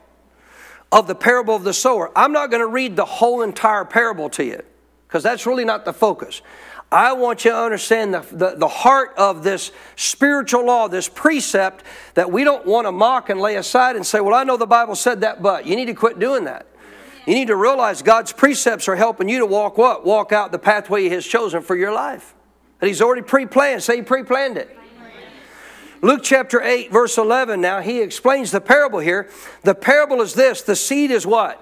of 0.92 1.08
the 1.08 1.16
parable 1.16 1.56
of 1.56 1.64
the 1.64 1.74
sower. 1.74 2.12
I'm 2.16 2.32
not 2.32 2.50
going 2.50 2.62
to 2.62 2.68
read 2.68 2.96
the 2.96 3.06
whole 3.06 3.42
entire 3.42 3.86
parable 3.86 4.30
to 4.32 4.44
you 4.44 4.62
because 5.08 5.24
that's 5.24 5.46
really 5.46 5.66
not 5.66 5.86
the 5.86 5.94
focus. 5.94 6.42
I 6.92 7.14
want 7.14 7.44
you 7.44 7.52
to 7.52 7.58
understand 7.58 8.14
the, 8.14 8.22
the, 8.32 8.56
the, 8.56 8.68
heart 8.68 9.14
of 9.18 9.44
this 9.44 9.74
spiritual 9.98 10.66
law, 10.66 10.88
this 10.88 11.10
precept 11.10 11.84
that 12.14 12.32
we 12.32 12.46
don't 12.46 12.66
want 12.66 12.88
to 12.88 12.94
mock 12.94 13.30
and 13.30 13.42
lay 13.42 13.58
aside 13.58 13.98
and 13.98 14.06
say, 14.06 14.22
Well, 14.22 14.34
I 14.34 14.46
know 14.46 14.56
the 14.56 14.66
Bible 14.66 14.96
said 14.96 15.22
that, 15.22 15.42
but 15.42 15.66
you 15.66 15.76
need 15.76 15.88
to 15.88 15.94
quit 15.94 16.18
doing 16.18 16.46
that. 16.46 16.66
You 17.26 17.34
need 17.34 17.48
to 17.48 17.58
realize 17.58 18.02
God's 18.02 18.32
precepts 18.32 18.88
are 18.88 18.96
helping 18.96 19.28
you 19.28 19.40
to 19.40 19.46
walk 19.46 19.78
what? 19.78 20.06
Walk 20.06 20.32
out 20.32 20.54
the 20.54 20.60
pathway 20.60 21.04
He 21.04 21.10
has 21.10 21.28
chosen 21.28 21.62
for 21.62 21.76
your 21.76 21.92
life. 21.92 22.34
That 22.80 22.88
He's 22.88 23.02
already 23.02 23.22
pre 23.22 23.46
planned. 23.46 23.84
Say 23.84 23.98
He 23.98 24.02
pre 24.02 24.24
planned 24.24 24.58
it. 24.58 24.78
Luke 26.08 26.22
chapter 26.24 26.62
8, 26.62 26.90
verse 26.90 27.18
11. 27.18 27.60
Now, 27.60 27.82
he 27.82 28.00
explains 28.02 28.50
the 28.52 28.62
parable 28.62 29.00
here. 29.00 29.30
The 29.64 29.76
parable 29.76 30.22
is 30.22 30.34
this 30.34 30.62
the 30.62 30.74
seed 30.74 31.12
is 31.12 31.28
what? 31.28 31.62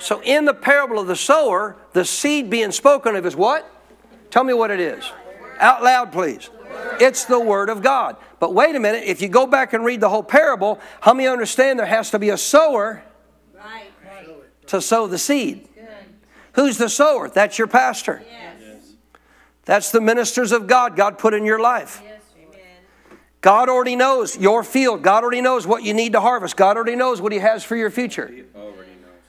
So, 0.00 0.20
in 0.24 0.44
the 0.44 0.54
parable 0.54 0.98
of 0.98 1.06
the 1.06 1.14
sower, 1.14 1.76
the 1.92 2.04
seed 2.04 2.50
being 2.50 2.72
spoken 2.72 3.14
of 3.14 3.24
is 3.24 3.36
what? 3.36 3.72
Tell 4.28 4.42
me 4.42 4.52
what 4.54 4.72
it 4.72 4.80
is. 4.80 5.04
Out 5.60 5.84
loud, 5.84 6.10
please. 6.10 6.50
It's 7.00 7.26
the 7.26 7.38
Word 7.38 7.68
of 7.68 7.80
God. 7.80 8.16
But 8.40 8.54
wait 8.54 8.74
a 8.74 8.80
minute, 8.80 9.04
if 9.06 9.22
you 9.22 9.28
go 9.28 9.46
back 9.46 9.72
and 9.72 9.84
read 9.84 10.00
the 10.00 10.08
whole 10.08 10.24
parable, 10.24 10.80
how 11.00 11.14
many 11.14 11.28
understand 11.28 11.78
there 11.78 11.86
has 11.86 12.10
to 12.10 12.18
be 12.18 12.30
a 12.30 12.36
sower 12.36 13.04
to 14.66 14.80
sow 14.80 15.06
the 15.06 15.18
seed? 15.18 15.68
Who's 16.54 16.76
the 16.76 16.88
sower? 16.88 17.28
That's 17.28 17.56
your 17.56 17.68
pastor. 17.68 18.24
That's 19.64 19.92
the 19.92 20.00
ministers 20.00 20.50
of 20.50 20.66
God 20.66 20.96
God 20.96 21.18
put 21.18 21.34
in 21.34 21.44
your 21.44 21.60
life. 21.60 22.02
God 23.40 23.68
already 23.68 23.96
knows 23.96 24.36
your 24.36 24.62
field. 24.62 25.02
God 25.02 25.22
already 25.22 25.40
knows 25.40 25.66
what 25.66 25.82
you 25.82 25.94
need 25.94 26.12
to 26.12 26.20
harvest. 26.20 26.56
God 26.56 26.76
already 26.76 26.96
knows 26.96 27.20
what 27.20 27.32
He 27.32 27.38
has 27.38 27.64
for 27.64 27.74
your 27.74 27.90
future. 27.90 28.30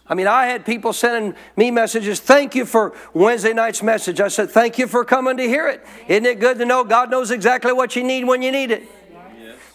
I 0.05 0.13
mean, 0.13 0.27
I 0.27 0.47
had 0.47 0.65
people 0.65 0.91
sending 0.91 1.35
me 1.55 1.71
messages. 1.71 2.19
Thank 2.19 2.53
you 2.53 2.65
for 2.65 2.93
Wednesday 3.13 3.53
night's 3.53 3.81
message. 3.81 4.19
I 4.19 4.27
said, 4.27 4.49
Thank 4.49 4.77
you 4.77 4.87
for 4.87 5.05
coming 5.05 5.37
to 5.37 5.43
hear 5.43 5.69
it. 5.69 5.85
Isn't 6.09 6.25
it 6.25 6.41
good 6.41 6.57
to 6.57 6.65
know 6.65 6.83
God 6.83 7.09
knows 7.09 7.31
exactly 7.31 7.71
what 7.71 7.95
you 7.95 8.03
need 8.03 8.25
when 8.25 8.41
you 8.41 8.51
need 8.51 8.71
it? 8.71 8.83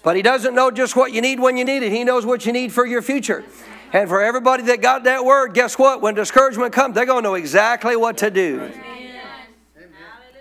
But 0.03 0.17
He 0.17 0.23
doesn't 0.23 0.55
know 0.55 0.71
just 0.71 0.95
what 0.95 1.13
you 1.13 1.23
need 1.23 1.41
when 1.41 1.57
you 1.57 1.65
need 1.65 1.83
it, 1.83 1.91
He 1.91 2.05
knows 2.05 2.27
what 2.27 2.45
you 2.45 2.53
need 2.53 2.73
for 2.73 2.85
your 2.85 3.01
future. 3.01 3.45
And 3.93 4.09
for 4.09 4.21
everybody 4.21 4.65
that 4.65 4.83
got 4.83 5.05
that 5.05 5.25
word, 5.25 5.55
guess 5.55 5.79
what? 5.79 6.03
When 6.03 6.15
discouragement 6.15 6.75
comes, 6.75 6.95
they're 6.95 7.07
going 7.07 7.23
to 7.23 7.31
know 7.31 7.35
exactly 7.35 7.97
what 7.97 8.19
to 8.19 8.31
do. 8.31 8.71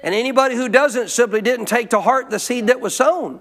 And 0.04 0.14
anybody 0.14 0.56
who 0.56 0.68
doesn't 0.68 1.10
simply 1.10 1.42
didn't 1.42 1.68
take 1.68 1.92
to 1.92 2.02
heart 2.02 2.30
the 2.30 2.40
seed 2.40 2.68
that 2.68 2.82
was 2.82 2.96
sown. 2.96 3.40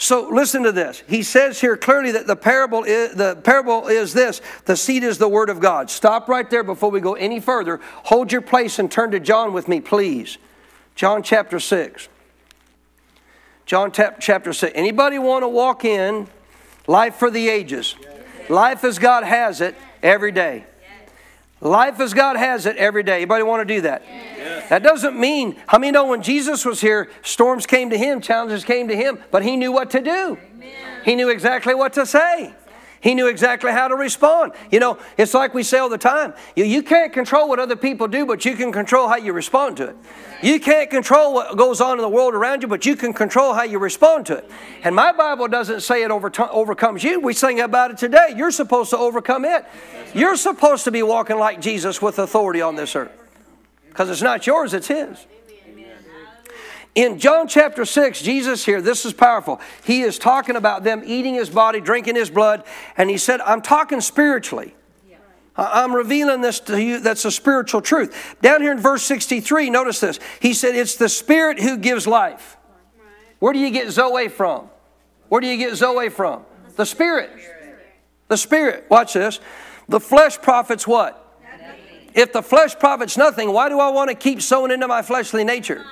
So 0.00 0.28
listen 0.28 0.62
to 0.62 0.70
this. 0.70 1.02
He 1.08 1.24
says 1.24 1.60
here 1.60 1.76
clearly 1.76 2.12
that 2.12 2.28
the 2.28 2.36
parable 2.36 2.84
is, 2.84 3.16
the 3.16 3.34
parable 3.34 3.88
is 3.88 4.12
this 4.12 4.40
the 4.64 4.76
seed 4.76 5.02
is 5.02 5.18
the 5.18 5.28
word 5.28 5.50
of 5.50 5.58
God. 5.58 5.90
Stop 5.90 6.28
right 6.28 6.48
there 6.48 6.62
before 6.62 6.90
we 6.90 7.00
go 7.00 7.14
any 7.14 7.40
further. 7.40 7.80
Hold 8.04 8.30
your 8.30 8.40
place 8.40 8.78
and 8.78 8.90
turn 8.90 9.10
to 9.10 9.18
John 9.18 9.52
with 9.52 9.66
me, 9.66 9.80
please. 9.80 10.38
John 10.94 11.24
chapter 11.24 11.58
6. 11.58 12.08
John 13.66 13.90
chapter 13.92 14.52
6. 14.52 14.72
Anybody 14.76 15.18
want 15.18 15.42
to 15.42 15.48
walk 15.48 15.84
in 15.84 16.28
life 16.86 17.16
for 17.16 17.30
the 17.30 17.48
ages? 17.48 17.96
Life 18.48 18.84
as 18.84 18.98
God 18.98 19.24
has 19.24 19.60
it 19.60 19.74
every 20.02 20.32
day. 20.32 20.64
Life 21.60 21.98
as 22.00 22.14
God 22.14 22.36
has 22.36 22.66
it 22.66 22.76
every 22.76 23.02
day. 23.02 23.16
Anybody 23.16 23.42
want 23.42 23.66
to 23.66 23.74
do 23.74 23.80
that? 23.82 24.02
Yes. 24.06 24.68
That 24.68 24.82
doesn't 24.82 25.18
mean, 25.18 25.56
how 25.66 25.78
many 25.78 25.90
know 25.90 26.06
when 26.06 26.22
Jesus 26.22 26.64
was 26.64 26.80
here, 26.80 27.10
storms 27.22 27.66
came 27.66 27.90
to 27.90 27.98
him, 27.98 28.20
challenges 28.20 28.64
came 28.64 28.88
to 28.88 28.96
him, 28.96 29.18
but 29.30 29.42
he 29.42 29.56
knew 29.56 29.72
what 29.72 29.90
to 29.90 30.00
do. 30.00 30.38
Amen. 30.54 30.70
He 31.04 31.14
knew 31.16 31.28
exactly 31.30 31.74
what 31.74 31.94
to 31.94 32.06
say. 32.06 32.54
He 33.00 33.14
knew 33.14 33.28
exactly 33.28 33.70
how 33.70 33.88
to 33.88 33.94
respond. 33.94 34.52
You 34.70 34.80
know, 34.80 34.98
it's 35.16 35.34
like 35.34 35.54
we 35.54 35.62
say 35.62 35.78
all 35.78 35.88
the 35.88 35.98
time 35.98 36.34
you, 36.56 36.64
you 36.64 36.82
can't 36.82 37.12
control 37.12 37.48
what 37.48 37.58
other 37.58 37.76
people 37.76 38.08
do, 38.08 38.26
but 38.26 38.44
you 38.44 38.56
can 38.56 38.72
control 38.72 39.08
how 39.08 39.16
you 39.16 39.32
respond 39.32 39.76
to 39.78 39.88
it. 39.88 39.96
You 40.42 40.60
can't 40.60 40.88
control 40.88 41.34
what 41.34 41.56
goes 41.56 41.80
on 41.80 41.98
in 41.98 42.02
the 42.02 42.08
world 42.08 42.34
around 42.34 42.62
you, 42.62 42.68
but 42.68 42.86
you 42.86 42.96
can 42.96 43.12
control 43.12 43.54
how 43.54 43.64
you 43.64 43.78
respond 43.78 44.26
to 44.26 44.36
it. 44.36 44.50
And 44.84 44.94
my 44.94 45.12
Bible 45.12 45.48
doesn't 45.48 45.80
say 45.80 46.02
it 46.04 46.10
over, 46.10 46.30
overcomes 46.50 47.02
you. 47.02 47.20
We 47.20 47.34
sing 47.34 47.60
about 47.60 47.90
it 47.90 47.98
today. 47.98 48.34
You're 48.36 48.52
supposed 48.52 48.90
to 48.90 48.98
overcome 48.98 49.44
it. 49.44 49.64
You're 50.14 50.36
supposed 50.36 50.84
to 50.84 50.92
be 50.92 51.02
walking 51.02 51.38
like 51.38 51.60
Jesus 51.60 52.00
with 52.00 52.18
authority 52.18 52.60
on 52.60 52.76
this 52.76 52.94
earth. 52.94 53.12
Because 53.88 54.10
it's 54.10 54.22
not 54.22 54.46
yours, 54.46 54.74
it's 54.74 54.86
His. 54.86 55.26
In 56.94 57.18
John 57.18 57.46
chapter 57.46 57.84
6, 57.84 58.22
Jesus 58.22 58.64
here, 58.64 58.80
this 58.80 59.04
is 59.04 59.12
powerful. 59.12 59.60
He 59.84 60.02
is 60.02 60.18
talking 60.18 60.56
about 60.56 60.84
them 60.84 61.02
eating 61.04 61.34
his 61.34 61.48
body, 61.48 61.80
drinking 61.80 62.16
his 62.16 62.30
blood, 62.30 62.64
and 62.96 63.08
he 63.08 63.18
said, 63.18 63.40
I'm 63.40 63.62
talking 63.62 64.00
spiritually. 64.00 64.74
I'm 65.58 65.94
revealing 65.94 66.40
this 66.40 66.60
to 66.60 66.80
you. 66.80 67.00
That's 67.00 67.24
a 67.24 67.32
spiritual 67.32 67.82
truth. 67.82 68.36
Down 68.40 68.62
here 68.62 68.70
in 68.70 68.78
verse 68.78 69.02
63, 69.02 69.70
notice 69.70 69.98
this. 69.98 70.20
He 70.40 70.54
said, 70.54 70.76
It's 70.76 70.94
the 70.94 71.08
Spirit 71.08 71.58
who 71.58 71.76
gives 71.76 72.06
life. 72.06 72.56
Where 73.40 73.52
do 73.52 73.58
you 73.58 73.70
get 73.70 73.90
Zoe 73.90 74.28
from? 74.28 74.70
Where 75.28 75.40
do 75.40 75.48
you 75.48 75.56
get 75.56 75.74
Zoe 75.74 76.10
from? 76.10 76.44
The 76.76 76.86
Spirit. 76.86 77.30
The 78.28 78.36
Spirit. 78.36 78.86
Watch 78.88 79.14
this. 79.14 79.40
The 79.88 79.98
flesh 79.98 80.40
profits 80.40 80.86
what? 80.86 81.24
If 82.14 82.32
the 82.32 82.42
flesh 82.42 82.78
profits 82.78 83.16
nothing, 83.16 83.52
why 83.52 83.68
do 83.68 83.80
I 83.80 83.90
want 83.90 84.10
to 84.10 84.14
keep 84.14 84.40
sowing 84.40 84.70
into 84.70 84.86
my 84.86 85.02
fleshly 85.02 85.44
nature? 85.44 85.84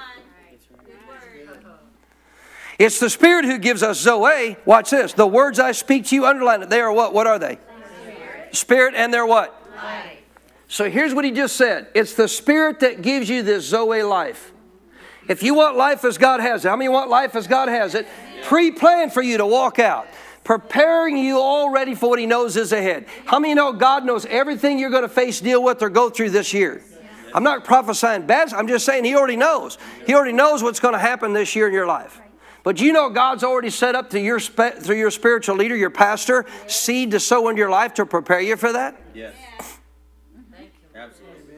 It's 2.78 3.00
the 3.00 3.08
Spirit 3.08 3.46
who 3.46 3.58
gives 3.58 3.82
us 3.82 4.00
Zoe. 4.00 4.56
Watch 4.64 4.90
this. 4.90 5.12
The 5.14 5.26
words 5.26 5.58
I 5.58 5.72
speak 5.72 6.06
to 6.06 6.14
you, 6.14 6.26
underline 6.26 6.62
it. 6.62 6.70
They 6.70 6.80
are 6.80 6.92
what? 6.92 7.14
What 7.14 7.26
are 7.26 7.38
they? 7.38 7.58
Spirit, 8.02 8.56
Spirit 8.56 8.94
and 8.94 9.12
they're 9.12 9.26
what? 9.26 9.62
Life. 9.74 10.16
So 10.68 10.90
here's 10.90 11.14
what 11.14 11.24
he 11.24 11.30
just 11.30 11.56
said 11.56 11.88
it's 11.94 12.14
the 12.14 12.28
Spirit 12.28 12.80
that 12.80 13.02
gives 13.02 13.28
you 13.28 13.42
this 13.42 13.66
Zoe 13.66 14.02
life. 14.02 14.52
If 15.28 15.42
you 15.42 15.54
want 15.54 15.76
life 15.76 16.04
as 16.04 16.18
God 16.18 16.40
has 16.40 16.64
it, 16.64 16.68
how 16.68 16.76
many 16.76 16.88
want 16.88 17.10
life 17.10 17.34
as 17.34 17.46
God 17.46 17.68
has 17.68 17.94
it? 17.94 18.06
Pre 18.44 18.70
planned 18.70 19.12
for 19.12 19.22
you 19.22 19.38
to 19.38 19.46
walk 19.46 19.78
out, 19.78 20.06
preparing 20.44 21.16
you 21.16 21.38
already 21.38 21.94
for 21.94 22.10
what 22.10 22.18
He 22.18 22.26
knows 22.26 22.56
is 22.56 22.72
ahead. 22.72 23.06
How 23.24 23.38
many 23.38 23.54
know 23.54 23.72
God 23.72 24.04
knows 24.04 24.24
everything 24.26 24.78
you're 24.78 24.90
going 24.90 25.02
to 25.02 25.08
face, 25.08 25.40
deal 25.40 25.62
with, 25.62 25.82
or 25.82 25.88
go 25.88 26.10
through 26.10 26.30
this 26.30 26.52
year? 26.52 26.82
I'm 27.34 27.42
not 27.42 27.64
prophesying 27.64 28.26
bad, 28.26 28.52
I'm 28.52 28.68
just 28.68 28.84
saying 28.84 29.04
He 29.04 29.16
already 29.16 29.36
knows. 29.36 29.78
He 30.06 30.14
already 30.14 30.32
knows 30.32 30.62
what's 30.62 30.80
going 30.80 30.94
to 30.94 30.98
happen 30.98 31.32
this 31.32 31.56
year 31.56 31.66
in 31.66 31.74
your 31.74 31.86
life. 31.86 32.20
But 32.66 32.80
you 32.80 32.92
know 32.92 33.10
God's 33.10 33.44
already 33.44 33.70
set 33.70 33.94
up 33.94 34.10
to 34.10 34.18
your, 34.18 34.40
through 34.40 34.96
your 34.96 35.12
spiritual 35.12 35.54
leader, 35.54 35.76
your 35.76 35.88
pastor, 35.88 36.44
seed 36.66 37.12
to 37.12 37.20
sow 37.20 37.48
into 37.48 37.60
your 37.60 37.70
life 37.70 37.94
to 37.94 38.04
prepare 38.04 38.40
you 38.40 38.56
for 38.56 38.72
that? 38.72 39.00
Yes. 39.14 39.36
Absolutely. 40.92 41.54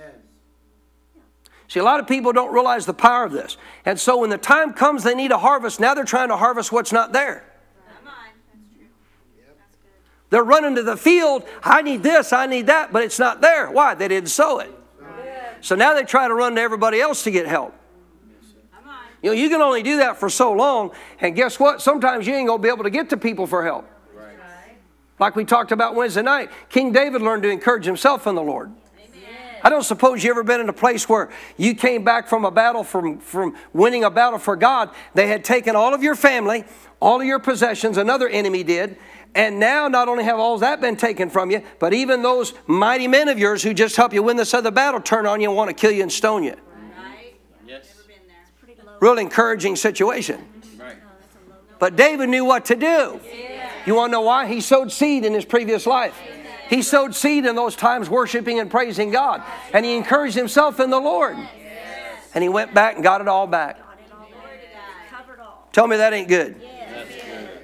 See, 1.67 1.81
a 1.81 1.83
lot 1.83 1.99
of 1.99 2.07
people 2.07 2.35
don't 2.35 2.53
realize 2.53 2.85
the 2.85 2.93
power 2.93 3.25
of 3.25 3.33
this. 3.33 3.57
And 3.87 3.99
so 3.99 4.19
when 4.19 4.29
the 4.29 4.37
time 4.37 4.75
comes 4.75 5.03
they 5.03 5.15
need 5.15 5.31
a 5.31 5.39
harvest, 5.39 5.81
now 5.81 5.95
they're 5.95 6.05
trying 6.05 6.29
to 6.29 6.37
harvest 6.37 6.73
what's 6.73 6.93
not 6.93 7.15
there. 7.15 7.43
They're 10.29 10.45
running 10.45 10.75
to 10.75 10.83
the 10.83 10.99
field. 10.99 11.45
I 11.63 11.81
need 11.81 12.03
this, 12.03 12.35
I 12.35 12.45
need 12.45 12.67
that, 12.67 12.93
but 12.93 13.03
it's 13.03 13.19
not 13.19 13.41
there. 13.41 13.71
Why? 13.71 13.95
They 13.95 14.09
didn't 14.09 14.29
sow 14.29 14.59
it. 14.59 14.79
So 15.63 15.75
now 15.75 15.95
they 15.95 16.03
try 16.03 16.29
to 16.29 16.35
run 16.35 16.57
to 16.57 16.61
everybody 16.61 17.01
else 17.01 17.25
to 17.25 17.31
get 17.31 17.47
help. 17.47 17.78
You 19.23 19.31
know, 19.31 19.35
you 19.35 19.49
can 19.49 19.61
only 19.61 19.83
do 19.83 19.97
that 19.99 20.17
for 20.19 20.31
so 20.31 20.53
long, 20.53 20.93
and 21.21 21.35
guess 21.35 21.59
what? 21.59 21.83
Sometimes 21.83 22.27
you 22.27 22.35
ain't 22.35 22.49
gonna 22.49 22.63
be 22.63 22.69
able 22.69 22.85
to 22.85 22.91
get 22.91 23.11
to 23.11 23.17
people 23.17 23.47
for 23.47 23.65
help. 23.65 23.89
Right. 24.15 24.37
Like 25.19 25.35
we 25.35 25.45
talked 25.45 25.73
about 25.73 25.95
Wednesday 25.95 26.23
night, 26.23 26.51
King 26.69 26.93
David 26.93 27.23
learned 27.23 27.43
to 27.43 27.49
encourage 27.49 27.85
himself 27.85 28.27
in 28.27 28.35
the 28.35 28.43
Lord. 28.43 28.73
I 29.61 29.71
don't 29.71 29.83
suppose 29.83 30.23
you 30.23 30.31
ever 30.31 30.45
been 30.45 30.61
in 30.61 30.69
a 30.69 30.73
place 30.73 31.09
where 31.09 31.31
you 31.57 31.75
came 31.75 32.05
back 32.05 32.29
from 32.29 32.45
a 32.45 32.51
battle 32.51 32.85
from, 32.85 33.19
from 33.19 33.57
winning 33.73 34.05
a 34.05 34.11
battle 34.11 34.39
for 34.39 34.55
God. 34.55 34.91
They 35.15 35.27
had 35.27 35.45
taken 35.45 35.75
all 35.75 35.95
of 35.95 36.03
your 36.03 36.15
family, 36.15 36.65
all 37.01 37.21
of 37.21 37.27
your 37.27 37.41
possessions, 37.41 37.97
another 37.97 38.29
enemy 38.29 38.63
did, 38.63 38.97
and 39.35 39.59
now 39.59 39.89
not 39.89 40.07
only 40.07 40.23
have 40.25 40.39
all 40.39 40.59
that 40.59 40.81
been 40.81 40.97
taken 40.97 41.29
from 41.29 41.51
you, 41.51 41.63
but 41.81 41.93
even 41.93 42.23
those 42.23 42.55
mighty 42.69 43.09
men 43.09 43.29
of 43.29 43.39
yours 43.39 43.63
who 43.63 43.75
just 43.75 43.97
helped 43.97 44.15
you 44.15 44.23
win 44.23 44.37
this 44.37 44.55
other 44.55 44.71
battle 44.71 45.01
turn 45.01 45.27
on 45.27 45.41
you 45.41 45.49
and 45.49 45.57
want 45.57 45.69
to 45.69 45.75
kill 45.75 45.91
you 45.91 46.03
and 46.03 46.13
stone 46.13 46.45
you 46.45 46.55
real 49.01 49.19
encouraging 49.19 49.77
situation. 49.77 50.45
But 51.79 51.97
David 51.97 52.29
knew 52.29 52.45
what 52.45 52.67
to 52.67 52.77
do. 52.77 53.21
You 53.87 53.95
want 53.95 54.11
to 54.11 54.13
know 54.13 54.23
why? 54.23 54.47
He 54.47 54.61
sowed 54.61 54.91
seed 54.91 55.25
in 55.25 55.33
his 55.33 55.45
previous 55.45 55.87
life. 55.87 56.19
He 56.69 56.83
sowed 56.83 57.15
seed 57.15 57.47
in 57.47 57.55
those 57.55 57.77
times 57.77 58.11
worshiping 58.11 58.59
and 58.59 58.71
praising 58.71 59.11
God. 59.11 59.43
And 59.73 59.85
he 59.85 59.97
encouraged 59.97 60.37
himself 60.37 60.81
in 60.81 60.91
the 60.91 60.99
Lord. 60.99 61.37
And 62.35 62.43
he 62.43 62.49
went 62.49 62.75
back 62.75 62.97
and 62.97 63.03
got 63.03 63.21
it 63.21 63.29
all 63.29 63.47
back. 63.47 63.81
Tell 65.73 65.87
me 65.87 65.97
that 65.97 66.13
ain't 66.13 66.29
good. 66.29 66.61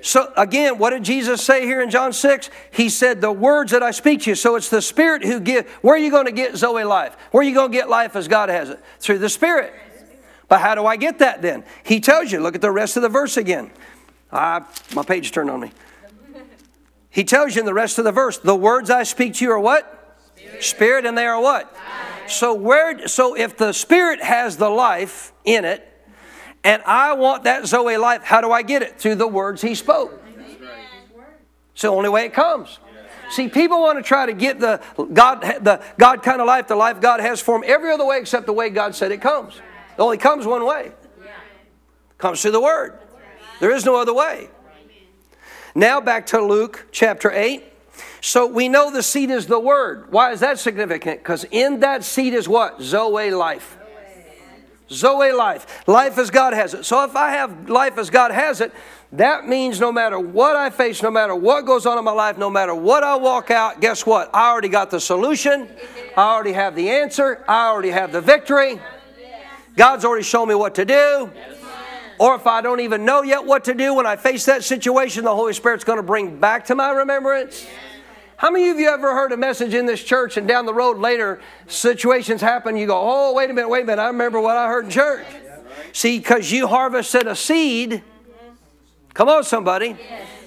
So 0.00 0.30
again, 0.36 0.78
what 0.78 0.90
did 0.90 1.02
Jesus 1.02 1.42
say 1.42 1.62
here 1.64 1.80
in 1.80 1.88
John 1.88 2.12
6? 2.12 2.50
He 2.70 2.90
said, 2.90 3.20
The 3.20 3.32
words 3.32 3.72
that 3.72 3.82
I 3.82 3.90
speak 3.90 4.22
to 4.22 4.30
you. 4.30 4.34
So 4.34 4.54
it's 4.54 4.68
the 4.68 4.82
Spirit 4.82 5.24
who 5.24 5.40
give. 5.40 5.68
Where 5.80 5.94
are 5.94 5.98
you 5.98 6.10
going 6.10 6.26
to 6.26 6.32
get 6.32 6.56
Zoe 6.56 6.84
life? 6.84 7.16
Where 7.30 7.40
are 7.40 7.44
you 7.44 7.54
going 7.54 7.72
to 7.72 7.76
get 7.76 7.88
life 7.88 8.14
as 8.14 8.28
God 8.28 8.50
has 8.50 8.68
it? 8.68 8.80
Through 9.00 9.18
the 9.18 9.30
Spirit. 9.30 9.72
But 10.54 10.60
how 10.60 10.76
do 10.76 10.86
I 10.86 10.94
get 10.94 11.18
that 11.18 11.42
then? 11.42 11.64
He 11.82 11.98
tells 11.98 12.30
you. 12.30 12.38
Look 12.38 12.54
at 12.54 12.60
the 12.60 12.70
rest 12.70 12.96
of 12.96 13.02
the 13.02 13.08
verse 13.08 13.36
again. 13.36 13.72
Uh, 14.30 14.60
my 14.94 15.02
page 15.02 15.32
turned 15.32 15.50
on 15.50 15.58
me. 15.58 15.72
He 17.10 17.24
tells 17.24 17.56
you 17.56 17.60
in 17.62 17.66
the 17.66 17.74
rest 17.74 17.98
of 17.98 18.04
the 18.04 18.12
verse, 18.12 18.38
the 18.38 18.54
words 18.54 18.88
I 18.88 19.02
speak 19.02 19.34
to 19.34 19.44
you 19.44 19.50
are 19.50 19.58
what? 19.58 20.16
Spirit, 20.36 20.62
Spirit 20.62 21.06
and 21.06 21.18
they 21.18 21.26
are 21.26 21.42
what? 21.42 21.74
Life. 21.74 22.30
So 22.30 22.54
where 22.54 23.08
so 23.08 23.36
if 23.36 23.56
the 23.56 23.72
Spirit 23.72 24.22
has 24.22 24.56
the 24.56 24.70
life 24.70 25.32
in 25.44 25.64
it, 25.64 25.92
and 26.62 26.84
I 26.86 27.14
want 27.14 27.42
that 27.42 27.66
Zoe 27.66 27.96
life, 27.96 28.22
how 28.22 28.40
do 28.40 28.52
I 28.52 28.62
get 28.62 28.82
it? 28.82 29.00
Through 29.00 29.16
the 29.16 29.26
words 29.26 29.60
he 29.60 29.74
spoke. 29.74 30.22
It's 31.72 31.82
the 31.82 31.88
only 31.88 32.10
way 32.10 32.26
it 32.26 32.32
comes. 32.32 32.78
See, 33.30 33.48
people 33.48 33.80
want 33.80 33.98
to 33.98 34.04
try 34.04 34.26
to 34.26 34.32
get 34.32 34.60
the 34.60 34.80
God, 35.12 35.40
the 35.40 35.82
God 35.98 36.22
kind 36.22 36.40
of 36.40 36.46
life, 36.46 36.68
the 36.68 36.76
life 36.76 37.00
God 37.00 37.18
has 37.18 37.40
for 37.40 37.58
them, 37.58 37.68
every 37.68 37.90
other 37.90 38.06
way 38.06 38.20
except 38.20 38.46
the 38.46 38.52
way 38.52 38.70
God 38.70 38.94
said 38.94 39.10
it 39.10 39.20
comes. 39.20 39.60
It 39.96 40.00
only 40.00 40.18
comes 40.18 40.46
one 40.46 40.64
way. 40.64 40.92
Comes 42.18 42.42
through 42.42 42.52
the 42.52 42.60
Word. 42.60 42.98
There 43.60 43.70
is 43.70 43.84
no 43.84 43.96
other 43.96 44.14
way. 44.14 44.48
Now 45.74 46.00
back 46.00 46.26
to 46.28 46.40
Luke 46.40 46.86
chapter 46.92 47.30
8. 47.30 47.62
So 48.20 48.46
we 48.46 48.68
know 48.68 48.90
the 48.90 49.02
seed 49.02 49.30
is 49.30 49.46
the 49.46 49.60
Word. 49.60 50.10
Why 50.10 50.32
is 50.32 50.40
that 50.40 50.58
significant? 50.58 51.20
Because 51.20 51.44
in 51.50 51.80
that 51.80 52.04
seed 52.04 52.34
is 52.34 52.48
what? 52.48 52.80
Zoe 52.80 53.30
life. 53.30 53.76
Zoe 54.90 55.32
life. 55.32 55.86
Life 55.86 56.18
as 56.18 56.30
God 56.30 56.52
has 56.52 56.74
it. 56.74 56.84
So 56.84 57.04
if 57.04 57.16
I 57.16 57.30
have 57.30 57.68
life 57.68 57.98
as 57.98 58.10
God 58.10 58.30
has 58.30 58.60
it, 58.60 58.72
that 59.12 59.46
means 59.46 59.78
no 59.78 59.92
matter 59.92 60.18
what 60.18 60.56
I 60.56 60.70
face, 60.70 61.02
no 61.02 61.10
matter 61.10 61.34
what 61.34 61.66
goes 61.66 61.86
on 61.86 61.98
in 61.98 62.04
my 62.04 62.12
life, 62.12 62.36
no 62.36 62.50
matter 62.50 62.74
what 62.74 63.04
I 63.04 63.16
walk 63.16 63.50
out, 63.50 63.80
guess 63.80 64.04
what? 64.04 64.34
I 64.34 64.50
already 64.50 64.68
got 64.68 64.90
the 64.90 65.00
solution. 65.00 65.68
I 66.16 66.34
already 66.34 66.52
have 66.52 66.74
the 66.74 66.90
answer. 66.90 67.44
I 67.46 67.68
already 67.68 67.90
have 67.90 68.12
the 68.12 68.20
victory. 68.20 68.80
God's 69.76 70.04
already 70.04 70.24
shown 70.24 70.48
me 70.48 70.54
what 70.54 70.74
to 70.76 70.84
do. 70.84 71.30
Or 72.18 72.36
if 72.36 72.46
I 72.46 72.60
don't 72.60 72.80
even 72.80 73.04
know 73.04 73.22
yet 73.22 73.44
what 73.44 73.64
to 73.64 73.74
do, 73.74 73.94
when 73.94 74.06
I 74.06 74.16
face 74.16 74.44
that 74.44 74.62
situation, 74.62 75.24
the 75.24 75.34
Holy 75.34 75.52
Spirit's 75.52 75.84
going 75.84 75.98
to 75.98 76.02
bring 76.02 76.38
back 76.38 76.66
to 76.66 76.74
my 76.74 76.90
remembrance. 76.90 77.66
How 78.36 78.50
many 78.50 78.70
of 78.70 78.78
you 78.78 78.88
ever 78.88 79.14
heard 79.14 79.32
a 79.32 79.36
message 79.36 79.74
in 79.74 79.86
this 79.86 80.02
church 80.02 80.36
and 80.36 80.46
down 80.46 80.66
the 80.66 80.74
road 80.74 80.98
later 80.98 81.40
situations 81.66 82.40
happen? 82.40 82.76
You 82.76 82.86
go, 82.86 83.00
oh, 83.00 83.32
wait 83.34 83.50
a 83.50 83.52
minute, 83.52 83.68
wait 83.68 83.82
a 83.82 83.86
minute. 83.86 84.02
I 84.02 84.08
remember 84.08 84.40
what 84.40 84.56
I 84.56 84.68
heard 84.68 84.84
in 84.84 84.90
church. 84.90 85.26
See, 85.92 86.18
because 86.18 86.52
you 86.52 86.66
harvested 86.66 87.26
a 87.26 87.36
seed. 87.36 88.02
Come 89.12 89.28
on, 89.28 89.44
somebody. 89.44 89.96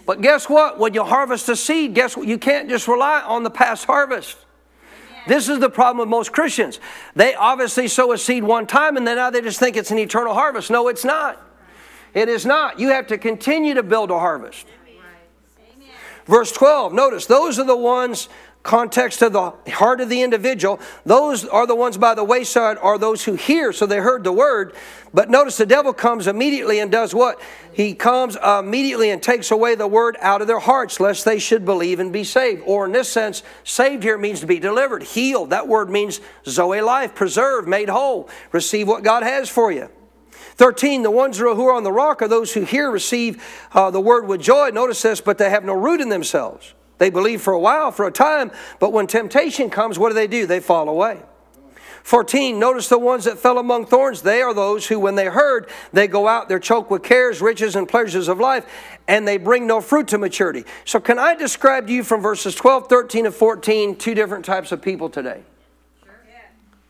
But 0.05 0.21
guess 0.21 0.49
what? 0.49 0.79
When 0.79 0.93
you 0.93 1.03
harvest 1.03 1.49
a 1.49 1.55
seed, 1.55 1.93
guess 1.93 2.15
what? 2.15 2.27
You 2.27 2.37
can't 2.37 2.69
just 2.69 2.87
rely 2.87 3.21
on 3.21 3.43
the 3.43 3.49
past 3.49 3.85
harvest. 3.85 4.37
This 5.27 5.49
is 5.49 5.59
the 5.59 5.69
problem 5.69 5.99
with 5.99 6.09
most 6.09 6.31
Christians. 6.31 6.79
They 7.15 7.35
obviously 7.35 7.87
sow 7.87 8.11
a 8.11 8.17
seed 8.17 8.43
one 8.43 8.67
time 8.67 8.97
and 8.97 9.07
then 9.07 9.17
now 9.17 9.29
they 9.29 9.41
just 9.41 9.59
think 9.59 9.75
it's 9.75 9.91
an 9.91 9.99
eternal 9.99 10.33
harvest. 10.33 10.69
No, 10.71 10.87
it's 10.87 11.05
not. 11.05 11.41
It 12.13 12.29
is 12.29 12.45
not. 12.45 12.79
You 12.79 12.89
have 12.89 13.07
to 13.07 13.17
continue 13.17 13.73
to 13.73 13.83
build 13.83 14.11
a 14.11 14.19
harvest. 14.19 14.65
Verse 16.25 16.51
12, 16.51 16.93
notice, 16.93 17.25
those 17.25 17.57
are 17.57 17.63
the 17.63 17.77
ones 17.77 18.27
context 18.63 19.21
of 19.21 19.33
the 19.33 19.53
heart 19.71 20.01
of 20.01 20.09
the 20.09 20.21
individual. 20.21 20.79
Those 21.05 21.45
are 21.45 21.65
the 21.65 21.75
ones 21.75 21.97
by 21.97 22.13
the 22.15 22.23
wayside, 22.23 22.77
are 22.79 22.97
those 22.97 23.23
who 23.23 23.35
hear. 23.35 23.71
So 23.71 23.85
they 23.85 23.99
heard 23.99 24.23
the 24.23 24.31
word. 24.33 24.73
But 25.13 25.29
notice 25.29 25.57
the 25.57 25.65
devil 25.65 25.93
comes 25.93 26.27
immediately 26.27 26.79
and 26.79 26.91
does 26.91 27.15
what? 27.15 27.39
He 27.71 27.93
comes 27.93 28.35
immediately 28.35 29.09
and 29.09 29.23
takes 29.23 29.51
away 29.51 29.75
the 29.75 29.87
word 29.87 30.17
out 30.19 30.41
of 30.41 30.47
their 30.47 30.59
hearts, 30.59 30.99
lest 30.99 31.23
they 31.23 31.39
should 31.39 31.63
believe 31.63 31.99
and 31.99 32.11
be 32.11 32.23
saved. 32.23 32.63
Or 32.65 32.85
in 32.85 32.91
this 32.91 33.09
sense, 33.09 33.41
saved 33.63 34.03
here 34.03 34.17
means 34.17 34.41
to 34.41 34.47
be 34.47 34.59
delivered, 34.59 35.03
healed. 35.03 35.51
That 35.51 35.67
word 35.67 35.89
means 35.89 36.19
Zoe 36.45 36.81
life, 36.81 37.15
preserved, 37.15 37.67
made 37.67 37.89
whole. 37.89 38.29
Receive 38.51 38.87
what 38.87 39.03
God 39.03 39.23
has 39.23 39.49
for 39.49 39.71
you. 39.71 39.89
13, 40.55 41.03
the 41.03 41.11
ones 41.11 41.37
who 41.37 41.47
are 41.47 41.73
on 41.73 41.83
the 41.83 41.91
rock 41.91 42.21
are 42.21 42.27
those 42.27 42.53
who 42.53 42.61
hear, 42.61 42.89
receive 42.89 43.43
uh, 43.73 43.91
the 43.91 44.01
word 44.01 44.27
with 44.27 44.41
joy. 44.41 44.69
Notice 44.69 45.03
this, 45.03 45.21
but 45.21 45.37
they 45.37 45.51
have 45.51 45.63
no 45.63 45.73
root 45.73 46.01
in 46.01 46.09
themselves. 46.09 46.73
They 46.97 47.09
believe 47.09 47.41
for 47.41 47.53
a 47.53 47.59
while, 47.59 47.91
for 47.91 48.07
a 48.07 48.11
time, 48.11 48.51
but 48.79 48.91
when 48.91 49.07
temptation 49.07 49.69
comes, 49.69 49.99
what 49.99 50.09
do 50.09 50.15
they 50.15 50.27
do? 50.27 50.45
They 50.45 50.59
fall 50.59 50.89
away. 50.89 51.21
14, 52.03 52.57
notice 52.57 52.87
the 52.87 52.97
ones 52.97 53.25
that 53.25 53.37
fell 53.37 53.57
among 53.57 53.85
thorns. 53.85 54.21
They 54.21 54.41
are 54.41 54.53
those 54.53 54.87
who, 54.87 54.97
when 54.97 55.15
they 55.15 55.25
heard, 55.25 55.69
they 55.91 56.07
go 56.07 56.25
out, 56.25 56.47
they're 56.47 56.57
choked 56.57 56.89
with 56.89 57.03
cares, 57.03 57.41
riches, 57.41 57.75
and 57.75 57.85
pleasures 57.85 58.29
of 58.29 58.39
life, 58.39 58.65
and 59.09 59.27
they 59.27 59.35
bring 59.35 59.67
no 59.67 59.81
fruit 59.81 60.07
to 60.07 60.17
maturity. 60.17 60.63
So, 60.85 61.01
can 61.01 61.19
I 61.19 61.35
describe 61.35 61.87
to 61.87 61.93
you 61.93 62.05
from 62.05 62.21
verses 62.21 62.55
12, 62.55 62.87
13, 62.87 63.25
and 63.25 63.35
14 63.35 63.97
two 63.97 64.15
different 64.15 64.45
types 64.45 64.71
of 64.71 64.81
people 64.81 65.09
today? 65.09 65.43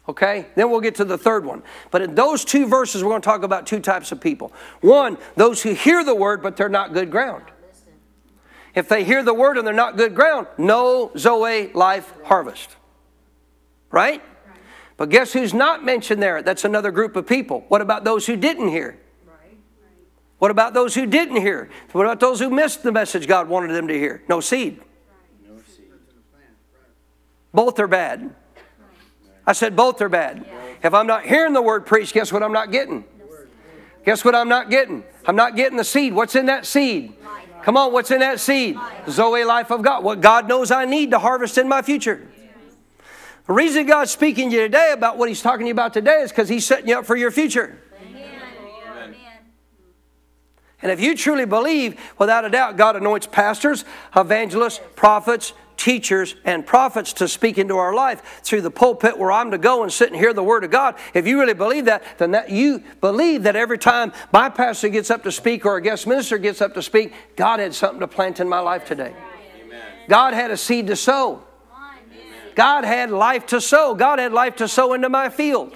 Okay? 0.08 0.46
Then 0.56 0.70
we'll 0.70 0.82
get 0.82 0.96
to 0.96 1.06
the 1.06 1.18
third 1.18 1.46
one. 1.46 1.64
But 1.92 2.02
in 2.02 2.16
those 2.16 2.46
two 2.46 2.68
verses, 2.68 3.04
we're 3.04 3.10
going 3.10 3.22
to 3.22 3.26
talk 3.26 3.44
about 3.44 3.66
two 3.66 3.80
types 3.80 4.12
of 4.12 4.22
people. 4.22 4.54
One, 4.82 5.18
those 5.36 5.64
who 5.64 5.74
hear 5.74 6.04
the 6.04 6.16
word, 6.16 6.42
but 6.42 6.56
they're 6.56 6.70
not 6.70 6.94
good 6.94 7.12
ground. 7.12 7.44
If 8.78 8.88
they 8.88 9.04
hear 9.04 9.24
the 9.24 9.34
word 9.34 9.58
and 9.58 9.66
they're 9.66 9.74
not 9.74 9.98
good 9.98 10.14
ground, 10.14 10.46
no 10.60 11.10
Zoe 11.18 11.74
life 11.74 12.14
harvest. 12.26 12.76
Right? 13.90 14.22
But 14.98 15.10
guess 15.10 15.34
who's 15.34 15.52
not 15.52 15.84
mentioned 15.84 16.22
there? 16.22 16.44
That's 16.44 16.64
another 16.64 16.92
group 16.92 17.16
of 17.16 17.26
people. 17.26 17.66
What 17.70 17.82
about 17.82 18.04
those 18.04 18.28
who 18.28 18.36
didn't 18.36 18.68
hear? 18.68 19.00
What 20.38 20.52
about 20.52 20.76
those 20.76 20.94
who 20.94 21.08
didn't 21.08 21.38
hear? 21.38 21.72
What 21.92 22.06
about 22.06 22.20
those 22.20 22.40
who 22.40 22.52
missed 22.52 22.84
the 22.84 22.92
message 22.92 23.28
God 23.28 23.50
wanted 23.50 23.74
them 23.74 23.88
to 23.88 23.96
hear? 23.96 24.22
No 24.30 24.42
seed. 24.42 24.80
Both 27.52 27.80
are 27.80 27.88
bad. 27.88 28.36
I 29.48 29.54
said 29.54 29.76
both 29.76 30.00
are 30.04 30.10
bad. 30.10 30.46
If 30.84 30.94
I'm 30.94 31.08
not 31.08 31.26
hearing 31.26 31.54
the 31.54 31.64
word 31.64 31.88
preached, 31.88 32.14
guess 32.14 32.32
what 32.32 32.44
I'm 32.44 32.54
not 32.54 32.72
getting? 32.72 33.06
Guess 34.06 34.24
what 34.24 34.36
I'm 34.36 34.50
not 34.50 34.70
getting? 34.70 35.04
I'm 35.26 35.36
not 35.36 35.56
getting 35.56 35.78
the 35.78 35.84
seed. 35.84 36.14
What's 36.14 36.36
in 36.36 36.46
that 36.46 36.68
seed? 36.68 37.16
Come 37.68 37.76
on, 37.76 37.92
what's 37.92 38.12
in 38.12 38.22
that 38.22 38.40
seed? 38.40 38.78
Zoe 39.10 39.44
life 39.44 39.72
of 39.72 39.82
God. 39.82 40.02
What 40.02 40.22
God 40.22 40.48
knows 40.48 40.72
I 40.72 40.86
need 40.86 41.12
to 41.12 41.20
harvest 41.20 41.58
in 41.58 41.68
my 41.68 41.82
future. 41.82 42.26
The 43.46 43.52
reason 43.52 43.86
God's 43.86 44.10
speaking 44.10 44.52
to 44.52 44.56
you 44.56 44.62
today 44.62 44.94
about 44.94 45.18
what 45.18 45.28
He's 45.28 45.42
talking 45.42 45.66
to 45.66 45.68
you 45.68 45.74
about 45.74 45.92
today 45.92 46.22
is 46.22 46.32
because 46.32 46.48
He's 46.48 46.66
setting 46.66 46.88
you 46.88 47.00
up 47.00 47.06
for 47.06 47.18
your 47.18 47.30
future. 47.30 47.78
And 50.82 50.94
if 50.94 51.02
you 51.02 51.14
truly 51.14 51.44
believe, 51.44 52.00
without 52.18 52.46
a 52.46 52.50
doubt, 52.50 52.78
God 52.78 52.96
anoints 52.96 53.28
pastors, 53.28 53.84
evangelists, 54.16 54.80
prophets, 54.96 55.52
teachers, 55.78 56.36
and 56.44 56.66
prophets 56.66 57.14
to 57.14 57.28
speak 57.28 57.58
into 57.58 57.78
our 57.78 57.94
life 57.94 58.42
through 58.44 58.62
the 58.62 58.72
pulpit 58.72 59.18
where 59.18 59.32
I'm 59.32 59.52
to 59.52 59.58
go 59.58 59.84
and 59.84 59.94
sit 59.94 60.10
and 60.10 60.18
hear 60.18 60.34
the 60.34 60.44
Word 60.44 60.64
of 60.64 60.72
God. 60.72 60.96
If 61.14 61.28
you 61.28 61.40
really 61.40 61.54
believe 61.54 61.86
that, 61.86 62.04
then 62.18 62.32
that 62.32 62.50
you 62.50 62.84
believe 63.00 63.44
that 63.44 63.56
every 63.56 63.78
time 63.78 64.12
my 64.34 64.50
pastor 64.50 64.90
gets 64.90 65.10
up 65.10 65.24
to 65.24 65.32
speak 65.32 65.66
or 65.66 65.78
a 65.78 65.82
guest 65.82 66.08
minister 66.08 66.38
gets 66.38 66.62
up 66.62 66.74
to 66.74 66.82
speak, 66.82 67.14
God 67.36 67.60
had 67.60 67.74
something 67.74 68.00
to 68.00 68.08
plant 68.08 68.40
in 68.40 68.50
my 68.50 68.60
life 68.60 68.86
today. 68.86 69.14
God 70.08 70.34
had 70.34 70.52
a 70.52 70.58
seed 70.58 70.88
to 70.88 70.96
sow. 70.96 71.44
God 72.56 72.86
had 72.86 73.12
life 73.12 73.46
to 73.48 73.62
sow. 73.62 73.94
God 73.94 74.20
had 74.20 74.34
life 74.34 74.56
to 74.58 74.68
sow 74.68 74.94
into 74.94 75.10
my 75.10 75.30
field. 75.30 75.76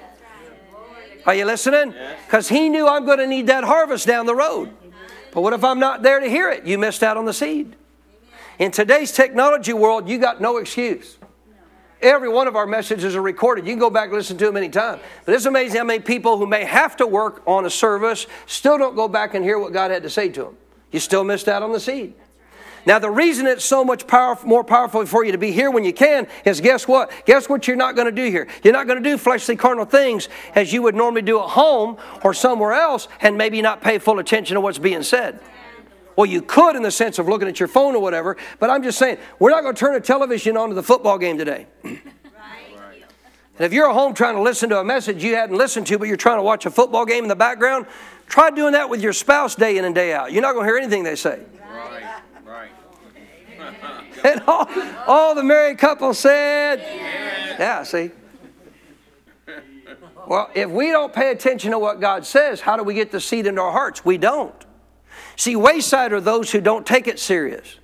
Are 1.26 1.36
you 1.36 1.46
listening? 1.46 1.94
Because 2.26 2.50
He 2.50 2.70
knew 2.70 2.88
I'm 2.88 3.06
going 3.06 3.20
to 3.20 3.28
need 3.28 3.48
that 3.48 3.64
harvest 3.64 4.08
down 4.08 4.26
the 4.26 4.36
road. 4.36 4.72
But 5.32 5.42
what 5.42 5.54
if 5.54 5.64
I'm 5.64 5.80
not 5.80 6.02
there 6.02 6.20
to 6.20 6.28
hear 6.28 6.50
it? 6.50 6.66
You 6.66 6.78
missed 6.78 7.04
out 7.04 7.18
on 7.18 7.26
the 7.26 7.34
seed. 7.34 7.76
In 8.62 8.70
today's 8.70 9.12
technology 9.12 9.74
world, 9.74 10.08
you 10.08 10.20
got 10.20 10.40
no 10.40 10.58
excuse. 10.58 11.18
Every 12.00 12.30
one 12.30 12.48
of 12.48 12.56
our 12.56 12.68
messages 12.68 13.16
are 13.16 13.22
recorded. 13.22 13.66
You 13.66 13.72
can 13.72 13.80
go 13.80 13.90
back 13.90 14.10
and 14.10 14.14
listen 14.14 14.38
to 14.38 14.46
them 14.46 14.56
anytime. 14.56 15.00
But 15.26 15.34
it's 15.34 15.46
amazing 15.46 15.80
how 15.80 15.84
many 15.84 16.04
people 16.04 16.38
who 16.38 16.46
may 16.46 16.64
have 16.66 16.96
to 16.98 17.08
work 17.08 17.42
on 17.48 17.66
a 17.66 17.72
service 17.72 18.28
still 18.46 18.78
don't 18.78 18.96
go 18.96 19.08
back 19.08 19.34
and 19.34 19.44
hear 19.44 19.58
what 19.58 19.74
God 19.74 19.90
had 19.90 20.04
to 20.04 20.12
say 20.12 20.30
to 20.30 20.44
them. 20.44 20.58
You 20.92 21.00
still 21.00 21.24
missed 21.24 21.48
out 21.48 21.64
on 21.64 21.72
the 21.72 21.80
seed. 21.80 22.14
Now, 22.86 23.00
the 23.00 23.10
reason 23.10 23.48
it's 23.48 23.66
so 23.66 23.84
much 23.84 24.06
powerful, 24.06 24.48
more 24.48 24.64
powerful 24.64 25.08
for 25.08 25.26
you 25.26 25.32
to 25.32 25.40
be 25.40 25.52
here 25.52 25.72
when 25.72 25.84
you 25.84 25.94
can 25.94 26.28
is 26.46 26.62
guess 26.62 26.88
what? 26.88 27.12
Guess 27.26 27.50
what 27.50 27.68
you're 27.68 27.76
not 27.76 27.96
going 27.96 28.06
to 28.06 28.12
do 28.12 28.30
here? 28.30 28.48
You're 28.64 28.74
not 28.74 28.86
going 28.86 29.02
to 29.02 29.10
do 29.10 29.18
fleshly 29.18 29.56
carnal 29.56 29.86
things 29.86 30.30
as 30.54 30.72
you 30.72 30.84
would 30.84 30.94
normally 30.94 31.24
do 31.24 31.40
at 31.40 31.50
home 31.50 31.98
or 32.24 32.36
somewhere 32.36 32.74
else 32.74 33.08
and 33.22 33.40
maybe 33.40 33.60
not 33.64 33.82
pay 33.82 33.98
full 33.98 34.20
attention 34.20 34.54
to 34.54 34.62
what's 34.62 34.78
being 34.78 35.02
said. 35.02 35.40
Well, 36.16 36.26
you 36.26 36.42
could 36.42 36.76
in 36.76 36.84
the 36.84 36.92
sense 36.92 37.20
of 37.20 37.28
looking 37.28 37.48
at 37.48 37.60
your 37.60 37.68
phone 37.68 37.96
or 37.96 38.02
whatever, 38.02 38.38
but 38.60 38.70
I'm 38.70 38.84
just 38.84 38.98
saying, 38.98 39.18
we're 39.40 39.52
not 39.52 39.62
going 39.62 39.76
to 39.76 39.80
turn 39.80 39.94
the 39.94 40.00
television 40.00 40.58
on 40.58 40.70
to 40.70 40.76
the 40.76 40.84
football 40.84 41.18
game 41.18 41.38
today. 41.38 41.68
And 43.62 43.68
if 43.68 43.74
you're 43.74 43.88
at 43.88 43.94
home 43.94 44.16
trying 44.16 44.34
to 44.34 44.42
listen 44.42 44.70
to 44.70 44.80
a 44.80 44.84
message 44.84 45.24
you 45.24 45.36
hadn't 45.36 45.56
listened 45.56 45.86
to, 45.86 46.00
but 46.00 46.08
you're 46.08 46.18
trying 46.18 46.40
to 46.40 46.42
watch 46.42 46.66
a 46.66 46.72
football 46.72 47.06
game 47.06 47.24
in 47.24 47.28
the 47.28 47.36
background, 47.36 47.86
try 48.26 48.50
doing 48.50 48.74
that 48.74 48.90
with 48.90 49.04
your 49.04 49.14
spouse 49.14 49.54
day 49.54 49.78
in 49.78 49.86
and 49.86 49.94
day 49.94 50.14
out. 50.14 50.32
You're 50.32 50.42
not 50.42 50.54
going 50.54 50.66
to 50.66 50.68
hear 50.68 50.80
anything 50.80 51.04
they 51.04 51.16
say. 51.16 51.42
Right, 51.72 52.22
right. 52.44 52.72
And 54.24 54.42
all, 54.48 54.68
all 55.06 55.36
the 55.36 55.44
married 55.44 55.78
couples 55.78 56.18
said, 56.18 56.80
Yeah, 57.60 57.84
see. 57.84 58.10
Well, 60.28 60.50
if 60.56 60.70
we 60.70 60.88
don't 60.88 61.14
pay 61.14 61.30
attention 61.32 61.70
to 61.70 61.78
what 61.78 62.00
God 62.00 62.26
says, 62.26 62.62
how 62.62 62.78
do 62.78 62.84
we 62.84 62.96
get 62.96 63.12
the 63.12 63.20
seed 63.20 63.46
into 63.46 63.62
our 63.62 63.72
hearts? 63.72 64.04
We 64.04 64.18
don't. 64.18 64.56
See, 65.42 65.56
wayside 65.56 66.14
are 66.14 66.22
those 66.22 66.52
who 66.52 66.62
don't 66.62 66.86
take 66.86 67.08
it 67.08 67.18
serious. 67.18 67.80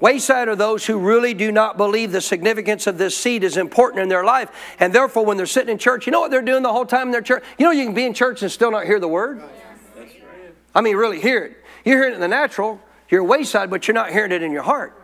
Wayside 0.00 0.48
are 0.48 0.56
those 0.56 0.84
who 0.84 0.98
really 0.98 1.34
do 1.34 1.52
not 1.52 1.76
believe 1.76 2.10
the 2.10 2.20
significance 2.20 2.88
of 2.88 2.98
this 2.98 3.16
seed 3.16 3.44
is 3.44 3.56
important 3.56 4.02
in 4.02 4.08
their 4.08 4.24
life. 4.24 4.50
And 4.80 4.92
therefore, 4.92 5.24
when 5.24 5.36
they're 5.36 5.46
sitting 5.46 5.70
in 5.70 5.78
church, 5.78 6.04
you 6.04 6.10
know 6.10 6.18
what 6.18 6.32
they're 6.32 6.42
doing 6.42 6.64
the 6.64 6.72
whole 6.72 6.84
time 6.84 7.06
in 7.06 7.12
their 7.12 7.22
church? 7.22 7.44
You 7.60 7.66
know, 7.66 7.70
you 7.70 7.84
can 7.84 7.94
be 7.94 8.04
in 8.04 8.12
church 8.12 8.42
and 8.42 8.50
still 8.50 8.72
not 8.72 8.86
hear 8.86 8.98
the 8.98 9.06
word. 9.06 9.40
I 10.74 10.80
mean, 10.80 10.96
really 10.96 11.20
hear 11.20 11.44
it. 11.44 11.64
You're 11.84 11.98
hearing 11.98 12.10
it 12.10 12.14
in 12.16 12.20
the 12.20 12.26
natural, 12.26 12.80
you're 13.08 13.22
wayside, 13.22 13.70
but 13.70 13.86
you're 13.86 13.94
not 13.94 14.10
hearing 14.10 14.32
it 14.32 14.42
in 14.42 14.50
your 14.50 14.64
heart. 14.64 15.00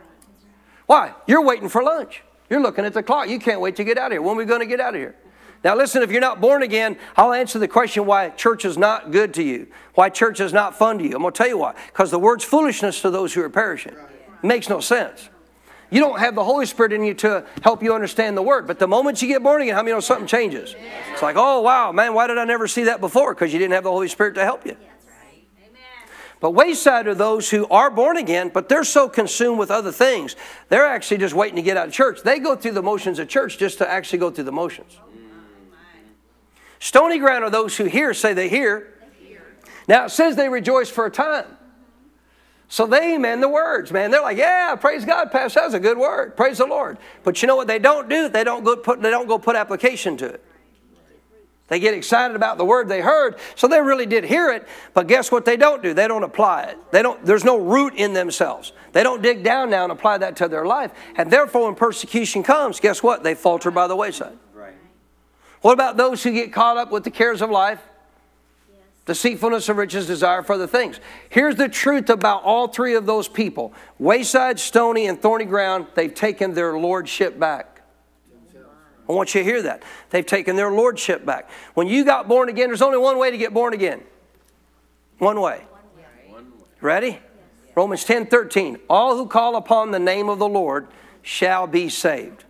Why? 0.87 1.13
You're 1.25 1.45
waiting 1.45 1.69
for 1.69 1.83
lunch. 1.83 2.21
You're 2.49 2.61
looking 2.61 2.83
at 2.83 2.93
the 2.93 3.01
clock. 3.01 3.29
You 3.29 3.39
can't 3.39 3.61
wait 3.61 3.77
to 3.77 3.85
get 3.85 3.97
out 3.97 4.07
of 4.07 4.11
here. 4.11 4.21
When 4.21 4.35
are 4.35 4.39
we 4.39 4.43
going 4.43 4.59
to 4.59 4.65
get 4.65 4.81
out 4.81 4.93
of 4.93 4.99
here? 4.99 5.15
Now, 5.63 5.75
listen, 5.75 6.03
if 6.03 6.11
you're 6.11 6.19
not 6.19 6.41
born 6.41 6.61
again, 6.61 6.97
I'll 7.15 7.31
answer 7.31 7.57
the 7.57 7.69
question 7.69 8.05
why 8.05 8.29
church 8.29 8.65
is 8.65 8.77
not 8.77 9.11
good 9.11 9.33
to 9.35 9.43
you, 9.43 9.67
why 9.95 10.09
church 10.09 10.41
is 10.41 10.51
not 10.51 10.77
fun 10.77 10.97
to 10.97 11.03
you. 11.03 11.15
I'm 11.15 11.21
going 11.21 11.33
to 11.33 11.37
tell 11.37 11.47
you 11.47 11.57
why. 11.57 11.73
Because 11.87 12.11
the 12.11 12.19
word's 12.19 12.43
foolishness 12.43 13.01
to 13.01 13.09
those 13.09 13.33
who 13.33 13.41
are 13.41 13.49
perishing. 13.49 13.93
It 13.93 14.45
makes 14.45 14.67
no 14.67 14.81
sense. 14.81 15.29
You 15.89 15.99
don't 15.99 16.19
have 16.19 16.35
the 16.35 16.43
Holy 16.43 16.65
Spirit 16.65 16.91
in 16.91 17.03
you 17.03 17.13
to 17.15 17.45
help 17.61 17.81
you 17.83 17.93
understand 17.93 18.35
the 18.35 18.41
word. 18.41 18.67
But 18.67 18.79
the 18.79 18.87
moment 18.87 19.21
you 19.21 19.27
get 19.27 19.43
born 19.43 19.61
again, 19.61 19.75
how 19.75 19.83
many 19.83 19.93
know 19.93 19.99
something 19.99 20.27
changes? 20.27 20.75
It's 21.13 21.21
like, 21.21 21.35
oh, 21.37 21.61
wow, 21.61 21.91
man, 21.91 22.13
why 22.13 22.27
did 22.27 22.39
I 22.39 22.45
never 22.45 22.67
see 22.67 22.85
that 22.85 22.99
before? 22.99 23.33
Because 23.33 23.53
you 23.53 23.59
didn't 23.59 23.73
have 23.73 23.83
the 23.83 23.91
Holy 23.91 24.07
Spirit 24.07 24.35
to 24.35 24.43
help 24.43 24.65
you. 24.65 24.75
But 26.41 26.51
wayside 26.51 27.07
are 27.07 27.15
those 27.15 27.49
who 27.51 27.67
are 27.67 27.89
born 27.89 28.17
again, 28.17 28.49
but 28.53 28.67
they're 28.67 28.83
so 28.83 29.07
consumed 29.07 29.59
with 29.59 29.71
other 29.71 29.93
things, 29.93 30.35
they're 30.67 30.85
actually 30.85 31.19
just 31.19 31.33
waiting 31.33 31.55
to 31.55 31.61
get 31.61 31.77
out 31.77 31.87
of 31.87 31.93
church. 31.93 32.21
They 32.21 32.39
go 32.39 32.57
through 32.57 32.73
the 32.73 32.83
motions 32.83 33.17
of 33.17 33.29
church 33.29 33.57
just 33.57 33.77
to 33.77 33.89
actually 33.89 34.19
go 34.19 34.29
through 34.29 34.43
the 34.43 34.51
motions. 34.51 34.97
Stony 36.83 37.17
ground 37.17 37.45
are 37.45 37.49
those 37.49 37.77
who 37.77 37.85
hear, 37.85 38.13
say 38.13 38.33
they 38.33 38.49
hear. 38.49 38.93
Now 39.87 40.03
it 40.03 40.09
says 40.09 40.35
they 40.35 40.49
rejoice 40.49 40.89
for 40.89 41.05
a 41.05 41.09
time. 41.09 41.45
So 42.67 42.85
they 42.85 43.15
amen 43.15 43.39
the 43.39 43.47
words, 43.47 43.89
man. 43.89 44.11
They're 44.11 44.21
like, 44.21 44.35
yeah, 44.35 44.75
praise 44.75 45.05
God, 45.05 45.31
Pastor. 45.31 45.61
That 45.61 45.67
was 45.67 45.73
a 45.75 45.79
good 45.79 45.97
word. 45.97 46.35
Praise 46.35 46.57
the 46.57 46.65
Lord. 46.65 46.97
But 47.23 47.41
you 47.41 47.47
know 47.47 47.55
what 47.55 47.67
they 47.67 47.79
don't 47.79 48.09
do? 48.09 48.27
They 48.27 48.43
don't 48.43 48.65
go 48.65 48.75
put, 48.75 49.01
they 49.01 49.11
don't 49.11 49.29
go 49.29 49.39
put 49.39 49.55
application 49.55 50.17
to 50.17 50.25
it. 50.25 50.43
They 51.69 51.79
get 51.79 51.93
excited 51.93 52.35
about 52.35 52.57
the 52.57 52.65
word 52.65 52.89
they 52.89 52.99
heard, 52.99 53.37
so 53.55 53.69
they 53.69 53.79
really 53.79 54.05
did 54.05 54.25
hear 54.25 54.51
it, 54.51 54.67
but 54.93 55.07
guess 55.07 55.31
what 55.31 55.45
they 55.45 55.55
don't 55.55 55.81
do? 55.81 55.93
They 55.93 56.09
don't 56.09 56.23
apply 56.23 56.63
it. 56.63 56.77
They 56.91 57.01
don't 57.01 57.25
there's 57.25 57.45
no 57.45 57.57
root 57.57 57.93
in 57.95 58.11
themselves. 58.11 58.73
They 58.91 59.03
don't 59.03 59.21
dig 59.21 59.41
down 59.41 59.69
now 59.69 59.83
and 59.83 59.91
apply 59.93 60.17
that 60.17 60.35
to 60.35 60.49
their 60.49 60.65
life. 60.65 60.91
And 61.15 61.31
therefore 61.31 61.67
when 61.67 61.75
persecution 61.75 62.43
comes, 62.43 62.81
guess 62.81 63.01
what? 63.01 63.23
They 63.23 63.35
falter 63.35 63.71
by 63.71 63.87
the 63.87 63.95
wayside. 63.95 64.37
Right. 65.63 65.69
What 65.69 65.73
about 65.73 65.97
those 65.97 66.23
who 66.23 66.31
get 66.31 66.51
caught 66.51 66.77
up 66.77 66.91
with 66.91 67.03
the 67.03 67.11
cares 67.11 67.41
of 67.41 67.49
life? 67.49 67.79
Yes. 68.69 68.81
Deceitfulness 69.05 69.69
of 69.69 69.77
riches, 69.77 70.07
desire 70.07 70.43
for 70.43 70.53
other 70.53 70.67
things. 70.67 70.99
Here's 71.29 71.55
the 71.55 71.69
truth 71.69 72.09
about 72.09 72.43
all 72.43 72.67
three 72.67 72.95
of 72.95 73.05
those 73.05 73.27
people 73.27 73.73
wayside, 73.97 74.59
stony, 74.59 75.07
and 75.07 75.21
thorny 75.21 75.45
ground, 75.45 75.87
they've 75.95 76.13
taken 76.13 76.53
their 76.53 76.77
lordship 76.77 77.39
back. 77.39 77.73
I 79.07 79.11
want 79.11 79.35
you 79.35 79.41
to 79.41 79.45
hear 79.45 79.61
that. 79.63 79.83
They've 80.11 80.25
taken 80.25 80.55
their 80.55 80.71
lordship 80.71 81.25
back. 81.25 81.49
When 81.73 81.87
you 81.87 82.05
got 82.05 82.27
born 82.27 82.47
again, 82.47 82.67
there's 82.67 82.81
only 82.81 82.97
one 82.97 83.17
way 83.17 83.31
to 83.31 83.37
get 83.37 83.53
born 83.53 83.73
again. 83.73 84.01
One 85.17 85.39
way. 85.41 85.63
Ready? 86.79 87.19
Romans 87.75 88.03
10 88.05 88.27
13. 88.27 88.77
All 88.89 89.17
who 89.17 89.27
call 89.27 89.55
upon 89.55 89.91
the 89.91 89.99
name 89.99 90.29
of 90.29 90.39
the 90.39 90.47
Lord 90.47 90.87
shall 91.21 91.67
be 91.67 91.89
saved. 91.89 92.43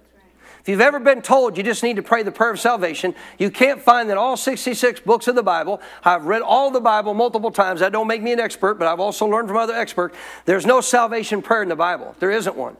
If 0.63 0.69
you've 0.69 0.79
ever 0.79 1.01
been 1.01 1.21
told 1.21 1.57
you 1.57 1.63
just 1.63 1.83
need 1.83 1.97
to 1.97 2.01
pray 2.01 2.23
the 2.23 2.31
prayer 2.31 2.51
of 2.51 2.59
salvation, 2.59 3.13
you 3.37 3.51
can't 3.51 3.81
find 3.81 4.09
that 4.09 4.17
all 4.17 4.37
66 4.37 5.01
books 5.01 5.27
of 5.27 5.35
the 5.35 5.43
Bible. 5.43 5.81
I've 6.05 6.23
read 6.23 6.41
all 6.41 6.71
the 6.71 6.79
Bible 6.79 7.13
multiple 7.13 7.51
times. 7.51 7.81
That 7.81 7.91
don't 7.91 8.07
make 8.07 8.21
me 8.23 8.31
an 8.31 8.39
expert, 8.39 8.75
but 8.75 8.87
I've 8.87 9.01
also 9.01 9.25
learned 9.25 9.49
from 9.49 9.57
other 9.57 9.73
experts. 9.73 10.15
There's 10.45 10.65
no 10.65 10.79
salvation 10.79 11.41
prayer 11.41 11.63
in 11.63 11.67
the 11.67 11.75
Bible. 11.75 12.15
There 12.19 12.31
isn't 12.31 12.55
one. 12.55 12.77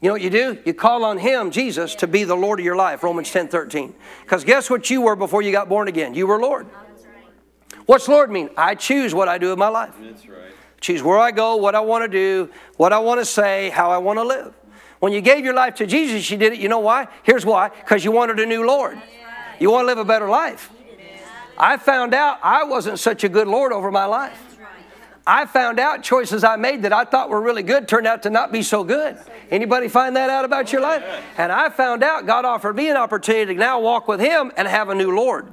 You 0.00 0.08
know 0.08 0.14
what 0.14 0.22
you 0.22 0.30
do? 0.30 0.58
You 0.64 0.74
call 0.74 1.04
on 1.04 1.18
Him, 1.18 1.52
Jesus, 1.52 1.94
to 1.96 2.08
be 2.08 2.24
the 2.24 2.34
Lord 2.34 2.58
of 2.58 2.64
your 2.64 2.74
life, 2.74 3.04
Romans 3.04 3.30
10 3.30 3.46
13. 3.46 3.94
Because 4.22 4.42
guess 4.42 4.68
what 4.68 4.90
you 4.90 5.02
were 5.02 5.14
before 5.14 5.42
you 5.42 5.52
got 5.52 5.68
born 5.68 5.86
again? 5.86 6.14
You 6.14 6.26
were 6.26 6.40
Lord. 6.40 6.66
What's 7.86 8.08
Lord 8.08 8.28
mean? 8.28 8.50
I 8.56 8.74
choose 8.74 9.14
what 9.14 9.28
I 9.28 9.38
do 9.38 9.52
in 9.52 9.58
my 9.60 9.68
life. 9.68 9.94
That's 10.00 10.26
right. 10.28 10.50
Choose 10.80 11.00
where 11.00 11.20
I 11.20 11.30
go, 11.30 11.54
what 11.54 11.76
I 11.76 11.80
want 11.80 12.02
to 12.02 12.08
do, 12.08 12.50
what 12.76 12.92
I 12.92 12.98
want 12.98 13.20
to 13.20 13.24
say, 13.24 13.70
how 13.70 13.92
I 13.92 13.98
want 13.98 14.18
to 14.18 14.24
live. 14.24 14.52
When 15.02 15.12
you 15.12 15.20
gave 15.20 15.44
your 15.44 15.52
life 15.52 15.74
to 15.76 15.86
Jesus, 15.86 16.30
you 16.30 16.36
did 16.36 16.52
it. 16.52 16.60
You 16.60 16.68
know 16.68 16.78
why? 16.78 17.08
Here's 17.24 17.44
why 17.44 17.70
because 17.70 18.04
you 18.04 18.12
wanted 18.12 18.38
a 18.38 18.46
new 18.46 18.64
Lord. 18.64 18.96
You 19.58 19.68
want 19.68 19.82
to 19.82 19.86
live 19.86 19.98
a 19.98 20.04
better 20.04 20.28
life. 20.28 20.70
I 21.58 21.76
found 21.76 22.14
out 22.14 22.38
I 22.40 22.62
wasn't 22.62 23.00
such 23.00 23.24
a 23.24 23.28
good 23.28 23.48
Lord 23.48 23.72
over 23.72 23.90
my 23.90 24.04
life. 24.04 24.40
I 25.26 25.46
found 25.46 25.80
out 25.80 26.04
choices 26.04 26.44
I 26.44 26.54
made 26.54 26.82
that 26.82 26.92
I 26.92 27.04
thought 27.04 27.30
were 27.30 27.40
really 27.40 27.64
good 27.64 27.88
turned 27.88 28.06
out 28.06 28.22
to 28.22 28.30
not 28.30 28.52
be 28.52 28.62
so 28.62 28.84
good. 28.84 29.18
Anybody 29.50 29.88
find 29.88 30.14
that 30.14 30.30
out 30.30 30.44
about 30.44 30.70
your 30.70 30.82
life? 30.82 31.02
And 31.36 31.50
I 31.50 31.68
found 31.70 32.04
out 32.04 32.24
God 32.24 32.44
offered 32.44 32.76
me 32.76 32.88
an 32.88 32.96
opportunity 32.96 33.54
to 33.54 33.58
now 33.58 33.80
walk 33.80 34.06
with 34.06 34.20
Him 34.20 34.52
and 34.56 34.68
have 34.68 34.88
a 34.88 34.94
new 34.94 35.16
Lord. 35.16 35.52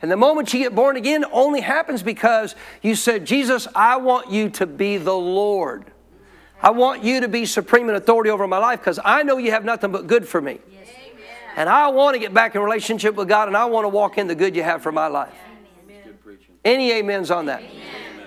And 0.00 0.12
the 0.12 0.16
moment 0.16 0.54
you 0.54 0.60
get 0.60 0.76
born 0.76 0.96
again 0.96 1.24
only 1.32 1.60
happens 1.60 2.04
because 2.04 2.54
you 2.82 2.94
said, 2.94 3.24
Jesus, 3.24 3.66
I 3.74 3.96
want 3.96 4.30
you 4.30 4.48
to 4.50 4.64
be 4.64 4.96
the 4.96 5.12
Lord. 5.12 5.90
I 6.62 6.70
want 6.70 7.04
you 7.04 7.20
to 7.20 7.28
be 7.28 7.46
supreme 7.46 7.88
in 7.88 7.94
authority 7.94 8.30
over 8.30 8.46
my 8.46 8.58
life 8.58 8.80
because 8.80 8.98
I 9.04 9.22
know 9.22 9.36
you 9.36 9.50
have 9.50 9.64
nothing 9.64 9.92
but 9.92 10.06
good 10.06 10.26
for 10.26 10.40
me. 10.40 10.60
And 11.56 11.68
I 11.68 11.88
want 11.88 12.14
to 12.14 12.18
get 12.18 12.34
back 12.34 12.54
in 12.54 12.62
relationship 12.62 13.14
with 13.14 13.28
God 13.28 13.48
and 13.48 13.56
I 13.56 13.66
want 13.66 13.84
to 13.84 13.88
walk 13.88 14.18
in 14.18 14.26
the 14.26 14.34
good 14.34 14.56
you 14.56 14.62
have 14.62 14.82
for 14.82 14.90
my 14.90 15.06
life. 15.06 15.34
Any 16.64 16.92
amens 16.92 17.30
on 17.30 17.46
that? 17.46 17.62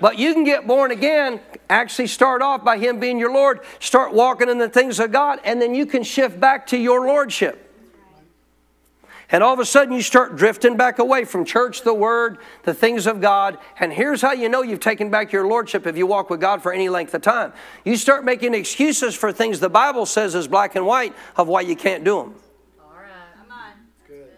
But 0.00 0.18
you 0.18 0.32
can 0.32 0.44
get 0.44 0.66
born 0.66 0.92
again, 0.92 1.40
actually 1.68 2.06
start 2.06 2.40
off 2.40 2.64
by 2.64 2.78
Him 2.78 3.00
being 3.00 3.18
your 3.18 3.32
Lord, 3.32 3.60
start 3.80 4.12
walking 4.12 4.48
in 4.48 4.58
the 4.58 4.68
things 4.68 5.00
of 5.00 5.10
God, 5.10 5.40
and 5.44 5.60
then 5.60 5.74
you 5.74 5.86
can 5.86 6.04
shift 6.04 6.38
back 6.38 6.66
to 6.68 6.78
your 6.78 7.06
Lordship. 7.06 7.67
And 9.30 9.44
all 9.44 9.52
of 9.52 9.58
a 9.58 9.66
sudden, 9.66 9.92
you 9.92 10.00
start 10.00 10.36
drifting 10.36 10.78
back 10.78 10.98
away 10.98 11.26
from 11.26 11.44
church, 11.44 11.82
the 11.82 11.92
Word, 11.92 12.38
the 12.62 12.72
things 12.72 13.06
of 13.06 13.20
God. 13.20 13.58
And 13.78 13.92
here's 13.92 14.22
how 14.22 14.32
you 14.32 14.48
know 14.48 14.62
you've 14.62 14.80
taken 14.80 15.10
back 15.10 15.32
your 15.32 15.46
Lordship 15.46 15.86
if 15.86 15.98
you 15.98 16.06
walk 16.06 16.30
with 16.30 16.40
God 16.40 16.62
for 16.62 16.72
any 16.72 16.88
length 16.88 17.12
of 17.12 17.20
time. 17.20 17.52
You 17.84 17.96
start 17.96 18.24
making 18.24 18.54
excuses 18.54 19.14
for 19.14 19.30
things 19.30 19.60
the 19.60 19.68
Bible 19.68 20.06
says 20.06 20.34
is 20.34 20.48
black 20.48 20.76
and 20.76 20.86
white 20.86 21.14
of 21.36 21.46
why 21.46 21.60
you 21.60 21.76
can't 21.76 22.04
do 22.04 22.16
them. 22.22 22.34
All 22.80 22.92
right. 22.96 23.10
Come 23.36 23.50
on. 23.50 23.72
Good. 24.06 24.30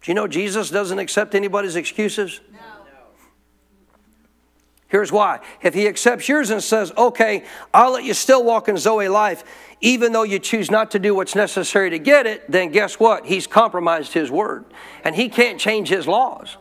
Do 0.00 0.10
you 0.10 0.14
know 0.14 0.26
Jesus 0.26 0.68
doesn't 0.68 0.98
accept 0.98 1.36
anybody's 1.36 1.76
excuses? 1.76 2.40
No. 2.52 2.58
Here's 4.92 5.10
why. 5.10 5.40
If 5.62 5.72
he 5.72 5.88
accepts 5.88 6.28
yours 6.28 6.50
and 6.50 6.62
says, 6.62 6.92
okay, 6.98 7.44
I'll 7.72 7.92
let 7.92 8.04
you 8.04 8.12
still 8.12 8.44
walk 8.44 8.68
in 8.68 8.76
Zoe 8.76 9.08
life, 9.08 9.42
even 9.80 10.12
though 10.12 10.22
you 10.22 10.38
choose 10.38 10.70
not 10.70 10.90
to 10.90 10.98
do 10.98 11.14
what's 11.14 11.34
necessary 11.34 11.88
to 11.88 11.98
get 11.98 12.26
it, 12.26 12.48
then 12.50 12.70
guess 12.70 13.00
what? 13.00 13.24
He's 13.24 13.46
compromised 13.46 14.12
his 14.12 14.30
word. 14.30 14.66
And 15.02 15.16
he 15.16 15.30
can't 15.30 15.58
change 15.58 15.88
his 15.88 16.06
laws. 16.06 16.58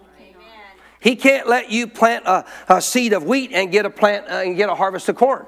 He 1.02 1.18
can't 1.18 1.46
let 1.46 1.72
you 1.72 1.88
plant 1.88 2.26
a, 2.26 2.46
a 2.70 2.82
seed 2.82 3.12
of 3.12 3.26
wheat 3.26 3.52
and 3.52 3.70
get 3.70 3.86
a 3.86 3.90
plant 3.90 4.28
uh, 4.30 4.36
and 4.36 4.56
get 4.56 4.70
a 4.70 4.76
harvest 4.76 5.10
of 5.10 5.18
corn. 5.18 5.46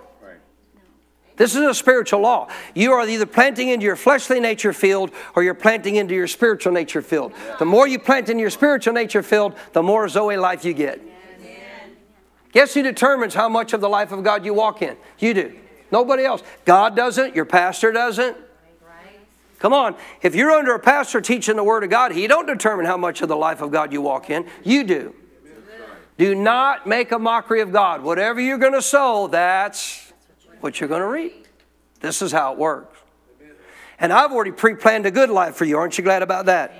This 1.37 1.55
is 1.55 1.61
a 1.61 1.73
spiritual 1.73 2.19
law. 2.19 2.49
You 2.75 2.91
are 2.91 3.07
either 3.07 3.25
planting 3.25 3.69
into 3.69 3.85
your 3.85 3.95
fleshly 3.95 4.41
nature 4.41 4.73
field 4.73 5.11
or 5.37 5.43
you're 5.43 5.53
planting 5.53 5.95
into 5.95 6.13
your 6.13 6.27
spiritual 6.27 6.73
nature 6.73 7.01
field. 7.01 7.31
The 7.59 7.65
more 7.65 7.87
you 7.87 7.97
plant 7.97 8.27
in 8.27 8.39
your 8.39 8.49
spiritual 8.49 8.93
nature 8.93 9.23
field, 9.23 9.55
the 9.71 9.81
more 9.81 10.09
Zoe 10.09 10.35
life 10.35 10.65
you 10.65 10.73
get. 10.73 11.12
Guess 12.53 12.75
who 12.75 12.83
determines 12.83 13.33
how 13.33 13.49
much 13.49 13.73
of 13.73 13.81
the 13.81 13.89
life 13.89 14.11
of 14.11 14.23
God 14.23 14.45
you 14.45 14.53
walk 14.53 14.81
in? 14.81 14.95
You 15.19 15.33
do. 15.33 15.59
Nobody 15.91 16.23
else. 16.23 16.41
God 16.65 16.95
doesn't, 16.95 17.35
your 17.35 17.45
pastor 17.45 17.91
doesn't. 17.91 18.37
Come 19.59 19.73
on. 19.73 19.95
If 20.21 20.35
you're 20.35 20.51
under 20.51 20.75
a 20.75 20.79
pastor 20.79 21.21
teaching 21.21 21.55
the 21.55 21.63
Word 21.63 21.83
of 21.83 21.89
God, 21.89 22.11
he 22.11 22.27
don't 22.27 22.45
determine 22.45 22.85
how 22.85 22.97
much 22.97 23.21
of 23.21 23.29
the 23.29 23.35
life 23.35 23.61
of 23.61 23.71
God 23.71 23.93
you 23.93 24.01
walk 24.01 24.29
in. 24.29 24.45
You 24.63 24.83
do. 24.83 25.15
Do 26.17 26.35
not 26.35 26.85
make 26.85 27.11
a 27.11 27.17
mockery 27.17 27.61
of 27.61 27.71
God. 27.71 28.03
Whatever 28.03 28.39
you're 28.39 28.57
going 28.57 28.73
to 28.73 28.81
sow, 28.81 29.27
that's 29.27 30.11
what 30.59 30.79
you're 30.79 30.89
going 30.89 31.01
to 31.01 31.07
reap. 31.07 31.47
This 32.01 32.21
is 32.21 32.31
how 32.31 32.53
it 32.53 32.59
works. 32.59 32.99
And 33.99 34.11
I've 34.11 34.31
already 34.31 34.51
pre 34.51 34.75
planned 34.75 35.05
a 35.05 35.11
good 35.11 35.29
life 35.29 35.55
for 35.55 35.65
you. 35.65 35.77
Aren't 35.77 35.97
you 35.97 36.03
glad 36.03 36.21
about 36.21 36.47
that? 36.47 36.73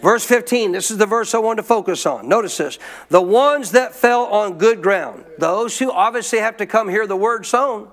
Verse 0.00 0.24
15, 0.24 0.72
this 0.72 0.90
is 0.90 0.98
the 0.98 1.06
verse 1.06 1.34
I 1.34 1.38
want 1.38 1.56
to 1.56 1.62
focus 1.62 2.06
on. 2.06 2.28
Notice 2.28 2.56
this. 2.56 2.78
The 3.08 3.20
ones 3.20 3.72
that 3.72 3.94
fell 3.94 4.26
on 4.26 4.58
good 4.58 4.82
ground, 4.82 5.24
those 5.38 5.78
who 5.78 5.90
obviously 5.90 6.38
have 6.38 6.56
to 6.58 6.66
come 6.66 6.88
hear 6.88 7.06
the 7.06 7.16
word 7.16 7.46
sown, 7.46 7.90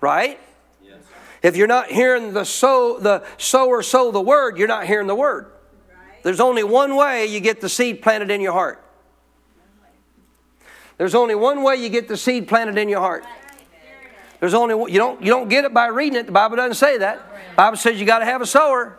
right? 0.00 0.40
Yes. 0.82 0.96
If 1.42 1.56
you're 1.56 1.66
not 1.66 1.88
hearing 1.88 2.32
the 2.32 2.44
sow, 2.44 2.98
the 2.98 3.24
sower 3.36 3.82
sow 3.82 4.10
the 4.10 4.22
word, 4.22 4.56
you're 4.56 4.68
not 4.68 4.86
hearing 4.86 5.06
the 5.06 5.14
word. 5.14 5.46
Right. 5.90 6.22
There's 6.22 6.40
only 6.40 6.64
one 6.64 6.96
way 6.96 7.26
you 7.26 7.40
get 7.40 7.60
the 7.60 7.68
seed 7.68 8.00
planted 8.00 8.30
in 8.30 8.40
your 8.40 8.52
heart. 8.52 8.82
There's 10.96 11.14
only 11.14 11.34
one 11.34 11.62
way 11.62 11.76
you 11.76 11.88
get 11.88 12.08
the 12.08 12.16
seed 12.16 12.48
planted 12.48 12.78
in 12.78 12.88
your 12.88 13.00
heart. 13.00 13.24
There's 14.40 14.54
only 14.54 14.92
you 14.92 14.98
don't 14.98 15.22
you 15.22 15.30
don't 15.30 15.48
get 15.48 15.64
it 15.64 15.74
by 15.74 15.86
reading 15.86 16.18
it. 16.18 16.26
The 16.26 16.32
Bible 16.32 16.56
doesn't 16.56 16.74
say 16.74 16.98
that. 16.98 17.18
The 17.50 17.56
Bible 17.56 17.76
says 17.76 18.00
you 18.00 18.06
got 18.06 18.20
to 18.20 18.24
have 18.24 18.40
a 18.40 18.46
sower. 18.46 18.98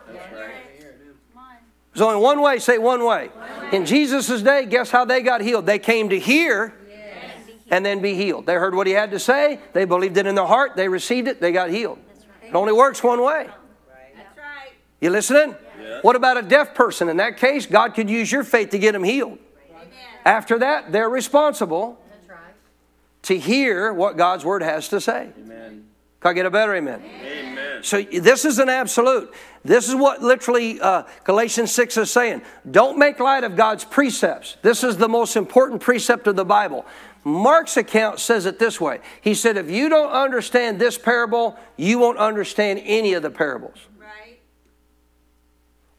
There's 1.94 2.02
only 2.02 2.20
one 2.20 2.40
way. 2.40 2.58
Say 2.58 2.78
one 2.78 3.04
way. 3.04 3.30
In 3.72 3.86
Jesus' 3.86 4.42
day, 4.42 4.66
guess 4.66 4.90
how 4.90 5.04
they 5.04 5.22
got 5.22 5.40
healed? 5.40 5.64
They 5.64 5.78
came 5.78 6.08
to 6.08 6.18
hear 6.18 6.74
and 7.70 7.84
then 7.84 8.00
be 8.00 8.14
healed. 8.14 8.46
They 8.46 8.54
heard 8.54 8.74
what 8.74 8.86
he 8.86 8.92
had 8.92 9.10
to 9.12 9.18
say, 9.18 9.58
they 9.72 9.84
believed 9.84 10.16
it 10.16 10.26
in 10.26 10.34
their 10.34 10.46
heart, 10.46 10.76
they 10.76 10.88
received 10.88 11.28
it, 11.28 11.40
they 11.40 11.52
got 11.52 11.70
healed. 11.70 11.98
It 12.42 12.54
only 12.54 12.72
works 12.72 13.02
one 13.02 13.22
way. 13.22 13.48
You 15.00 15.10
listening? 15.10 15.56
What 16.02 16.16
about 16.16 16.36
a 16.36 16.42
deaf 16.42 16.74
person? 16.74 17.08
In 17.08 17.16
that 17.18 17.36
case, 17.36 17.66
God 17.66 17.94
could 17.94 18.10
use 18.10 18.30
your 18.30 18.44
faith 18.44 18.70
to 18.70 18.78
get 18.78 18.92
them 18.92 19.04
healed. 19.04 19.38
After 20.24 20.58
that, 20.58 20.92
they're 20.92 21.08
responsible 21.08 22.00
to 23.22 23.38
hear 23.38 23.92
what 23.92 24.16
God's 24.16 24.44
word 24.44 24.62
has 24.62 24.88
to 24.88 25.00
say. 25.00 25.30
Amen. 25.38 25.86
Can 26.20 26.30
I 26.30 26.32
get 26.32 26.46
a 26.46 26.50
better 26.50 26.74
amen? 26.74 27.02
amen? 27.02 27.53
So 27.82 28.02
this 28.02 28.44
is 28.44 28.58
an 28.58 28.68
absolute. 28.68 29.32
This 29.64 29.88
is 29.88 29.94
what 29.94 30.22
literally 30.22 30.80
uh, 30.80 31.04
Galatians 31.24 31.72
6 31.72 31.96
is 31.96 32.10
saying. 32.10 32.42
Don't 32.70 32.98
make 32.98 33.18
light 33.18 33.44
of 33.44 33.56
God's 33.56 33.84
precepts. 33.84 34.56
This 34.62 34.84
is 34.84 34.96
the 34.96 35.08
most 35.08 35.36
important 35.36 35.80
precept 35.80 36.26
of 36.26 36.36
the 36.36 36.44
Bible. 36.44 36.84
Mark's 37.24 37.78
account 37.78 38.20
says 38.20 38.44
it 38.44 38.58
this 38.58 38.80
way 38.80 39.00
He 39.20 39.34
said, 39.34 39.56
If 39.56 39.70
you 39.70 39.88
don't 39.88 40.10
understand 40.10 40.78
this 40.78 40.98
parable, 40.98 41.56
you 41.76 41.98
won't 41.98 42.18
understand 42.18 42.82
any 42.84 43.14
of 43.14 43.22
the 43.22 43.30
parables. 43.30 43.78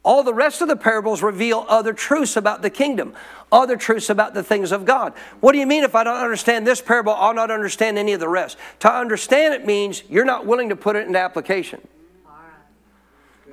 All 0.06 0.22
the 0.22 0.36
rest 0.36 0.62
of 0.62 0.68
the 0.68 0.76
parables 0.76 1.24
reveal 1.24 1.66
other 1.68 1.92
truths 1.92 2.38
about 2.38 2.62
the 2.62 2.70
kingdom, 2.70 3.16
other 3.52 3.76
truths 3.76 4.12
about 4.12 4.36
the 4.36 4.44
things 4.44 4.72
of 4.72 4.86
God. 4.86 5.14
What 5.40 5.54
do 5.54 5.58
you 5.58 5.66
mean 5.66 5.84
if 5.84 5.96
I 5.96 6.04
don't 6.04 6.22
understand 6.22 6.68
this 6.68 6.80
parable, 6.80 7.14
I'll 7.14 7.34
not 7.34 7.50
understand 7.50 7.98
any 7.98 8.14
of 8.14 8.20
the 8.20 8.30
rest? 8.30 8.56
To 8.82 8.94
understand 8.94 9.56
it 9.56 9.66
means 9.66 10.04
you're 10.08 10.24
not 10.24 10.46
willing 10.46 10.70
to 10.70 10.76
put 10.76 10.96
it 10.96 11.08
into 11.08 11.20
application. 11.20 11.86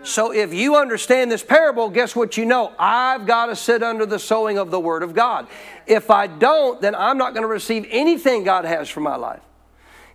So 0.03 0.35
if 0.35 0.53
you 0.53 0.77
understand 0.77 1.31
this 1.31 1.43
parable, 1.43 1.89
guess 1.89 2.15
what 2.15 2.37
you 2.37 2.45
know? 2.45 2.75
I've 2.79 3.25
got 3.25 3.47
to 3.47 3.57
sit 3.57 3.83
under 3.83 4.05
the 4.05 4.19
sowing 4.19 4.59
of 4.59 4.71
the 4.71 4.81
Word 4.81 5.03
of 5.03 5.15
God. 5.15 5.47
If 5.87 6.11
I 6.11 6.27
don't, 6.27 6.83
then 6.83 6.95
I'm 6.95 7.17
not 7.17 7.33
going 7.33 7.45
to 7.45 7.49
receive 7.49 7.87
anything 7.89 8.45
God 8.45 8.67
has 8.67 8.91
for 8.91 9.01
my 9.01 9.17
life. 9.17 9.41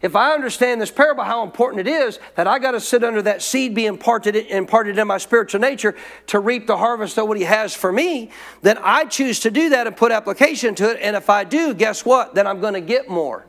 If 0.01 0.15
I 0.15 0.33
understand 0.33 0.79
this 0.79 0.91
parable, 0.91 1.23
how 1.23 1.43
important 1.43 1.87
it 1.87 1.91
is 1.91 2.19
that 2.35 2.47
I 2.47 2.59
got 2.59 2.71
to 2.71 2.79
sit 2.79 3.03
under 3.03 3.21
that 3.23 3.41
seed 3.41 3.73
being 3.73 3.87
imparted, 3.87 4.35
imparted 4.35 4.99
in 4.99 5.07
my 5.07 5.17
spiritual 5.17 5.59
nature 5.59 5.95
to 6.27 6.39
reap 6.39 6.67
the 6.67 6.77
harvest 6.77 7.17
of 7.17 7.27
what 7.27 7.37
He 7.37 7.43
has 7.43 7.73
for 7.73 7.91
me, 7.91 8.29
then 8.61 8.77
I 8.81 9.05
choose 9.05 9.39
to 9.41 9.51
do 9.51 9.69
that 9.69 9.87
and 9.87 9.97
put 9.97 10.11
application 10.11 10.75
to 10.75 10.91
it. 10.91 10.99
And 11.01 11.15
if 11.15 11.29
I 11.29 11.43
do, 11.43 11.73
guess 11.73 12.05
what? 12.05 12.35
Then 12.35 12.45
I'm 12.45 12.61
going 12.61 12.75
to 12.75 12.81
get 12.81 13.09
more. 13.09 13.45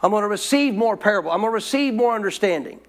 I'm 0.00 0.10
going 0.10 0.22
to 0.22 0.28
receive 0.28 0.74
more 0.74 0.96
parable. 0.96 1.30
I'm 1.30 1.40
going 1.40 1.50
to 1.50 1.54
receive 1.54 1.92
more 1.92 2.14
understanding. 2.14 2.80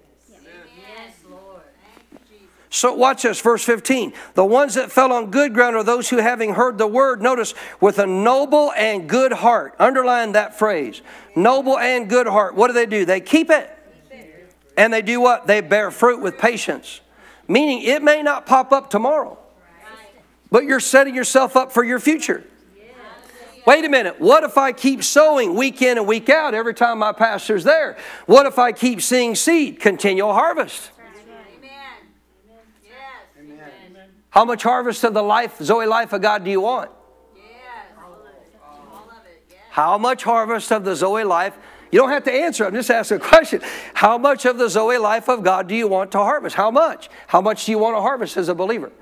So 2.72 2.94
watch 2.94 3.24
this, 3.24 3.40
verse 3.40 3.64
15. 3.64 4.12
The 4.34 4.44
ones 4.44 4.74
that 4.74 4.92
fell 4.92 5.12
on 5.12 5.32
good 5.32 5.52
ground 5.52 5.74
are 5.74 5.82
those 5.82 6.08
who, 6.08 6.18
having 6.18 6.54
heard 6.54 6.78
the 6.78 6.86
word, 6.86 7.20
notice, 7.20 7.52
with 7.80 7.98
a 7.98 8.06
noble 8.06 8.72
and 8.72 9.08
good 9.08 9.32
heart. 9.32 9.74
Underline 9.80 10.32
that 10.32 10.56
phrase. 10.56 11.02
Noble 11.34 11.76
and 11.76 12.08
good 12.08 12.28
heart. 12.28 12.54
What 12.54 12.68
do 12.68 12.72
they 12.72 12.86
do? 12.86 13.04
They 13.04 13.20
keep 13.20 13.50
it. 13.50 13.76
And 14.76 14.92
they 14.92 15.02
do 15.02 15.20
what? 15.20 15.48
They 15.48 15.60
bear 15.60 15.90
fruit 15.90 16.20
with 16.20 16.38
patience. 16.38 17.00
Meaning 17.48 17.82
it 17.82 18.02
may 18.04 18.22
not 18.22 18.46
pop 18.46 18.70
up 18.70 18.88
tomorrow, 18.88 19.36
but 20.52 20.62
you're 20.62 20.78
setting 20.78 21.16
yourself 21.16 21.56
up 21.56 21.72
for 21.72 21.82
your 21.82 21.98
future. 21.98 22.44
Wait 23.66 23.84
a 23.84 23.88
minute. 23.88 24.20
What 24.20 24.44
if 24.44 24.56
I 24.56 24.72
keep 24.72 25.02
sowing 25.02 25.56
week 25.56 25.82
in 25.82 25.98
and 25.98 26.06
week 26.06 26.30
out 26.30 26.54
every 26.54 26.72
time 26.72 27.00
my 27.00 27.12
pastor's 27.12 27.64
there? 27.64 27.98
What 28.26 28.46
if 28.46 28.60
I 28.60 28.70
keep 28.70 29.02
seeing 29.02 29.34
seed? 29.34 29.80
Continual 29.80 30.32
harvest. 30.32 30.90
How 34.30 34.44
much 34.44 34.62
harvest 34.62 35.02
of 35.04 35.12
the 35.12 35.22
life, 35.22 35.58
Zoe 35.58 35.86
life 35.86 36.12
of 36.12 36.22
God 36.22 36.44
do 36.44 36.50
you 36.50 36.60
want? 36.60 36.90
Yes. 37.34 37.44
All 38.02 38.12
of 38.12 38.20
it. 38.26 38.60
All 38.62 39.10
of 39.10 39.26
it. 39.26 39.58
How 39.70 39.98
much 39.98 40.22
harvest 40.22 40.70
of 40.70 40.84
the 40.84 40.94
Zoe 40.94 41.24
life? 41.24 41.56
You 41.90 41.98
don't 41.98 42.10
have 42.10 42.22
to 42.24 42.32
answer. 42.32 42.64
I'm 42.64 42.72
just 42.72 42.90
asking 42.90 43.16
a 43.16 43.20
question. 43.20 43.60
How 43.94 44.16
much 44.16 44.44
of 44.44 44.58
the 44.58 44.68
Zoe 44.68 44.96
life 44.98 45.28
of 45.28 45.42
God 45.42 45.66
do 45.66 45.74
you 45.74 45.88
want 45.88 46.12
to 46.12 46.18
harvest? 46.18 46.54
How 46.54 46.70
much? 46.70 47.10
How 47.26 47.40
much 47.40 47.66
do 47.66 47.72
you 47.72 47.78
want 47.78 47.96
to 47.96 48.00
harvest 48.00 48.36
as 48.36 48.48
a 48.48 48.54
believer? 48.54 48.92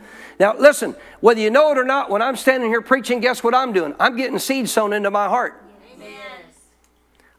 Now, 0.40 0.56
listen, 0.56 0.96
whether 1.20 1.40
you 1.40 1.50
know 1.50 1.70
it 1.72 1.78
or 1.78 1.84
not, 1.84 2.08
when 2.08 2.22
I'm 2.22 2.36
standing 2.36 2.70
here 2.70 2.80
preaching, 2.80 3.20
guess 3.20 3.44
what 3.44 3.54
I'm 3.54 3.74
doing? 3.74 3.94
I'm 4.00 4.16
getting 4.16 4.38
seed 4.38 4.70
sown 4.70 4.94
into 4.94 5.10
my 5.10 5.28
heart. 5.28 5.62
Amen. 5.94 6.08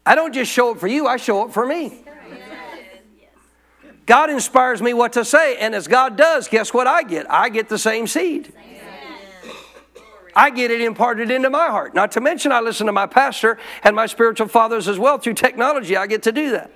I 0.06 0.14
don't 0.14 0.32
just 0.32 0.52
show 0.52 0.70
up 0.70 0.78
for 0.78 0.86
you, 0.86 1.08
I 1.08 1.16
show 1.16 1.44
up 1.44 1.52
for 1.52 1.66
me. 1.66 2.04
God 4.06 4.30
inspires 4.30 4.82
me 4.82 4.92
what 4.92 5.12
to 5.14 5.24
say, 5.24 5.56
and 5.58 5.74
as 5.74 5.86
God 5.86 6.16
does, 6.16 6.48
guess 6.48 6.74
what 6.74 6.86
I 6.86 7.02
get? 7.02 7.30
I 7.30 7.48
get 7.48 7.68
the 7.68 7.78
same 7.78 8.06
seed. 8.06 8.52
I 10.34 10.50
get 10.50 10.70
it 10.70 10.80
imparted 10.80 11.30
into 11.30 11.50
my 11.50 11.68
heart. 11.68 11.94
Not 11.94 12.12
to 12.12 12.20
mention, 12.20 12.52
I 12.52 12.60
listen 12.60 12.86
to 12.86 12.92
my 12.92 13.06
pastor 13.06 13.58
and 13.82 13.96
my 13.96 14.06
spiritual 14.06 14.48
fathers 14.48 14.88
as 14.88 14.98
well. 14.98 15.18
Through 15.18 15.34
technology, 15.34 15.96
I 15.96 16.06
get 16.06 16.22
to 16.24 16.32
do 16.32 16.50
that. 16.52 16.70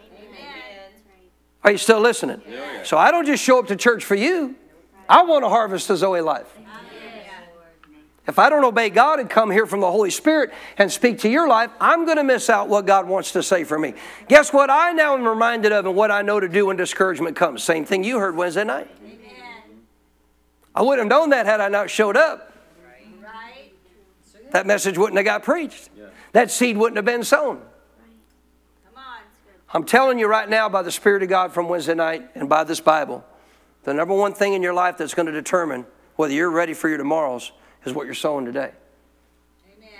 Are 1.62 1.70
you 1.70 1.78
still 1.78 2.00
listening? 2.00 2.42
So 2.84 2.98
I 2.98 3.10
don't 3.10 3.24
just 3.24 3.42
show 3.42 3.58
up 3.58 3.68
to 3.68 3.76
church 3.76 4.04
for 4.04 4.16
you. 4.16 4.56
I 5.08 5.22
want 5.22 5.44
to 5.44 5.48
harvest 5.48 5.88
the 5.88 5.96
Zoe 5.96 6.20
life. 6.20 6.58
If 8.26 8.38
I 8.38 8.48
don't 8.48 8.64
obey 8.64 8.88
God 8.88 9.20
and 9.20 9.28
come 9.28 9.50
here 9.50 9.66
from 9.66 9.80
the 9.80 9.90
Holy 9.90 10.10
Spirit 10.10 10.52
and 10.78 10.90
speak 10.90 11.18
to 11.20 11.28
your 11.28 11.46
life, 11.46 11.70
I'm 11.78 12.06
going 12.06 12.16
to 12.16 12.24
miss 12.24 12.48
out 12.48 12.68
what 12.68 12.86
God 12.86 13.06
wants 13.06 13.32
to 13.32 13.42
say 13.42 13.64
for 13.64 13.78
me. 13.78 13.94
Guess 14.28 14.50
what 14.50 14.70
I 14.70 14.92
now 14.92 15.14
am 15.14 15.28
reminded 15.28 15.72
of 15.72 15.84
and 15.84 15.94
what 15.94 16.10
I 16.10 16.22
know 16.22 16.40
to 16.40 16.48
do 16.48 16.66
when 16.66 16.76
discouragement 16.76 17.36
comes? 17.36 17.62
Same 17.62 17.84
thing 17.84 18.02
you 18.02 18.18
heard 18.18 18.34
Wednesday 18.34 18.64
night. 18.64 18.90
I 20.74 20.82
wouldn't 20.82 21.10
have 21.10 21.20
known 21.20 21.30
that 21.30 21.44
had 21.44 21.60
I 21.60 21.68
not 21.68 21.90
showed 21.90 22.16
up. 22.16 22.52
That 24.52 24.66
message 24.66 24.96
wouldn't 24.96 25.16
have 25.16 25.24
got 25.24 25.42
preached. 25.42 25.90
That 26.32 26.50
seed 26.50 26.78
wouldn't 26.78 26.96
have 26.96 27.04
been 27.04 27.24
sown. 27.24 27.60
I'm 29.72 29.84
telling 29.84 30.18
you 30.18 30.28
right 30.28 30.48
now 30.48 30.68
by 30.68 30.82
the 30.82 30.92
Spirit 30.92 31.24
of 31.24 31.28
God 31.28 31.52
from 31.52 31.68
Wednesday 31.68 31.94
night 31.94 32.30
and 32.36 32.48
by 32.48 32.64
this 32.64 32.80
Bible, 32.80 33.24
the 33.82 33.92
number 33.92 34.14
one 34.14 34.32
thing 34.32 34.54
in 34.54 34.62
your 34.62 34.72
life 34.72 34.96
that's 34.96 35.14
going 35.14 35.26
to 35.26 35.32
determine 35.32 35.84
whether 36.16 36.32
you're 36.32 36.50
ready 36.50 36.72
for 36.72 36.88
your 36.88 36.96
tomorrows 36.96 37.50
is 37.84 37.92
what 37.92 38.06
you're 38.06 38.14
sowing 38.14 38.44
today. 38.44 38.70
Amen. 39.76 39.90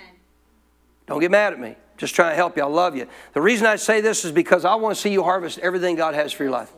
Don't 1.07 1.19
get 1.19 1.31
mad 1.31 1.53
at 1.53 1.59
me. 1.59 1.75
Just 1.97 2.15
trying 2.15 2.31
to 2.31 2.35
help 2.35 2.57
you. 2.57 2.63
I 2.63 2.67
love 2.67 2.95
you. 2.95 3.07
The 3.33 3.41
reason 3.41 3.67
I 3.67 3.77
say 3.77 4.01
this 4.01 4.25
is 4.25 4.31
because 4.31 4.65
I 4.65 4.75
want 4.75 4.95
to 4.95 5.01
see 5.01 5.11
you 5.11 5.23
harvest 5.23 5.59
everything 5.59 5.95
God 5.95 6.13
has 6.13 6.33
for 6.33 6.43
your 6.43 6.51
life. 6.51 6.71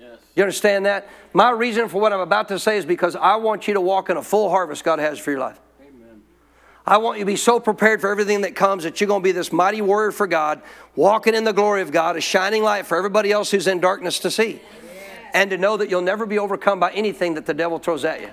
Yes. 0.00 0.18
You 0.36 0.42
understand 0.44 0.86
that? 0.86 1.08
My 1.32 1.50
reason 1.50 1.88
for 1.88 2.00
what 2.00 2.12
I'm 2.12 2.20
about 2.20 2.48
to 2.48 2.58
say 2.58 2.76
is 2.76 2.84
because 2.84 3.16
I 3.16 3.36
want 3.36 3.66
you 3.66 3.74
to 3.74 3.80
walk 3.80 4.08
in 4.08 4.16
a 4.16 4.22
full 4.22 4.50
harvest 4.50 4.84
God 4.84 4.98
has 4.98 5.18
for 5.18 5.32
your 5.32 5.40
life. 5.40 5.58
Amen. 5.80 6.22
I 6.86 6.98
want 6.98 7.18
you 7.18 7.24
to 7.24 7.30
be 7.30 7.36
so 7.36 7.58
prepared 7.58 8.00
for 8.00 8.10
everything 8.10 8.42
that 8.42 8.54
comes 8.54 8.84
that 8.84 9.00
you're 9.00 9.08
going 9.08 9.22
to 9.22 9.24
be 9.24 9.32
this 9.32 9.52
mighty 9.52 9.82
warrior 9.82 10.12
for 10.12 10.28
God, 10.28 10.62
walking 10.94 11.34
in 11.34 11.42
the 11.42 11.52
glory 11.52 11.82
of 11.82 11.90
God, 11.90 12.16
a 12.16 12.20
shining 12.20 12.62
light 12.62 12.86
for 12.86 12.96
everybody 12.96 13.32
else 13.32 13.50
who's 13.50 13.66
in 13.66 13.80
darkness 13.80 14.20
to 14.20 14.30
see. 14.30 14.60
Amen. 14.60 15.30
And 15.34 15.50
to 15.50 15.58
know 15.58 15.76
that 15.76 15.90
you'll 15.90 16.02
never 16.02 16.24
be 16.24 16.38
overcome 16.38 16.78
by 16.78 16.92
anything 16.92 17.34
that 17.34 17.46
the 17.46 17.54
devil 17.54 17.80
throws 17.80 18.04
at 18.04 18.20
you. 18.20 18.30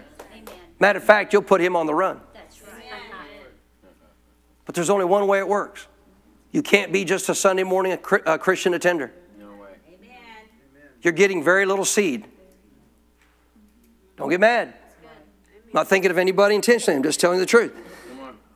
Matter 0.79 0.97
of 0.97 1.03
fact, 1.03 1.33
you'll 1.33 1.41
put 1.41 1.61
him 1.61 1.75
on 1.75 1.85
the 1.85 1.93
run. 1.93 2.21
That's 2.33 2.61
right. 2.61 2.71
But 4.65 4.75
there's 4.75 4.89
only 4.89 5.05
one 5.05 5.27
way 5.27 5.39
it 5.39 5.47
works. 5.47 5.87
You 6.51 6.61
can't 6.63 6.91
be 6.91 7.05
just 7.05 7.29
a 7.29 7.35
Sunday 7.35 7.63
morning 7.63 7.91
a 8.25 8.37
Christian 8.37 8.73
attender. 8.73 9.11
No 9.39 9.49
way. 9.51 9.69
You're 11.01 11.13
getting 11.13 11.43
very 11.43 11.65
little 11.65 11.85
seed. 11.85 12.25
Don't 14.17 14.29
get 14.29 14.39
mad. 14.39 14.73
I'm 15.03 15.73
not 15.73 15.87
thinking 15.87 16.11
of 16.11 16.17
anybody 16.17 16.55
intentionally. 16.55 16.95
I'm 16.97 17.03
just 17.03 17.19
telling 17.19 17.39
the 17.39 17.45
truth. 17.45 17.75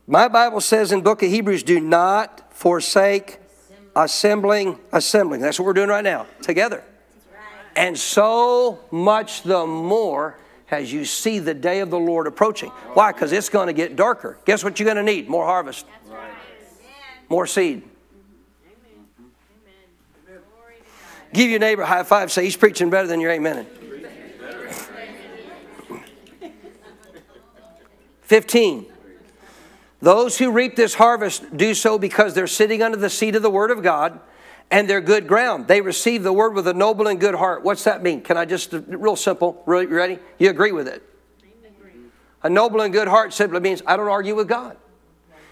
My 0.06 0.28
Bible 0.28 0.60
says 0.60 0.92
in 0.92 1.02
book 1.02 1.22
of 1.22 1.30
Hebrews, 1.30 1.62
do 1.62 1.80
not 1.80 2.52
forsake 2.52 3.38
assembling, 3.96 4.78
assembling. 4.92 5.40
That's 5.40 5.58
what 5.58 5.66
we're 5.66 5.72
doing 5.72 5.88
right 5.88 6.04
now, 6.04 6.26
together. 6.42 6.82
And 7.76 7.98
so 7.98 8.80
much 8.90 9.42
the 9.42 9.66
more 9.66 10.36
as 10.74 10.92
you 10.92 11.04
see 11.04 11.38
the 11.38 11.54
day 11.54 11.80
of 11.80 11.90
the 11.90 11.98
Lord 11.98 12.26
approaching. 12.26 12.70
Why? 12.94 13.12
Because 13.12 13.32
it's 13.32 13.48
going 13.48 13.68
to 13.68 13.72
get 13.72 13.96
darker. 13.96 14.38
Guess 14.44 14.62
what 14.62 14.78
you're 14.78 14.84
going 14.84 14.96
to 14.96 15.02
need? 15.02 15.28
More 15.28 15.46
harvest, 15.46 15.86
more 17.28 17.46
seed. 17.46 17.82
Amen. 18.66 19.06
Amen. 20.28 20.42
Give 21.32 21.50
your 21.50 21.60
neighbor 21.60 21.82
a 21.82 21.86
high 21.86 22.02
five. 22.02 22.30
Say, 22.30 22.44
he's 22.44 22.56
preaching 22.56 22.90
better 22.90 23.08
than 23.08 23.20
your 23.20 23.30
amen. 23.30 23.66
15. 28.24 28.86
Those 30.00 30.38
who 30.38 30.50
reap 30.50 30.76
this 30.76 30.94
harvest 30.94 31.56
do 31.56 31.74
so 31.74 31.98
because 31.98 32.34
they're 32.34 32.46
sitting 32.46 32.82
under 32.82 32.96
the 32.96 33.10
seat 33.10 33.36
of 33.36 33.42
the 33.42 33.50
Word 33.50 33.70
of 33.70 33.82
God 33.82 34.20
and 34.70 34.88
they're 34.88 35.00
good 35.00 35.26
ground. 35.28 35.68
They 35.68 35.80
receive 35.80 36.22
the 36.22 36.32
word 36.32 36.54
with 36.54 36.66
a 36.66 36.74
noble 36.74 37.06
and 37.06 37.20
good 37.20 37.34
heart. 37.34 37.62
What's 37.62 37.84
that 37.84 38.02
mean? 38.02 38.22
Can 38.22 38.36
I 38.36 38.44
just, 38.44 38.72
real 38.72 39.16
simple, 39.16 39.62
really, 39.66 39.86
ready? 39.86 40.18
You 40.38 40.50
agree 40.50 40.72
with 40.72 40.88
it? 40.88 41.02
A 42.42 42.50
noble 42.50 42.82
and 42.82 42.92
good 42.92 43.08
heart 43.08 43.32
simply 43.32 43.60
means 43.60 43.82
I 43.86 43.96
don't 43.96 44.08
argue 44.08 44.34
with 44.34 44.48
God. 44.48 44.76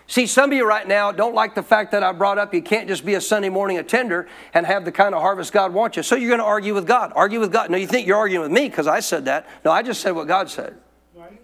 See, 0.06 0.26
some 0.26 0.50
of 0.50 0.56
you 0.56 0.68
right 0.68 0.86
now 0.86 1.10
don't 1.10 1.34
like 1.34 1.54
the 1.54 1.62
fact 1.62 1.92
that 1.92 2.02
I 2.02 2.12
brought 2.12 2.36
up 2.36 2.52
you 2.52 2.60
can't 2.60 2.86
just 2.86 3.02
be 3.02 3.14
a 3.14 3.20
Sunday 3.20 3.48
morning 3.48 3.78
attender 3.78 4.28
and 4.52 4.66
have 4.66 4.84
the 4.84 4.92
kind 4.92 5.14
of 5.14 5.22
harvest 5.22 5.52
God 5.52 5.72
wants 5.72 5.96
you. 5.96 6.02
So 6.02 6.16
you're 6.16 6.28
going 6.28 6.40
to 6.40 6.44
argue 6.44 6.74
with 6.74 6.86
God. 6.86 7.12
Argue 7.14 7.40
with 7.40 7.50
God. 7.50 7.70
No, 7.70 7.78
you 7.78 7.86
think 7.86 8.06
you're 8.06 8.18
arguing 8.18 8.42
with 8.42 8.52
me 8.52 8.68
because 8.68 8.86
I 8.86 9.00
said 9.00 9.24
that. 9.24 9.48
No, 9.64 9.70
I 9.70 9.82
just 9.82 10.02
said 10.02 10.10
what 10.10 10.28
God 10.28 10.50
said. 10.50 10.76
Amen. 11.16 11.38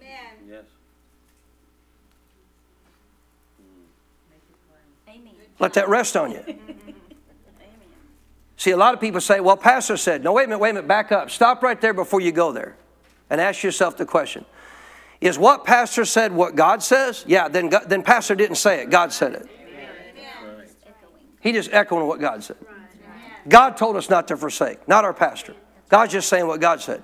Yes. 0.47 0.65
Let 5.57 5.73
that 5.73 5.89
rest 5.89 6.15
on 6.15 6.31
you. 6.31 6.39
Mm-hmm. 6.39 6.88
See, 8.59 8.71
a 8.71 8.77
lot 8.77 8.93
of 8.93 8.99
people 8.99 9.21
say, 9.21 9.39
well, 9.39 9.55
Pastor 9.55 9.95
said, 9.95 10.21
no, 10.21 10.33
wait 10.33 10.43
a 10.43 10.47
minute, 10.47 10.59
wait 10.59 10.71
a 10.71 10.73
minute, 10.73 10.87
back 10.87 11.13
up. 11.13 11.31
Stop 11.31 11.63
right 11.63 11.79
there 11.79 11.93
before 11.93 12.19
you 12.19 12.33
go 12.33 12.51
there 12.51 12.75
and 13.29 13.39
ask 13.39 13.63
yourself 13.63 13.95
the 13.95 14.05
question 14.05 14.43
Is 15.21 15.39
what 15.39 15.63
Pastor 15.63 16.03
said 16.03 16.33
what 16.33 16.57
God 16.57 16.83
says? 16.83 17.23
Yeah, 17.25 17.47
then, 17.47 17.69
God, 17.69 17.83
then 17.87 18.03
Pastor 18.03 18.35
didn't 18.35 18.57
say 18.57 18.81
it, 18.81 18.89
God 18.89 19.13
said 19.13 19.33
it. 19.33 19.47
He 21.39 21.53
just 21.53 21.71
echoing 21.71 22.05
what 22.05 22.19
God 22.19 22.43
said. 22.43 22.57
God 23.47 23.77
told 23.77 23.95
us 23.95 24.09
not 24.09 24.27
to 24.27 24.35
forsake, 24.35 24.85
not 24.89 25.05
our 25.05 25.13
pastor. 25.13 25.55
God's 25.87 26.11
just 26.11 26.27
saying 26.27 26.45
what 26.45 26.59
God 26.59 26.81
said. 26.81 27.01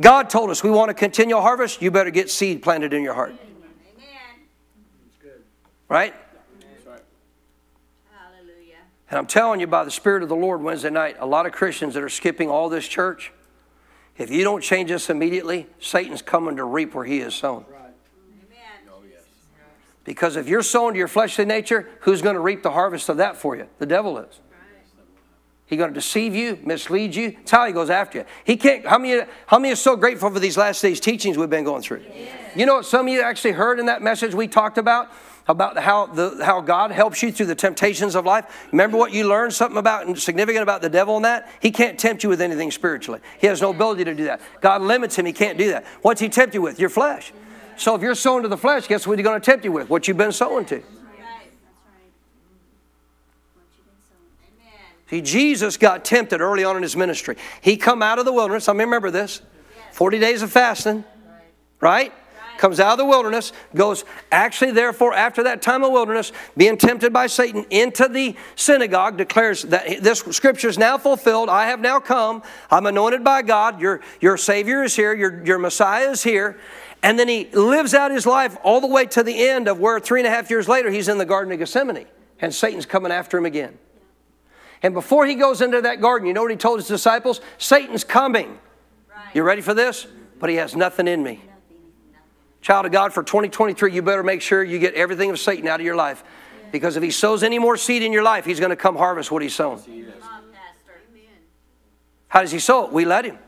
God 0.00 0.28
told 0.28 0.50
us 0.50 0.64
we 0.64 0.70
want 0.70 0.88
to 0.88 0.94
continue 0.94 1.36
harvest, 1.36 1.80
you 1.80 1.92
better 1.92 2.10
get 2.10 2.30
seed 2.30 2.64
planted 2.64 2.92
in 2.92 3.04
your 3.04 3.14
heart. 3.14 3.36
Right? 5.88 6.14
And 9.10 9.18
I'm 9.18 9.26
telling 9.26 9.58
you 9.58 9.66
by 9.66 9.84
the 9.84 9.90
Spirit 9.90 10.22
of 10.22 10.28
the 10.28 10.36
Lord 10.36 10.62
Wednesday 10.62 10.90
night, 10.90 11.16
a 11.18 11.26
lot 11.26 11.44
of 11.44 11.52
Christians 11.52 11.94
that 11.94 12.02
are 12.02 12.08
skipping 12.08 12.48
all 12.48 12.68
this 12.68 12.86
church, 12.86 13.32
if 14.16 14.30
you 14.30 14.44
don't 14.44 14.62
change 14.62 14.90
this 14.90 15.10
immediately, 15.10 15.66
Satan's 15.80 16.22
coming 16.22 16.56
to 16.56 16.64
reap 16.64 16.94
where 16.94 17.04
he 17.04 17.18
is 17.18 17.34
sown. 17.34 17.64
Oh, 17.68 19.02
because 20.04 20.36
if 20.36 20.48
you're 20.48 20.62
sown 20.62 20.92
to 20.92 20.98
your 20.98 21.08
fleshly 21.08 21.44
nature, 21.44 21.88
who's 22.00 22.22
going 22.22 22.34
to 22.34 22.40
reap 22.40 22.62
the 22.62 22.70
harvest 22.70 23.08
of 23.08 23.16
that 23.18 23.36
for 23.36 23.56
you? 23.56 23.66
The 23.78 23.86
devil 23.86 24.18
is. 24.18 24.40
He's 25.66 25.78
going 25.78 25.90
to 25.90 25.94
deceive 25.94 26.34
you, 26.34 26.58
mislead 26.64 27.14
you. 27.14 27.30
That's 27.30 27.50
how 27.52 27.64
he 27.64 27.72
goes 27.72 27.90
after 27.90 28.18
you. 28.18 28.24
He 28.44 28.56
can't. 28.56 28.84
How 28.84 28.98
many? 28.98 29.24
How 29.46 29.60
many 29.60 29.72
are 29.72 29.76
so 29.76 29.94
grateful 29.94 30.28
for 30.30 30.40
these 30.40 30.56
last 30.56 30.82
days 30.82 30.98
teachings 30.98 31.38
we've 31.38 31.48
been 31.48 31.62
going 31.62 31.82
through? 31.82 32.02
You 32.56 32.66
know 32.66 32.74
what? 32.76 32.86
Some 32.86 33.06
of 33.06 33.12
you 33.12 33.22
actually 33.22 33.52
heard 33.52 33.78
in 33.78 33.86
that 33.86 34.02
message 34.02 34.34
we 34.34 34.48
talked 34.48 34.78
about 34.78 35.12
about 35.48 35.78
how, 35.78 36.06
the, 36.06 36.44
how 36.44 36.60
God 36.60 36.90
helps 36.90 37.22
you 37.22 37.32
through 37.32 37.46
the 37.46 37.54
temptations 37.54 38.14
of 38.14 38.24
life. 38.24 38.68
Remember 38.72 38.96
what 38.96 39.12
you 39.12 39.26
learned 39.28 39.52
something 39.52 39.78
about 39.78 40.18
significant 40.18 40.62
about 40.62 40.82
the 40.82 40.88
devil 40.88 41.16
and 41.16 41.24
that? 41.24 41.50
He 41.60 41.70
can't 41.70 41.98
tempt 41.98 42.22
you 42.22 42.28
with 42.28 42.40
anything 42.40 42.70
spiritually. 42.70 43.20
He 43.40 43.46
has 43.46 43.60
no 43.60 43.70
ability 43.70 44.04
to 44.04 44.14
do 44.14 44.24
that. 44.24 44.40
God 44.60 44.82
limits 44.82 45.16
him. 45.16 45.26
He 45.26 45.32
can't 45.32 45.58
do 45.58 45.70
that. 45.70 45.84
What's 46.02 46.20
he 46.20 46.28
tempt 46.28 46.54
you 46.54 46.62
with? 46.62 46.78
Your 46.78 46.90
flesh. 46.90 47.32
So 47.76 47.94
if 47.94 48.02
you're 48.02 48.14
sowing 48.14 48.42
to 48.42 48.48
the 48.48 48.58
flesh, 48.58 48.86
guess 48.86 49.06
what 49.06 49.18
he's 49.18 49.24
going 49.24 49.40
to 49.40 49.44
tempt 49.44 49.64
you 49.64 49.72
with? 49.72 49.88
What 49.88 50.06
you've 50.06 50.16
been 50.16 50.32
sowing 50.32 50.66
to. 50.66 50.82
See, 55.10 55.22
Jesus 55.22 55.76
got 55.76 56.04
tempted 56.04 56.40
early 56.40 56.62
on 56.62 56.76
in 56.76 56.82
his 56.82 56.94
ministry. 56.94 57.36
He 57.60 57.76
come 57.76 58.00
out 58.00 58.20
of 58.20 58.24
the 58.24 58.32
wilderness. 58.32 58.68
I 58.68 58.72
remember 58.72 59.10
this. 59.10 59.42
40 59.92 60.20
days 60.20 60.42
of 60.42 60.52
fasting, 60.52 61.04
right? 61.80 62.12
Comes 62.60 62.78
out 62.78 62.92
of 62.92 62.98
the 62.98 63.06
wilderness, 63.06 63.52
goes 63.74 64.04
actually, 64.30 64.70
therefore, 64.72 65.14
after 65.14 65.42
that 65.44 65.62
time 65.62 65.82
of 65.82 65.90
wilderness, 65.90 66.30
being 66.56 66.76
tempted 66.76 67.12
by 67.12 67.26
Satan 67.26 67.64
into 67.70 68.06
the 68.06 68.36
synagogue, 68.54 69.16
declares 69.16 69.62
that 69.62 70.02
this 70.02 70.20
scripture 70.30 70.68
is 70.68 70.78
now 70.78 70.98
fulfilled. 70.98 71.48
I 71.48 71.66
have 71.66 71.80
now 71.80 71.98
come. 71.98 72.42
I'm 72.70 72.84
anointed 72.84 73.24
by 73.24 73.42
God. 73.42 73.80
Your, 73.80 74.02
your 74.20 74.36
Savior 74.36 74.84
is 74.84 74.94
here. 74.94 75.14
Your, 75.14 75.42
your 75.44 75.58
Messiah 75.58 76.10
is 76.10 76.22
here. 76.22 76.60
And 77.02 77.18
then 77.18 77.28
he 77.28 77.46
lives 77.46 77.94
out 77.94 78.10
his 78.10 78.26
life 78.26 78.58
all 78.62 78.82
the 78.82 78.86
way 78.86 79.06
to 79.06 79.22
the 79.22 79.48
end 79.48 79.66
of 79.66 79.80
where 79.80 79.98
three 79.98 80.20
and 80.20 80.26
a 80.26 80.30
half 80.30 80.50
years 80.50 80.68
later 80.68 80.90
he's 80.90 81.08
in 81.08 81.16
the 81.16 81.24
Garden 81.24 81.50
of 81.52 81.58
Gethsemane. 81.58 82.06
And 82.40 82.54
Satan's 82.54 82.84
coming 82.84 83.10
after 83.10 83.38
him 83.38 83.46
again. 83.46 83.78
And 84.82 84.92
before 84.92 85.26
he 85.26 85.34
goes 85.34 85.62
into 85.62 85.80
that 85.80 86.00
garden, 86.00 86.28
you 86.28 86.34
know 86.34 86.42
what 86.42 86.50
he 86.50 86.56
told 86.56 86.78
his 86.78 86.88
disciples? 86.88 87.40
Satan's 87.58 88.04
coming. 88.04 88.58
You 89.34 89.42
ready 89.42 89.62
for 89.62 89.74
this? 89.74 90.06
But 90.38 90.50
he 90.50 90.56
has 90.56 90.76
nothing 90.76 91.08
in 91.08 91.22
me. 91.22 91.42
Child 92.62 92.86
of 92.86 92.92
God, 92.92 93.12
for 93.12 93.22
2023, 93.22 93.92
you 93.92 94.02
better 94.02 94.22
make 94.22 94.42
sure 94.42 94.62
you 94.62 94.78
get 94.78 94.94
everything 94.94 95.30
of 95.30 95.38
Satan 95.38 95.66
out 95.66 95.80
of 95.80 95.86
your 95.86 95.96
life. 95.96 96.22
Because 96.72 96.96
if 96.96 97.02
he 97.02 97.10
sows 97.10 97.42
any 97.42 97.58
more 97.58 97.76
seed 97.76 98.02
in 98.02 98.12
your 98.12 98.22
life, 98.22 98.44
he's 98.44 98.60
going 98.60 98.70
to 98.70 98.76
come 98.76 98.96
harvest 98.96 99.30
what 99.30 99.42
he's 99.42 99.54
sown. 99.54 99.80
How 102.28 102.42
does 102.42 102.52
he 102.52 102.58
sow 102.58 102.86
it? 102.86 102.92
We 102.92 103.04
let 103.04 103.24
him. 103.24 103.38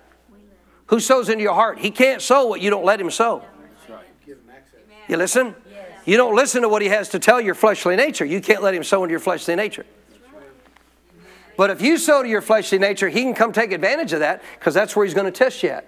Who 0.87 0.99
sows 0.99 1.29
into 1.29 1.43
your 1.43 1.55
heart? 1.55 1.79
He 1.79 1.91
can't 1.91 2.21
sow 2.21 2.47
what 2.47 2.61
you 2.61 2.71
don't 2.71 2.85
let 2.85 3.01
him 3.01 3.11
sow. 3.11 3.45
You 5.09 5.17
listen? 5.17 5.55
You 6.05 6.17
don't 6.17 6.35
listen 6.35 6.63
to 6.63 6.69
what 6.69 6.83
he 6.83 6.89
has 6.89 7.11
to 7.11 7.19
tell 7.19 7.41
your 7.41 7.55
fleshly 7.55 7.97
nature. 7.97 8.25
You 8.25 8.41
can't 8.41 8.63
let 8.63 8.75
him 8.75 8.83
sow 8.83 9.05
into 9.05 9.13
your 9.13 9.21
fleshly 9.21 9.55
nature. 9.55 9.87
But 11.57 11.71
if 11.71 11.81
you 11.81 11.99
sow 11.99 12.23
to 12.23 12.29
your 12.29 12.41
fleshly 12.41 12.79
nature, 12.79 13.09
he 13.09 13.23
can 13.23 13.35
come 13.35 13.53
take 13.53 13.73
advantage 13.73 14.13
of 14.13 14.21
that 14.21 14.43
because 14.59 14.75
that's 14.75 14.97
where 14.97 15.05
he's 15.05 15.15
going 15.15 15.27
to 15.27 15.31
test 15.31 15.63
you 15.63 15.69
at. 15.69 15.87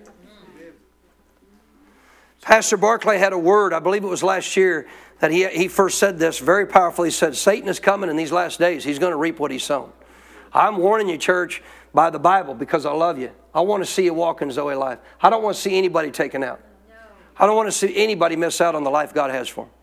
Pastor 2.45 2.77
Barclay 2.77 3.17
had 3.17 3.33
a 3.33 3.39
word, 3.39 3.73
I 3.73 3.79
believe 3.79 4.05
it 4.05 4.09
was 4.09 4.23
last 4.23 4.55
year, 4.55 4.87
that 5.21 5.31
he, 5.31 5.49
he 5.49 5.67
first 5.67 5.99
said 5.99 6.19
this 6.19 6.39
very 6.39 6.67
powerfully. 6.67 7.09
He 7.09 7.13
said, 7.13 7.35
Satan 7.35 7.71
is 7.71 7.81
coming 7.81 8.11
in 8.11 8.17
these 8.17 8.33
last 8.33 8.59
days. 8.59 8.85
He's 8.85 8.99
going 8.99 9.13
to 9.13 9.17
reap 9.17 9.39
what 9.39 9.51
he's 9.51 9.65
sown. 9.65 9.91
I'm 10.53 10.77
warning 10.77 11.09
you, 11.09 11.17
church, 11.17 11.63
by 11.95 12.11
the 12.11 12.19
Bible 12.19 12.55
because 12.55 12.85
I 12.85 12.93
love 12.93 13.19
you. 13.19 13.31
I 13.55 13.63
want 13.63 13.83
to 13.83 13.91
see 13.91 14.05
you 14.05 14.13
walk 14.13 14.43
in 14.43 14.51
Zoe 14.51 14.75
life. 14.75 14.99
I 15.23 15.31
don't 15.31 15.43
want 15.43 15.57
to 15.57 15.63
see 15.63 15.79
anybody 15.79 16.11
taken 16.11 16.45
out. 16.45 16.61
I 17.39 17.47
don't 17.47 17.57
want 17.57 17.69
to 17.69 17.73
see 17.73 17.97
anybody 17.97 18.37
miss 18.37 18.61
out 18.61 18.75
on 18.75 18.85
the 18.85 18.91
life 18.91 19.15
God 19.15 19.31
has 19.31 19.49
for 19.49 19.65
them. 19.65 19.75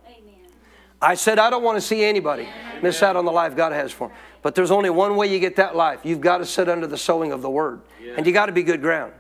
I 1.01 1.16
said, 1.16 1.39
I 1.39 1.49
don't 1.49 1.64
want 1.64 1.78
to 1.78 1.82
see 1.82 2.03
anybody 2.03 2.47
miss 2.84 3.01
out 3.01 3.16
on 3.16 3.26
the 3.26 3.32
life 3.32 3.55
God 3.55 3.74
has 3.74 3.91
for 3.91 4.09
them. 4.09 4.18
But 4.43 4.53
there's 4.53 4.70
only 4.70 4.91
one 4.91 5.16
way 5.16 5.34
you 5.34 5.39
get 5.39 5.55
that 5.55 5.76
life. 5.76 6.01
You've 6.03 6.22
got 6.22 6.38
to 6.38 6.45
sit 6.45 6.70
under 6.70 6.86
the 6.86 6.97
sowing 6.97 7.32
of 7.32 7.41
the 7.41 7.49
word. 7.49 7.82
And 8.18 8.28
you 8.28 8.32
got 8.34 8.45
to 8.45 8.51
be 8.51 8.62
good 8.62 8.82
ground. 8.82 9.14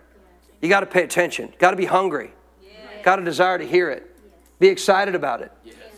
You 0.61 0.69
got 0.69 0.81
to 0.81 0.85
pay 0.85 1.03
attention. 1.03 1.51
Got 1.57 1.71
to 1.71 1.77
be 1.77 1.85
hungry. 1.85 2.33
Got 3.03 3.19
a 3.19 3.23
desire 3.23 3.57
to 3.57 3.65
hear 3.65 3.89
it. 3.89 4.07
Be 4.59 4.67
excited 4.67 5.15
about 5.15 5.41
it. 5.41 5.51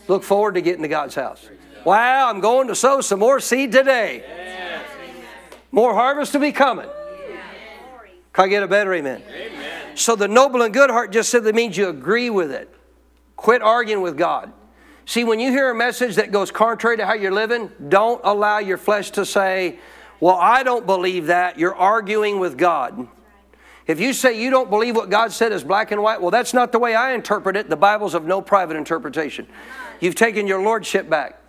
Look 0.08 0.22
forward 0.22 0.54
to 0.54 0.62
getting 0.62 0.82
to 0.82 0.88
God's 0.88 1.14
house. 1.14 1.48
Wow, 1.84 2.30
I'm 2.30 2.40
going 2.40 2.68
to 2.68 2.74
sow 2.74 3.00
some 3.00 3.20
more 3.20 3.40
seed 3.40 3.72
today. 3.72 4.24
More 5.70 5.92
harvest 5.92 6.32
to 6.32 6.38
be 6.38 6.52
coming. 6.52 6.88
Can 8.32 8.44
I 8.44 8.48
get 8.48 8.62
a 8.62 8.68
better 8.68 8.92
amen? 8.94 9.22
amen? 9.28 9.96
So 9.96 10.16
the 10.16 10.28
noble 10.28 10.62
and 10.62 10.74
good 10.74 10.90
heart 10.90 11.12
just 11.12 11.30
simply 11.30 11.52
means 11.52 11.76
you 11.76 11.88
agree 11.88 12.30
with 12.30 12.50
it. 12.50 12.72
Quit 13.36 13.62
arguing 13.62 14.02
with 14.02 14.16
God. 14.16 14.52
See, 15.06 15.24
when 15.24 15.38
you 15.38 15.50
hear 15.50 15.70
a 15.70 15.74
message 15.74 16.16
that 16.16 16.32
goes 16.32 16.50
contrary 16.50 16.96
to 16.96 17.06
how 17.06 17.14
you're 17.14 17.32
living, 17.32 17.70
don't 17.88 18.20
allow 18.24 18.58
your 18.58 18.78
flesh 18.78 19.10
to 19.12 19.26
say, 19.26 19.78
Well, 20.18 20.36
I 20.36 20.62
don't 20.62 20.86
believe 20.86 21.26
that. 21.26 21.58
You're 21.58 21.74
arguing 21.74 22.40
with 22.40 22.56
God. 22.56 23.06
If 23.86 24.00
you 24.00 24.12
say 24.12 24.40
you 24.40 24.50
don't 24.50 24.70
believe 24.70 24.96
what 24.96 25.10
God 25.10 25.32
said 25.32 25.52
is 25.52 25.62
black 25.62 25.90
and 25.90 26.02
white, 26.02 26.20
well, 26.20 26.30
that's 26.30 26.54
not 26.54 26.72
the 26.72 26.78
way 26.78 26.94
I 26.94 27.12
interpret 27.12 27.56
it. 27.56 27.68
The 27.68 27.76
Bible's 27.76 28.14
of 28.14 28.24
no 28.24 28.40
private 28.40 28.76
interpretation. 28.76 29.46
You've 30.00 30.14
taken 30.14 30.46
your 30.46 30.62
lordship 30.62 31.08
back. 31.08 31.40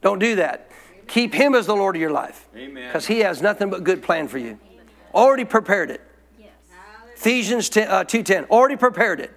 Don't 0.00 0.18
do 0.18 0.36
that. 0.36 0.70
Keep 1.06 1.34
Him 1.34 1.54
as 1.54 1.66
the 1.66 1.76
Lord 1.76 1.96
of 1.96 2.00
your 2.00 2.10
life. 2.10 2.48
Because 2.54 3.06
He 3.06 3.20
has 3.20 3.42
nothing 3.42 3.68
but 3.68 3.84
good 3.84 4.02
plan 4.02 4.26
for 4.26 4.38
you. 4.38 4.58
Already 5.14 5.44
prepared 5.44 5.90
it. 5.90 6.00
Ephesians 7.14 7.68
10, 7.68 7.88
uh, 7.88 8.04
2.10. 8.04 8.48
Already 8.48 8.76
prepared 8.76 9.20
it. 9.20 9.34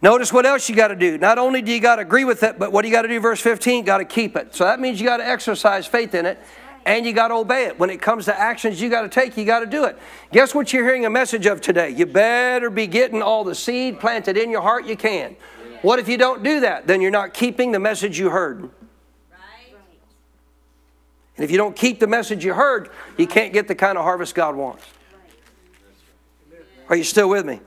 Notice 0.00 0.32
what 0.32 0.46
else 0.46 0.68
you 0.68 0.74
got 0.74 0.88
to 0.88 0.96
do. 0.96 1.16
Not 1.16 1.38
only 1.38 1.62
do 1.62 1.72
you 1.72 1.80
got 1.80 1.96
to 1.96 2.02
agree 2.02 2.24
with 2.24 2.42
it, 2.42 2.58
but 2.58 2.72
what 2.72 2.82
do 2.82 2.88
you 2.88 2.94
got 2.94 3.02
to 3.02 3.08
do? 3.08 3.18
Verse 3.20 3.40
15, 3.40 3.84
got 3.84 3.98
to 3.98 4.04
keep 4.04 4.36
it. 4.36 4.54
So 4.54 4.64
that 4.64 4.80
means 4.80 5.00
you 5.00 5.06
got 5.06 5.18
to 5.18 5.26
exercise 5.26 5.86
faith 5.86 6.14
in 6.14 6.26
it 6.26 6.38
and 6.84 7.06
you 7.06 7.12
got 7.12 7.28
to 7.28 7.34
obey 7.34 7.66
it. 7.66 7.78
When 7.78 7.90
it 7.90 8.00
comes 8.00 8.24
to 8.26 8.38
actions 8.38 8.80
you 8.80 8.88
got 8.88 9.02
to 9.02 9.08
take, 9.08 9.36
you 9.36 9.44
got 9.44 9.60
to 9.60 9.66
do 9.66 9.84
it. 9.84 9.98
Guess 10.32 10.54
what 10.54 10.72
you're 10.72 10.84
hearing 10.84 11.06
a 11.06 11.10
message 11.10 11.46
of 11.46 11.60
today? 11.60 11.90
You 11.90 12.06
better 12.06 12.70
be 12.70 12.86
getting 12.86 13.22
all 13.22 13.44
the 13.44 13.54
seed 13.54 14.00
planted 14.00 14.36
in 14.36 14.50
your 14.50 14.62
heart 14.62 14.86
you 14.86 14.96
can. 14.96 15.36
What 15.82 15.98
if 15.98 16.08
you 16.08 16.16
don't 16.16 16.42
do 16.42 16.60
that? 16.60 16.86
Then 16.86 17.00
you're 17.00 17.10
not 17.10 17.34
keeping 17.34 17.72
the 17.72 17.80
message 17.80 18.18
you 18.18 18.30
heard. 18.30 18.70
And 21.36 21.44
if 21.44 21.50
you 21.50 21.56
don't 21.56 21.74
keep 21.74 21.98
the 21.98 22.06
message 22.06 22.44
you 22.44 22.54
heard, 22.54 22.90
you 23.16 23.26
can't 23.26 23.52
get 23.52 23.66
the 23.66 23.74
kind 23.74 23.96
of 23.96 24.04
harvest 24.04 24.34
God 24.34 24.54
wants. 24.54 24.84
Are 26.88 26.96
you 26.96 27.04
still 27.04 27.28
with 27.28 27.46
me? 27.46 27.60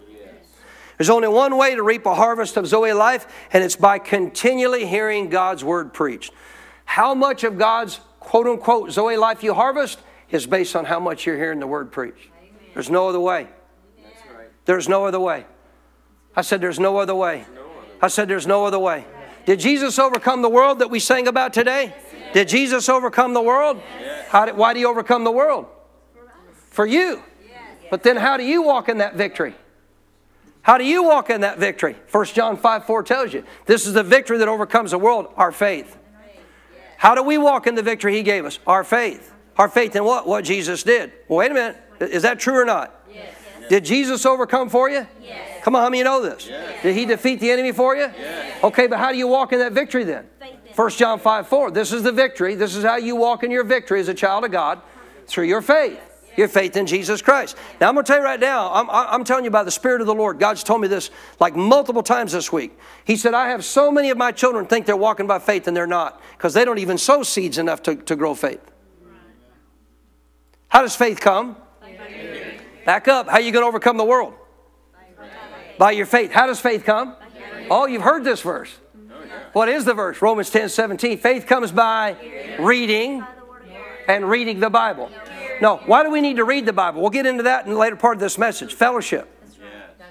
There's 0.97 1.09
only 1.09 1.27
one 1.27 1.57
way 1.57 1.75
to 1.75 1.83
reap 1.83 2.05
a 2.05 2.15
harvest 2.15 2.55
of 2.57 2.67
Zoe 2.67 2.93
life, 2.93 3.27
and 3.51 3.63
it's 3.63 3.75
by 3.75 3.99
continually 3.99 4.85
hearing 4.85 5.29
God's 5.29 5.63
word 5.63 5.93
preached. 5.93 6.31
How 6.85 7.13
much 7.13 7.43
of 7.43 7.57
God's 7.57 7.99
quote 8.25 8.47
unquote 8.47 8.91
Zoe 8.91 9.17
life 9.17 9.43
you 9.43 9.53
harvest 9.53 9.99
is 10.31 10.47
based 10.47 10.75
on 10.75 10.85
how 10.85 10.99
much 10.99 11.25
you're 11.25 11.37
hearing 11.37 11.59
the 11.59 11.67
word 11.67 11.91
preached. 11.91 12.29
There's 12.73 12.89
no 12.89 13.07
other 13.07 13.19
way. 13.19 13.47
There's 14.65 14.89
no 14.89 15.05
other 15.05 15.19
way. 15.19 15.45
I 16.35 16.41
said, 16.41 16.59
There's 16.59 16.79
no 16.79 16.97
other 16.97 17.15
way. 17.15 17.45
I 18.01 18.07
said, 18.07 18.27
There's 18.27 18.47
no 18.47 18.65
other 18.65 18.79
way. 18.79 19.05
Did 19.45 19.59
Jesus 19.59 19.99
overcome 19.99 20.41
the 20.41 20.49
world 20.49 20.79
that 20.79 20.89
we 20.89 20.99
sang 20.99 21.27
about 21.27 21.53
today? 21.53 21.93
Did 22.33 22.47
Jesus 22.47 22.89
overcome 22.89 23.33
the 23.33 23.41
world? 23.41 23.79
How 24.27 24.45
did, 24.45 24.57
why 24.57 24.73
did 24.73 24.79
he 24.79 24.85
overcome 24.85 25.23
the 25.23 25.31
world? 25.31 25.67
For 26.71 26.85
you. 26.85 27.23
But 27.91 28.01
then 28.01 28.17
how 28.17 28.37
do 28.37 28.43
you 28.43 28.63
walk 28.63 28.89
in 28.89 28.97
that 28.97 29.15
victory? 29.15 29.53
How 30.63 30.79
do 30.79 30.83
you 30.83 31.03
walk 31.03 31.29
in 31.29 31.41
that 31.41 31.59
victory? 31.59 31.95
1 32.11 32.25
John 32.25 32.57
5 32.57 32.85
4 32.85 33.03
tells 33.03 33.33
you 33.33 33.43
this 33.67 33.85
is 33.85 33.93
the 33.93 34.03
victory 34.03 34.39
that 34.39 34.47
overcomes 34.47 34.91
the 34.91 34.97
world, 34.97 35.27
our 35.37 35.51
faith. 35.51 35.95
How 37.05 37.13
do 37.13 37.21
we 37.21 37.37
walk 37.37 37.67
in 37.67 37.75
the 37.75 37.83
victory 37.83 38.15
He 38.15 38.23
gave 38.23 38.45
us? 38.45 38.57
Our 38.65 38.83
faith. 38.83 39.31
Our 39.59 39.69
faith 39.69 39.95
in 39.95 40.03
what? 40.03 40.25
What 40.25 40.43
Jesus 40.43 40.81
did. 40.81 41.13
Well, 41.27 41.37
wait 41.37 41.51
a 41.51 41.53
minute. 41.53 41.77
Is 41.99 42.23
that 42.23 42.39
true 42.39 42.59
or 42.59 42.65
not? 42.65 42.99
Yes. 43.13 43.35
Did 43.69 43.85
Jesus 43.85 44.25
overcome 44.25 44.69
for 44.69 44.89
you? 44.89 45.05
Yes. 45.21 45.63
Come 45.63 45.75
on, 45.75 45.83
how 45.83 45.89
many 45.89 45.99
you 45.99 46.03
know 46.03 46.19
this? 46.19 46.47
Yes. 46.47 46.81
Did 46.81 46.95
He 46.95 47.05
defeat 47.05 47.39
the 47.39 47.51
enemy 47.51 47.73
for 47.73 47.95
you? 47.95 48.11
Yes. 48.17 48.63
Okay, 48.63 48.87
but 48.87 48.97
how 48.97 49.11
do 49.11 49.19
you 49.19 49.27
walk 49.27 49.53
in 49.53 49.59
that 49.59 49.73
victory 49.73 50.03
then? 50.03 50.25
1 50.75 50.89
John 50.89 51.19
5 51.19 51.47
4. 51.47 51.69
This 51.69 51.93
is 51.93 52.01
the 52.01 52.11
victory. 52.11 52.55
This 52.55 52.75
is 52.75 52.83
how 52.83 52.95
you 52.95 53.15
walk 53.15 53.43
in 53.43 53.51
your 53.51 53.65
victory 53.65 53.99
as 53.99 54.07
a 54.07 54.13
child 54.15 54.43
of 54.43 54.49
God 54.49 54.81
through 55.27 55.45
your 55.45 55.61
faith 55.61 55.99
your 56.37 56.47
faith 56.47 56.75
in 56.77 56.85
Jesus 56.85 57.21
Christ. 57.21 57.57
Now, 57.79 57.89
I'm 57.89 57.95
going 57.95 58.05
to 58.05 58.11
tell 58.11 58.19
you 58.19 58.25
right 58.25 58.39
now, 58.39 58.71
I'm, 58.73 58.89
I'm 58.89 59.23
telling 59.23 59.45
you 59.45 59.51
by 59.51 59.63
the 59.63 59.71
Spirit 59.71 60.01
of 60.01 60.07
the 60.07 60.13
Lord. 60.13 60.39
God's 60.39 60.63
told 60.63 60.81
me 60.81 60.87
this 60.87 61.09
like 61.39 61.55
multiple 61.55 62.03
times 62.03 62.31
this 62.31 62.51
week. 62.51 62.77
He 63.05 63.15
said, 63.15 63.33
I 63.33 63.49
have 63.49 63.63
so 63.63 63.91
many 63.91 64.09
of 64.09 64.17
my 64.17 64.31
children 64.31 64.65
think 64.65 64.85
they're 64.85 64.95
walking 64.95 65.27
by 65.27 65.39
faith 65.39 65.67
and 65.67 65.75
they're 65.75 65.87
not 65.87 66.21
because 66.37 66.53
they 66.53 66.65
don't 66.65 66.79
even 66.79 66.97
sow 66.97 67.23
seeds 67.23 67.57
enough 67.57 67.83
to, 67.83 67.95
to 67.95 68.15
grow 68.15 68.35
faith. 68.35 68.61
How 70.67 70.81
does 70.81 70.95
faith 70.95 71.19
come? 71.19 71.55
Back 72.85 73.07
up. 73.07 73.27
How 73.27 73.35
are 73.35 73.41
you 73.41 73.51
going 73.51 73.63
to 73.63 73.67
overcome 73.67 73.97
the 73.97 74.05
world? 74.05 74.33
By 75.77 75.91
your 75.91 76.05
faith. 76.05 76.31
How 76.31 76.45
does 76.47 76.59
faith 76.59 76.85
come? 76.85 77.15
Oh, 77.69 77.85
you've 77.87 78.01
heard 78.01 78.23
this 78.23 78.41
verse. 78.41 78.77
What 79.53 79.69
is 79.69 79.85
the 79.85 79.93
verse? 79.93 80.21
Romans 80.21 80.49
10 80.49 80.69
17. 80.69 81.17
Faith 81.17 81.47
comes 81.47 81.71
by 81.71 82.17
reading 82.59 83.25
and 84.07 84.29
reading 84.29 84.59
the 84.59 84.69
Bible. 84.69 85.09
No, 85.61 85.77
why 85.85 86.03
do 86.03 86.11
we 86.11 86.21
need 86.21 86.37
to 86.37 86.43
read 86.43 86.65
the 86.65 86.73
Bible? 86.73 87.01
We'll 87.01 87.09
get 87.09 87.25
into 87.25 87.43
that 87.43 87.65
in 87.65 87.73
the 87.73 87.77
later 87.77 87.95
part 87.95 88.15
of 88.15 88.19
this 88.21 88.37
message. 88.37 88.73
Fellowship. 88.73 89.29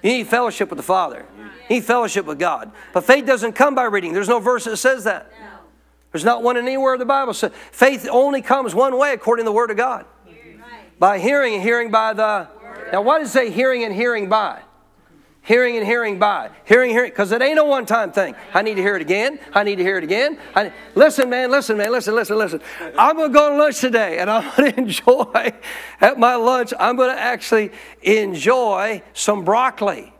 You 0.02 0.10
need 0.10 0.26
fellowship 0.26 0.68
with 0.70 0.76
the 0.76 0.82
Father. 0.82 1.24
You 1.68 1.76
need 1.76 1.84
fellowship 1.84 2.26
with 2.26 2.38
God. 2.38 2.72
But 2.92 3.04
faith 3.04 3.24
doesn't 3.24 3.54
come 3.54 3.74
by 3.74 3.84
reading. 3.84 4.12
There's 4.12 4.28
no 4.28 4.38
verse 4.38 4.64
that 4.64 4.76
says 4.76 5.04
that. 5.04 5.32
There's 6.12 6.24
not 6.24 6.42
one 6.42 6.56
anywhere 6.56 6.94
in 6.94 7.00
the 7.00 7.06
Bible 7.06 7.34
says 7.34 7.50
faith 7.72 8.06
only 8.08 8.40
comes 8.40 8.72
one 8.72 8.96
way 8.96 9.14
according 9.14 9.44
to 9.44 9.48
the 9.48 9.54
Word 9.54 9.70
of 9.70 9.76
God. 9.76 10.06
By 10.98 11.18
hearing 11.18 11.54
and 11.54 11.62
hearing 11.62 11.90
by 11.90 12.12
the. 12.12 12.48
Now, 12.92 13.02
why 13.02 13.18
does 13.18 13.30
it 13.30 13.32
say 13.32 13.50
hearing 13.50 13.82
and 13.82 13.92
hearing 13.92 14.28
by? 14.28 14.62
Hearing 15.44 15.76
and 15.76 15.86
hearing 15.86 16.18
by. 16.18 16.48
Hearing, 16.64 16.90
hearing, 16.90 17.10
because 17.10 17.30
it 17.30 17.42
ain't 17.42 17.58
a 17.58 17.64
one 17.64 17.84
time 17.84 18.12
thing. 18.12 18.34
I 18.54 18.62
need 18.62 18.76
to 18.76 18.82
hear 18.82 18.96
it 18.96 19.02
again. 19.02 19.38
I 19.52 19.62
need 19.62 19.76
to 19.76 19.82
hear 19.82 19.98
it 19.98 20.04
again. 20.04 20.38
I, 20.56 20.72
listen, 20.94 21.28
man, 21.28 21.50
listen, 21.50 21.76
man, 21.76 21.92
listen, 21.92 22.14
listen, 22.14 22.38
listen. 22.38 22.62
I'm 22.96 23.16
going 23.16 23.30
to 23.30 23.34
go 23.34 23.50
to 23.50 23.56
lunch 23.56 23.78
today 23.78 24.18
and 24.20 24.30
I'm 24.30 24.56
going 24.56 24.72
to 24.72 24.78
enjoy, 24.78 25.52
at 26.00 26.18
my 26.18 26.36
lunch, 26.36 26.72
I'm 26.80 26.96
going 26.96 27.14
to 27.14 27.20
actually 27.20 27.72
enjoy 28.00 29.02
some 29.12 29.44
broccoli. 29.44 30.14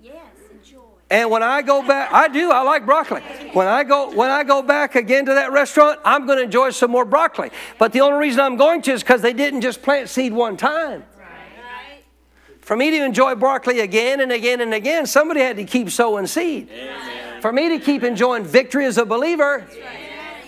Yes, 0.00 0.14
enjoy. 0.52 0.82
And 1.10 1.32
when 1.32 1.42
I 1.42 1.60
go 1.60 1.84
back, 1.84 2.12
I 2.12 2.28
do, 2.28 2.52
I 2.52 2.62
like 2.62 2.86
broccoli. 2.86 3.22
When 3.54 3.66
I 3.66 3.82
go 3.82 4.14
when 4.14 4.30
I 4.30 4.44
go 4.44 4.62
back 4.62 4.94
again 4.94 5.26
to 5.26 5.34
that 5.34 5.50
restaurant, 5.50 5.98
I'm 6.04 6.26
going 6.26 6.38
to 6.38 6.44
enjoy 6.44 6.70
some 6.70 6.92
more 6.92 7.04
broccoli. 7.04 7.50
But 7.80 7.92
the 7.92 8.02
only 8.02 8.20
reason 8.20 8.38
I'm 8.38 8.56
going 8.56 8.82
to 8.82 8.92
is 8.92 9.02
because 9.02 9.20
they 9.20 9.32
didn't 9.32 9.62
just 9.62 9.82
plant 9.82 10.08
seed 10.08 10.32
one 10.32 10.56
time. 10.56 11.02
For 12.64 12.76
me 12.76 12.90
to 12.92 13.04
enjoy 13.04 13.34
broccoli 13.34 13.80
again 13.80 14.20
and 14.20 14.32
again 14.32 14.62
and 14.62 14.72
again, 14.72 15.04
somebody 15.04 15.40
had 15.40 15.56
to 15.56 15.64
keep 15.64 15.90
sowing 15.90 16.26
seed. 16.26 16.70
Amen. 16.70 17.42
For 17.42 17.52
me 17.52 17.68
to 17.68 17.78
keep 17.78 18.02
enjoying 18.02 18.44
victory 18.44 18.86
as 18.86 18.96
a 18.96 19.04
believer, 19.04 19.66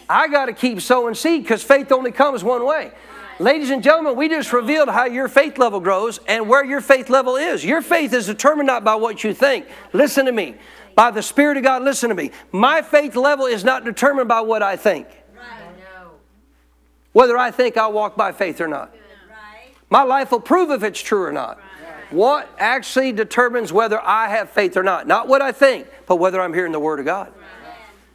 I 0.08 0.26
got 0.28 0.46
to 0.46 0.54
keep 0.54 0.80
sowing 0.80 1.14
seed 1.14 1.42
because 1.42 1.62
faith 1.62 1.92
only 1.92 2.12
comes 2.12 2.42
one 2.42 2.64
way. 2.64 2.90
Ladies 3.38 3.68
and 3.68 3.82
gentlemen, 3.82 4.16
we 4.16 4.30
just 4.30 4.50
revealed 4.54 4.88
how 4.88 5.04
your 5.04 5.28
faith 5.28 5.58
level 5.58 5.78
grows 5.78 6.18
and 6.26 6.48
where 6.48 6.64
your 6.64 6.80
faith 6.80 7.10
level 7.10 7.36
is. 7.36 7.62
Your 7.62 7.82
faith 7.82 8.14
is 8.14 8.24
determined 8.24 8.66
not 8.66 8.82
by 8.82 8.94
what 8.94 9.22
you 9.22 9.34
think. 9.34 9.66
Listen 9.92 10.24
to 10.24 10.32
me. 10.32 10.54
By 10.94 11.10
the 11.10 11.22
Spirit 11.22 11.58
of 11.58 11.64
God, 11.64 11.82
listen 11.82 12.08
to 12.08 12.14
me. 12.14 12.30
My 12.50 12.80
faith 12.80 13.14
level 13.14 13.44
is 13.44 13.62
not 13.62 13.84
determined 13.84 14.28
by 14.28 14.40
what 14.40 14.62
I 14.62 14.76
think. 14.76 15.06
Whether 17.12 17.36
I 17.36 17.50
think 17.50 17.76
I'll 17.76 17.92
walk 17.92 18.16
by 18.16 18.32
faith 18.32 18.58
or 18.58 18.68
not. 18.68 18.94
My 19.90 20.02
life 20.02 20.30
will 20.30 20.40
prove 20.40 20.70
if 20.70 20.82
it's 20.82 21.02
true 21.02 21.22
or 21.22 21.32
not. 21.32 21.60
What 22.16 22.48
actually 22.58 23.12
determines 23.12 23.74
whether 23.74 24.00
I 24.00 24.28
have 24.28 24.48
faith 24.48 24.78
or 24.78 24.82
not? 24.82 25.06
Not 25.06 25.28
what 25.28 25.42
I 25.42 25.52
think, 25.52 25.86
but 26.06 26.16
whether 26.16 26.40
I'm 26.40 26.54
hearing 26.54 26.72
the 26.72 26.80
Word 26.80 26.98
of 26.98 27.04
God. 27.04 27.30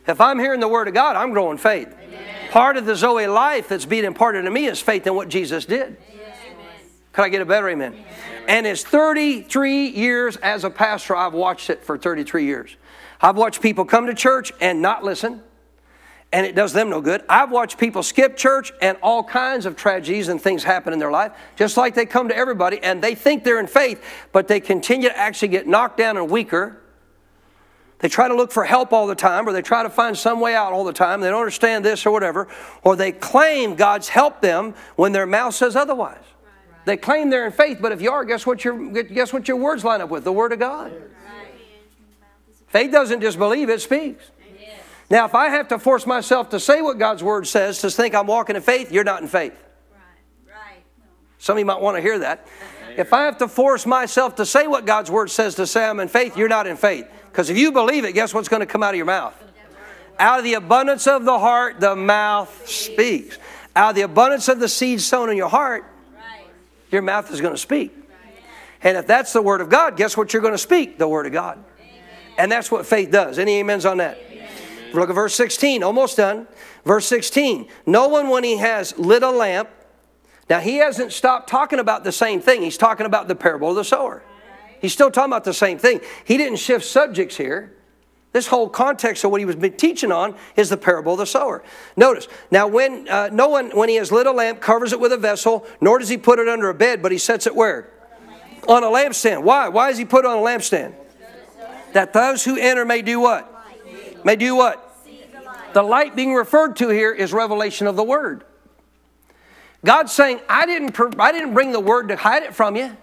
If 0.08 0.20
I'm 0.20 0.40
hearing 0.40 0.60
the 0.60 0.68
Word 0.68 0.88
of 0.88 0.96
God, 0.96 1.16
I'm 1.16 1.34
growing 1.34 1.60
faith. 1.60 1.96
Part 2.50 2.78
of 2.78 2.88
the 2.88 2.96
Zoe 2.96 3.28
life 3.28 3.70
that's 3.70 3.86
being 3.86 4.04
imparted 4.04 4.46
to 4.46 4.50
me 4.50 4.66
is 4.66 4.82
faith 4.82 5.06
in 5.06 5.14
what 5.14 5.30
Jesus 5.30 5.66
did. 5.66 5.98
Could 7.14 7.22
I 7.26 7.30
get 7.30 7.44
a 7.44 7.46
better 7.46 7.70
amen? 7.70 7.96
And 8.48 8.66
it's 8.66 8.84
33 8.84 9.90
years 9.90 10.36
as 10.38 10.64
a 10.64 10.72
pastor, 10.72 11.16
I've 11.16 11.34
watched 11.34 11.70
it 11.70 11.84
for 11.84 11.96
33 11.96 12.46
years. 12.46 12.76
I've 13.22 13.38
watched 13.38 13.62
people 13.62 13.86
come 13.86 14.08
to 14.08 14.16
church 14.16 14.52
and 14.60 14.82
not 14.82 15.04
listen, 15.04 15.44
and 16.34 16.46
it 16.46 16.56
does 16.56 16.74
them 16.74 16.90
no 16.90 17.02
good. 17.02 17.24
I've 17.28 17.52
watched 17.52 17.78
people 17.78 18.04
skip 18.04 18.38
church 18.38 18.72
and 18.82 18.98
all 19.04 19.24
kinds 19.24 19.66
of 19.66 19.76
tragedies 19.76 20.30
and 20.30 20.42
things 20.42 20.64
happen 20.64 20.94
in 20.94 21.00
their 21.00 21.12
life, 21.12 21.34
just 21.56 21.78
like 21.78 21.94
they 21.94 22.06
come 22.06 22.30
to 22.30 22.36
everybody 22.36 22.82
and 22.82 23.02
they 23.02 23.16
think 23.16 23.44
they're 23.44 23.60
in 23.60 23.68
faith, 23.68 24.04
but 24.32 24.48
they 24.48 24.60
continue 24.60 25.10
to 25.10 25.18
actually 25.18 25.50
get 25.50 25.68
knocked 25.68 25.98
down 25.98 26.18
and 26.18 26.30
weaker. 26.30 26.78
They 28.00 28.10
try 28.10 28.28
to 28.28 28.34
look 28.34 28.52
for 28.52 28.64
help 28.64 28.94
all 28.94 29.06
the 29.06 29.14
time, 29.14 29.48
or 29.48 29.54
they 29.54 29.62
try 29.62 29.84
to 29.84 29.90
find 29.90 30.18
some 30.18 30.40
way 30.40 30.56
out 30.56 30.74
all 30.74 30.84
the 30.84 30.94
time. 30.94 31.22
They 31.22 31.30
don't 31.30 31.40
understand 31.40 31.86
this 31.86 32.04
or 32.06 32.12
whatever, 32.12 32.48
or 32.84 32.96
they 32.96 33.12
claim 33.12 33.76
God's 33.76 34.10
helped 34.10 34.42
them 34.42 34.74
when 34.96 35.12
their 35.12 35.28
mouth 35.28 35.54
says 35.54 35.76
otherwise. 35.76 36.24
They 36.86 36.98
claim 36.98 37.30
they're 37.30 37.46
in 37.46 37.52
faith, 37.52 37.78
but 37.80 37.92
if 37.92 38.02
you 38.02 38.12
are, 38.12 38.26
guess 38.26 38.48
what 38.48 38.66
your 38.66 39.04
guess 39.04 39.32
what 39.32 39.48
your 39.48 39.58
words 39.58 39.84
line 39.84 40.02
up 40.02 40.10
with? 40.10 40.24
The 40.24 40.32
Word 40.32 40.52
of 40.52 40.58
God. 40.58 40.92
Faith 42.68 42.92
doesn't 42.92 43.22
just 43.22 43.38
believe; 43.38 43.70
it 43.70 43.82
speaks. 43.82 44.32
Now, 45.12 45.26
if 45.26 45.36
I 45.36 45.50
have 45.50 45.68
to 45.68 45.78
force 45.78 46.08
myself 46.08 46.52
to 46.52 46.60
say 46.60 46.82
what 46.82 46.98
God's 46.98 47.22
word 47.22 47.46
says 47.46 47.82
to 47.82 47.92
think 47.92 48.16
I'm 48.16 48.28
walking 48.28 48.56
in 48.56 48.62
faith, 48.62 48.94
you're 48.94 49.04
not 49.04 49.22
in 49.22 49.28
faith. 49.28 49.52
Right. 49.92 50.56
Right. 50.56 50.84
Some 51.38 51.58
of 51.58 51.60
you 51.60 51.66
might 51.66 51.82
want 51.82 51.98
to 51.98 52.02
hear 52.02 52.20
that. 52.20 52.48
If 52.96 53.12
I 53.12 53.24
have 53.24 53.38
to 53.40 53.50
force 53.50 53.86
myself 53.86 54.38
to 54.38 54.46
say 54.46 54.68
what 54.68 54.86
God's 54.86 55.12
word 55.12 55.30
says 55.30 55.56
to 55.56 55.68
say 55.68 55.86
I'm 55.86 56.00
in 56.00 56.08
faith, 56.08 56.38
you're 56.38 56.48
not 56.48 56.66
in 56.66 56.78
faith. 56.78 57.10
Because 57.30 57.50
if 57.50 57.58
you 57.58 57.74
believe 57.74 58.06
it, 58.06 58.14
guess 58.14 58.34
what's 58.34 58.48
going 58.48 58.62
to 58.62 58.66
come 58.66 58.84
out 58.84 58.92
of 58.92 58.96
your 58.96 59.06
mouth? 59.06 59.36
Out 60.18 60.40
of 60.40 60.46
the 60.46 60.54
abundance 60.54 61.08
of 61.08 61.26
the 61.26 61.38
heart, 61.38 61.82
the 61.82 61.94
mouth 61.94 62.66
speaks. 62.66 63.38
Out 63.76 63.90
of 63.90 63.96
the 63.98 64.04
abundance 64.04 64.48
of 64.48 64.62
the 64.62 64.70
seed 64.70 65.02
sown 65.02 65.30
in 65.30 65.36
your 65.36 65.50
heart, 65.50 65.84
your 66.90 67.02
mouth 67.02 67.30
is 67.34 67.42
going 67.42 67.54
to 67.54 67.60
speak. 67.60 67.94
And 68.82 68.96
if 68.98 69.08
that's 69.08 69.34
the 69.34 69.42
word 69.42 69.60
of 69.60 69.68
God, 69.68 69.98
guess 69.98 70.16
what 70.16 70.32
you're 70.32 70.42
going 70.42 70.54
to 70.54 70.58
speak? 70.58 70.98
The 70.98 71.08
word 71.08 71.26
of 71.26 71.34
God. 71.34 71.62
And 72.38 72.50
that's 72.50 72.72
what 72.72 72.86
faith 72.86 73.12
does. 73.12 73.40
Any 73.40 73.60
amens 73.60 73.86
on 73.86 73.98
that? 73.98 74.31
Look 74.94 75.10
at 75.10 75.16
verse 75.16 75.34
16, 75.36 75.84
almost 75.84 76.18
done. 76.18 76.48
Verse 76.86 77.06
16 77.08 77.68
No 77.86 78.08
one, 78.08 78.30
when 78.30 78.44
he 78.44 78.58
has 78.58 78.98
lit 78.98 79.24
a 79.24 79.30
lamp, 79.30 79.70
now 80.50 80.60
he 80.60 80.78
hasn't 80.78 81.14
stopped 81.14 81.50
talking 81.50 81.80
about 81.80 82.04
the 82.04 82.12
same 82.12 82.42
thing. 82.42 82.62
He's 82.62 82.78
talking 82.78 83.06
about 83.06 83.28
the 83.28 83.36
parable 83.36 83.70
of 83.70 83.76
the 83.76 83.86
sower. 83.86 84.24
He's 84.82 84.94
still 84.94 85.12
talking 85.12 85.32
about 85.32 85.44
the 85.44 85.54
same 85.54 85.78
thing. 85.78 86.02
He 86.26 86.38
didn't 86.38 86.58
shift 86.58 86.86
subjects 86.86 87.38
here. 87.38 87.78
This 88.34 88.48
whole 88.48 88.70
context 88.70 89.24
of 89.24 89.32
what 89.32 89.42
he 89.42 89.46
was 89.46 89.58
teaching 89.78 90.12
on 90.12 90.36
is 90.56 90.70
the 90.70 90.78
parable 90.78 91.14
of 91.14 91.20
the 91.20 91.26
sower. 91.26 91.64
Notice, 91.98 92.28
now 92.50 92.68
when 92.68 93.08
uh, 93.10 93.30
no 93.32 93.50
one, 93.50 93.72
when 93.72 93.90
he 93.90 93.96
has 93.96 94.12
lit 94.12 94.26
a 94.26 94.32
lamp, 94.32 94.62
covers 94.62 94.94
it 94.94 95.00
with 95.00 95.12
a 95.12 95.18
vessel, 95.18 95.66
nor 95.82 96.00
does 96.00 96.08
he 96.08 96.18
put 96.18 96.40
it 96.40 96.48
under 96.48 96.70
a 96.70 96.74
bed, 96.74 97.02
but 97.02 97.12
he 97.12 97.18
sets 97.18 97.46
it 97.46 97.56
where? 97.56 97.92
On 98.68 98.84
a 98.84 98.88
lampstand. 98.88 99.44
Why? 99.44 99.68
Why 99.68 99.90
does 99.90 99.98
he 99.98 100.06
put 100.06 100.24
it 100.24 100.28
on 100.28 100.38
a 100.38 100.42
lampstand? 100.42 100.96
That 101.94 102.14
those 102.14 102.46
who 102.46 102.58
enter 102.58 102.86
may 102.86 103.02
do 103.02 103.20
what? 103.20 103.51
May 104.24 104.36
do 104.36 104.56
what? 104.56 104.88
The 105.74 105.84
light 105.84 106.16
being 106.16 106.34
referred 106.34 106.76
to 106.78 106.90
here 106.90 107.12
is 107.12 107.32
revelation 107.32 107.88
of 107.88 107.96
the 107.96 108.04
Word. 108.04 108.44
God's 109.84 110.12
saying, 110.12 110.42
I 110.48 110.66
didn't, 110.66 110.96
I 111.20 111.32
didn't 111.32 111.54
bring 111.54 111.72
the 111.72 111.80
Word 111.80 112.10
to 112.10 112.16
hide 112.16 112.44
it 112.44 112.54
from 112.54 112.76
you. 112.76 112.96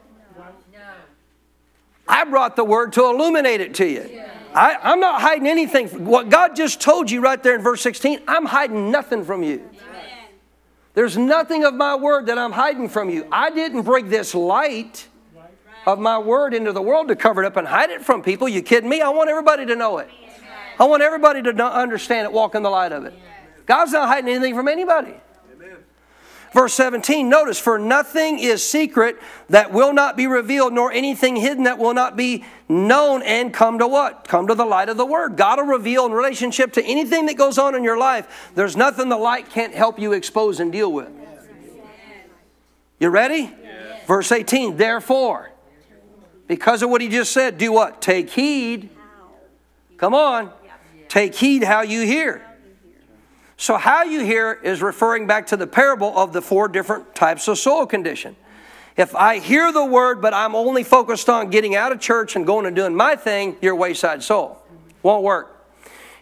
I 2.06 2.24
brought 2.24 2.56
the 2.56 2.64
Word 2.64 2.92
to 2.94 3.04
illuminate 3.04 3.60
it 3.60 3.74
to 3.76 3.86
you. 3.86 4.22
I, 4.54 4.92
am 4.92 5.00
not 5.00 5.20
hiding 5.20 5.46
anything. 5.46 6.06
What 6.06 6.30
God 6.30 6.56
just 6.56 6.80
told 6.80 7.10
you 7.10 7.20
right 7.20 7.42
there 7.42 7.54
in 7.54 7.62
verse 7.62 7.82
16, 7.82 8.22
I'm 8.26 8.46
hiding 8.46 8.90
nothing 8.90 9.24
from 9.24 9.42
you. 9.42 9.68
There's 10.94 11.16
nothing 11.16 11.64
of 11.64 11.74
my 11.74 11.94
Word 11.94 12.26
that 12.26 12.38
I'm 12.38 12.52
hiding 12.52 12.88
from 12.88 13.10
you. 13.10 13.26
I 13.30 13.50
didn't 13.50 13.82
bring 13.82 14.08
this 14.08 14.34
light 14.34 15.06
of 15.86 15.98
my 15.98 16.18
Word 16.18 16.54
into 16.54 16.72
the 16.72 16.82
world 16.82 17.08
to 17.08 17.16
cover 17.16 17.42
it 17.42 17.46
up 17.46 17.56
and 17.56 17.68
hide 17.68 17.90
it 17.90 18.04
from 18.04 18.22
people. 18.22 18.48
You 18.48 18.62
kidding 18.62 18.88
me? 18.88 19.00
I 19.00 19.10
want 19.10 19.28
everybody 19.30 19.66
to 19.66 19.76
know 19.76 19.98
it. 19.98 20.08
I 20.78 20.84
want 20.84 21.02
everybody 21.02 21.42
to 21.42 21.64
understand 21.64 22.26
it, 22.26 22.32
walk 22.32 22.54
in 22.54 22.62
the 22.62 22.70
light 22.70 22.92
of 22.92 23.04
it. 23.04 23.14
God's 23.66 23.92
not 23.92 24.08
hiding 24.08 24.30
anything 24.30 24.54
from 24.54 24.68
anybody. 24.68 25.14
Verse 26.54 26.72
17, 26.74 27.28
notice, 27.28 27.58
for 27.58 27.78
nothing 27.78 28.38
is 28.38 28.66
secret 28.66 29.18
that 29.50 29.70
will 29.70 29.92
not 29.92 30.16
be 30.16 30.26
revealed, 30.26 30.72
nor 30.72 30.90
anything 30.90 31.36
hidden 31.36 31.64
that 31.64 31.78
will 31.78 31.92
not 31.92 32.16
be 32.16 32.42
known 32.70 33.22
and 33.22 33.52
come 33.52 33.78
to 33.78 33.86
what? 33.86 34.26
Come 34.26 34.46
to 34.46 34.54
the 34.54 34.64
light 34.64 34.88
of 34.88 34.96
the 34.96 35.04
Word. 35.04 35.36
God 35.36 35.58
will 35.58 35.66
reveal 35.66 36.06
in 36.06 36.12
relationship 36.12 36.72
to 36.72 36.82
anything 36.82 37.26
that 37.26 37.36
goes 37.36 37.58
on 37.58 37.74
in 37.74 37.84
your 37.84 37.98
life. 37.98 38.50
There's 38.54 38.76
nothing 38.76 39.10
the 39.10 39.18
light 39.18 39.50
can't 39.50 39.74
help 39.74 39.98
you 39.98 40.14
expose 40.14 40.58
and 40.58 40.72
deal 40.72 40.90
with. 40.90 41.10
You 42.98 43.10
ready? 43.10 43.54
Yes. 43.62 44.06
Verse 44.06 44.32
18, 44.32 44.78
therefore, 44.78 45.50
because 46.46 46.82
of 46.82 46.88
what 46.88 47.02
he 47.02 47.08
just 47.08 47.30
said, 47.32 47.58
do 47.58 47.72
what? 47.72 48.00
Take 48.00 48.30
heed. 48.30 48.88
Come 49.98 50.14
on. 50.14 50.50
Take 51.08 51.34
heed 51.34 51.64
how 51.64 51.82
you 51.82 52.02
hear. 52.02 52.44
So, 53.56 53.76
how 53.76 54.04
you 54.04 54.24
hear 54.24 54.52
is 54.52 54.82
referring 54.82 55.26
back 55.26 55.48
to 55.48 55.56
the 55.56 55.66
parable 55.66 56.16
of 56.16 56.32
the 56.32 56.40
four 56.40 56.68
different 56.68 57.14
types 57.14 57.48
of 57.48 57.58
soil 57.58 57.86
condition. 57.86 58.36
If 58.96 59.14
I 59.16 59.38
hear 59.38 59.72
the 59.72 59.84
word, 59.84 60.20
but 60.20 60.34
I'm 60.34 60.54
only 60.54 60.84
focused 60.84 61.28
on 61.28 61.50
getting 61.50 61.74
out 61.74 61.92
of 61.92 62.00
church 62.00 62.36
and 62.36 62.46
going 62.46 62.66
and 62.66 62.76
doing 62.76 62.94
my 62.94 63.16
thing, 63.16 63.56
you're 63.60 63.74
wayside 63.74 64.22
soul. 64.22 64.62
Won't 65.02 65.24
work. 65.24 65.58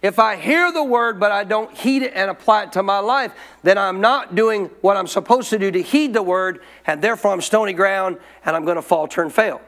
If 0.02 0.18
I 0.18 0.36
hear 0.36 0.70
the 0.70 0.84
word, 0.84 1.18
but 1.18 1.32
I 1.32 1.44
don't 1.44 1.74
heed 1.74 2.02
it 2.02 2.12
and 2.14 2.30
apply 2.30 2.64
it 2.64 2.72
to 2.72 2.82
my 2.82 2.98
life, 2.98 3.32
then 3.62 3.78
I'm 3.78 4.00
not 4.00 4.34
doing 4.34 4.66
what 4.80 4.96
I'm 4.96 5.06
supposed 5.06 5.50
to 5.50 5.58
do 5.58 5.70
to 5.70 5.82
heed 5.82 6.12
the 6.12 6.22
word, 6.22 6.60
and 6.86 7.02
therefore 7.02 7.32
I'm 7.32 7.40
stony 7.40 7.72
ground 7.72 8.18
and 8.44 8.54
I'm 8.54 8.64
going 8.64 8.76
to 8.76 8.82
falter 8.82 9.22
and 9.22 9.32
fail. 9.32 9.60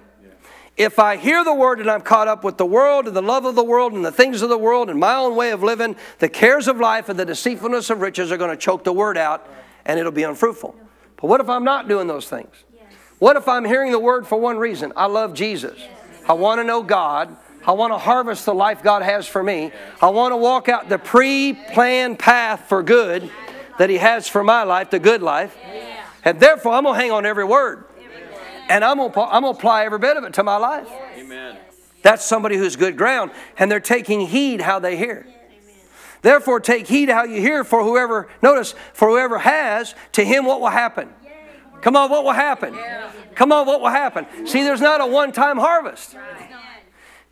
If 0.78 1.00
I 1.00 1.16
hear 1.16 1.42
the 1.42 1.52
word 1.52 1.80
and 1.80 1.90
I'm 1.90 2.02
caught 2.02 2.28
up 2.28 2.44
with 2.44 2.56
the 2.56 2.64
world 2.64 3.08
and 3.08 3.16
the 3.16 3.20
love 3.20 3.44
of 3.44 3.56
the 3.56 3.64
world 3.64 3.94
and 3.94 4.04
the 4.04 4.12
things 4.12 4.42
of 4.42 4.48
the 4.48 4.56
world 4.56 4.88
and 4.88 5.00
my 5.00 5.16
own 5.16 5.34
way 5.34 5.50
of 5.50 5.60
living, 5.60 5.96
the 6.20 6.28
cares 6.28 6.68
of 6.68 6.78
life 6.78 7.08
and 7.08 7.18
the 7.18 7.24
deceitfulness 7.24 7.90
of 7.90 8.00
riches 8.00 8.30
are 8.30 8.36
going 8.36 8.50
to 8.50 8.56
choke 8.56 8.84
the 8.84 8.92
word 8.92 9.18
out 9.18 9.44
and 9.84 9.98
it'll 9.98 10.12
be 10.12 10.22
unfruitful. 10.22 10.76
But 11.16 11.26
what 11.26 11.40
if 11.40 11.48
I'm 11.48 11.64
not 11.64 11.88
doing 11.88 12.06
those 12.06 12.28
things? 12.28 12.54
What 13.18 13.36
if 13.36 13.48
I'm 13.48 13.64
hearing 13.64 13.90
the 13.90 13.98
word 13.98 14.24
for 14.24 14.38
one 14.38 14.56
reason? 14.56 14.92
I 14.94 15.06
love 15.06 15.34
Jesus. 15.34 15.76
I 16.28 16.34
want 16.34 16.60
to 16.60 16.64
know 16.64 16.84
God. 16.84 17.36
I 17.66 17.72
want 17.72 17.92
to 17.92 17.98
harvest 17.98 18.46
the 18.46 18.54
life 18.54 18.80
God 18.80 19.02
has 19.02 19.26
for 19.26 19.42
me. 19.42 19.72
I 20.00 20.10
want 20.10 20.30
to 20.30 20.36
walk 20.36 20.68
out 20.68 20.88
the 20.88 20.98
pre 20.98 21.54
planned 21.72 22.20
path 22.20 22.68
for 22.68 22.84
good 22.84 23.28
that 23.78 23.90
He 23.90 23.96
has 23.96 24.28
for 24.28 24.44
my 24.44 24.62
life, 24.62 24.90
the 24.90 25.00
good 25.00 25.22
life. 25.22 25.56
And 26.24 26.38
therefore, 26.38 26.74
I'm 26.74 26.84
going 26.84 26.94
to 26.94 27.00
hang 27.00 27.10
on 27.10 27.26
every 27.26 27.44
word. 27.44 27.84
And 28.68 28.84
I'm 28.84 28.98
going 28.98 29.12
to 29.12 29.20
I'm 29.20 29.42
gonna 29.42 29.48
apply 29.48 29.84
every 29.84 29.98
bit 29.98 30.16
of 30.16 30.24
it 30.24 30.34
to 30.34 30.42
my 30.42 30.56
life. 30.56 30.88
Amen. 31.16 31.56
That's 32.02 32.24
somebody 32.24 32.56
who's 32.56 32.76
good 32.76 32.96
ground, 32.96 33.32
and 33.58 33.70
they're 33.70 33.80
taking 33.80 34.20
heed 34.20 34.60
how 34.60 34.78
they 34.78 34.96
hear. 34.96 35.26
Therefore, 36.22 36.60
take 36.60 36.86
heed 36.86 37.08
how 37.08 37.24
you 37.24 37.40
hear, 37.40 37.64
for 37.64 37.82
whoever, 37.82 38.28
notice, 38.42 38.74
for 38.92 39.08
whoever 39.08 39.38
has, 39.38 39.94
to 40.12 40.24
him 40.24 40.44
what 40.44 40.60
will 40.60 40.68
happen? 40.68 41.12
Come 41.80 41.96
on, 41.96 42.10
what 42.10 42.24
will 42.24 42.32
happen? 42.32 42.76
Come 43.34 43.52
on, 43.52 43.66
what 43.66 43.80
will 43.80 43.88
happen? 43.88 44.26
See, 44.46 44.62
there's 44.64 44.80
not 44.80 45.00
a 45.00 45.06
one 45.06 45.30
time 45.32 45.58
harvest. 45.58 46.16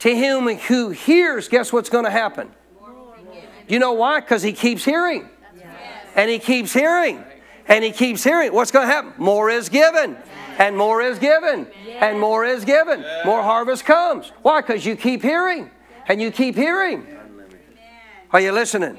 To 0.01 0.14
him 0.14 0.47
who 0.47 0.91
hears, 0.91 1.49
guess 1.49 1.72
what's 1.72 1.89
going 1.89 2.05
to 2.05 2.11
happen? 2.11 2.51
You 3.66 3.80
know 3.80 3.93
why? 3.93 4.20
Because 4.20 4.43
he 4.43 4.53
keeps 4.53 4.84
hearing. 4.84 5.28
And 6.14 6.30
he 6.30 6.39
keeps 6.39 6.72
hearing. 6.72 7.24
And 7.66 7.82
he 7.82 7.91
keeps 7.91 8.22
hearing. 8.22 8.53
What's 8.53 8.70
going 8.70 8.87
to 8.87 8.93
happen? 8.93 9.14
More 9.18 9.51
is 9.51 9.68
given 9.68 10.16
and 10.59 10.77
more 10.77 11.03
is 11.03 11.19
given, 11.19 11.67
and 11.89 12.19
more 12.19 12.45
is 12.45 12.65
given. 12.65 13.05
More 13.25 13.43
harvest 13.43 13.85
comes. 13.85 14.33
Why? 14.43 14.61
Because 14.61 14.85
you 14.85 14.97
keep 14.97 15.23
hearing, 15.23 15.71
and 16.09 16.21
you 16.21 16.31
keep 16.31 16.55
hearing. 16.55 17.07
Are 18.33 18.41
you 18.41 18.53
listening? 18.53 18.99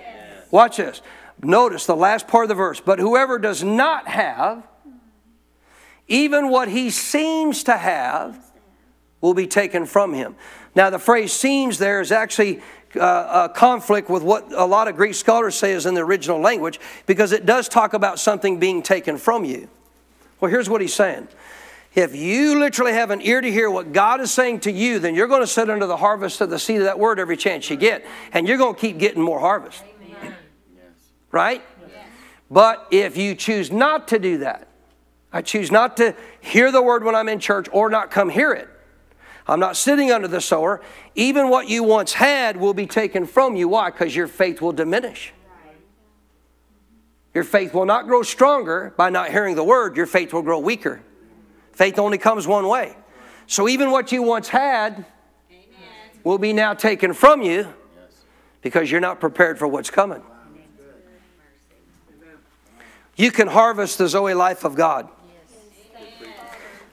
Watch 0.52 0.78
this. 0.78 1.02
Notice 1.42 1.86
the 1.86 1.96
last 1.96 2.28
part 2.28 2.46
of 2.46 2.50
the 2.50 2.56
verse. 2.56 2.80
But 2.80 3.00
whoever 3.00 3.38
does 3.38 3.64
not 3.64 4.08
have, 4.08 4.64
even 6.08 6.50
what 6.50 6.68
he 6.68 6.90
seems 6.90 7.64
to 7.66 7.78
have, 7.78 8.40
will 9.22 9.34
be 9.34 9.48
taken 9.48 9.86
from 9.86 10.14
him. 10.14 10.36
Now, 10.76 10.90
the 10.90 11.00
phrase 11.00 11.34
seems 11.34 11.80
there 11.80 12.02
is 12.02 12.12
actually 12.12 12.62
uh, 12.96 13.50
a 13.50 13.54
conflict 13.54 14.10
with 14.10 14.24
what 14.24 14.52
a 14.54 14.66
lot 14.66 14.88
of 14.88 14.96
Greek 14.96 15.16
scholars 15.16 15.56
say 15.56 15.74
is 15.74 15.86
in 15.86 15.94
the 15.94 16.02
original 16.02 16.40
language 16.40 16.80
because 17.06 17.32
it 17.32 17.46
does 17.46 17.68
talk 17.68 17.94
about 17.94 18.20
something 18.20 18.60
being 18.60 18.82
taken 18.82 19.18
from 19.18 19.44
you. 19.44 19.70
Well, 20.40 20.52
here's 20.52 20.70
what 20.70 20.82
he's 20.82 20.94
saying 20.94 21.28
if 21.96 22.16
you 22.16 22.60
literally 22.60 22.94
have 22.94 23.12
an 23.12 23.22
ear 23.22 23.42
to 23.42 23.52
hear 23.52 23.70
what 23.72 23.92
God 23.92 24.22
is 24.22 24.32
saying 24.32 24.62
to 24.62 24.72
you, 24.72 25.00
then 25.00 25.16
you're 25.16 25.28
going 25.28 25.42
to 25.42 25.48
sit 25.48 25.70
under 25.70 25.88
the 25.88 25.98
harvest 25.98 26.42
of 26.42 26.50
the 26.50 26.60
seed 26.60 26.78
of 26.78 26.84
that 26.84 27.00
word 27.00 27.20
every 27.20 27.38
chance 27.38 27.70
you 27.70 27.76
get, 27.76 28.06
and 28.34 28.48
you're 28.48 28.58
going 28.58 28.76
to 28.76 28.80
keep 28.80 29.00
getting 29.00 29.22
more 29.22 29.40
harvest. 29.40 29.84
Right? 31.32 31.64
But 32.50 32.88
if 32.92 33.18
you 33.18 33.36
choose 33.36 33.72
not 33.72 34.08
to 34.10 34.20
do 34.20 34.40
that, 34.40 34.68
I 35.34 35.42
choose 35.42 35.72
not 35.72 35.98
to 35.98 36.16
hear 36.40 36.72
the 36.72 36.82
word 36.82 37.04
when 37.04 37.16
I'm 37.16 37.30
in 37.30 37.40
church 37.40 37.68
or 37.72 37.90
not 37.90 38.12
come 38.12 38.30
hear 38.30 38.54
it. 38.54 38.70
I'm 39.48 39.60
not 39.60 39.78
sitting 39.78 40.12
under 40.12 40.28
the 40.28 40.42
sower. 40.42 40.82
Even 41.16 41.50
what 41.50 41.70
you 41.70 41.84
once 41.84 42.14
had 42.14 42.58
will 42.58 42.74
be 42.74 42.86
taken 42.86 43.26
from 43.26 43.56
you. 43.56 43.70
Why? 43.70 43.90
Because 43.90 44.16
your 44.16 44.28
faith 44.28 44.62
will 44.62 44.74
diminish. 44.74 45.34
Your 47.34 47.44
faith 47.44 47.74
will 47.74 47.86
not 47.86 48.08
grow 48.08 48.24
stronger 48.24 48.94
by 48.98 49.10
not 49.10 49.30
hearing 49.30 49.56
the 49.56 49.64
word, 49.64 49.96
your 49.96 50.06
faith 50.06 50.34
will 50.34 50.42
grow 50.42 50.60
weaker. 50.60 51.02
Faith 51.78 52.00
only 52.00 52.18
comes 52.18 52.48
one 52.48 52.68
way. 52.68 52.96
So 53.46 53.70
even 53.70 53.92
what 53.92 54.12
you 54.12 54.24
once 54.24 54.48
had 54.48 55.06
will 56.24 56.40
be 56.40 56.52
now 56.52 56.74
taken 56.74 57.14
from 57.14 57.44
you 57.44 57.72
because 58.64 58.90
you're 58.90 59.00
not 59.00 59.20
prepared 59.20 59.60
for 59.60 59.68
what's 59.68 59.92
coming. 59.92 60.24
You 63.16 63.30
can 63.30 63.48
harvest 63.48 64.00
the 64.00 64.08
Zoe 64.08 64.34
life 64.34 64.64
of 64.64 64.74
God. 64.74 65.08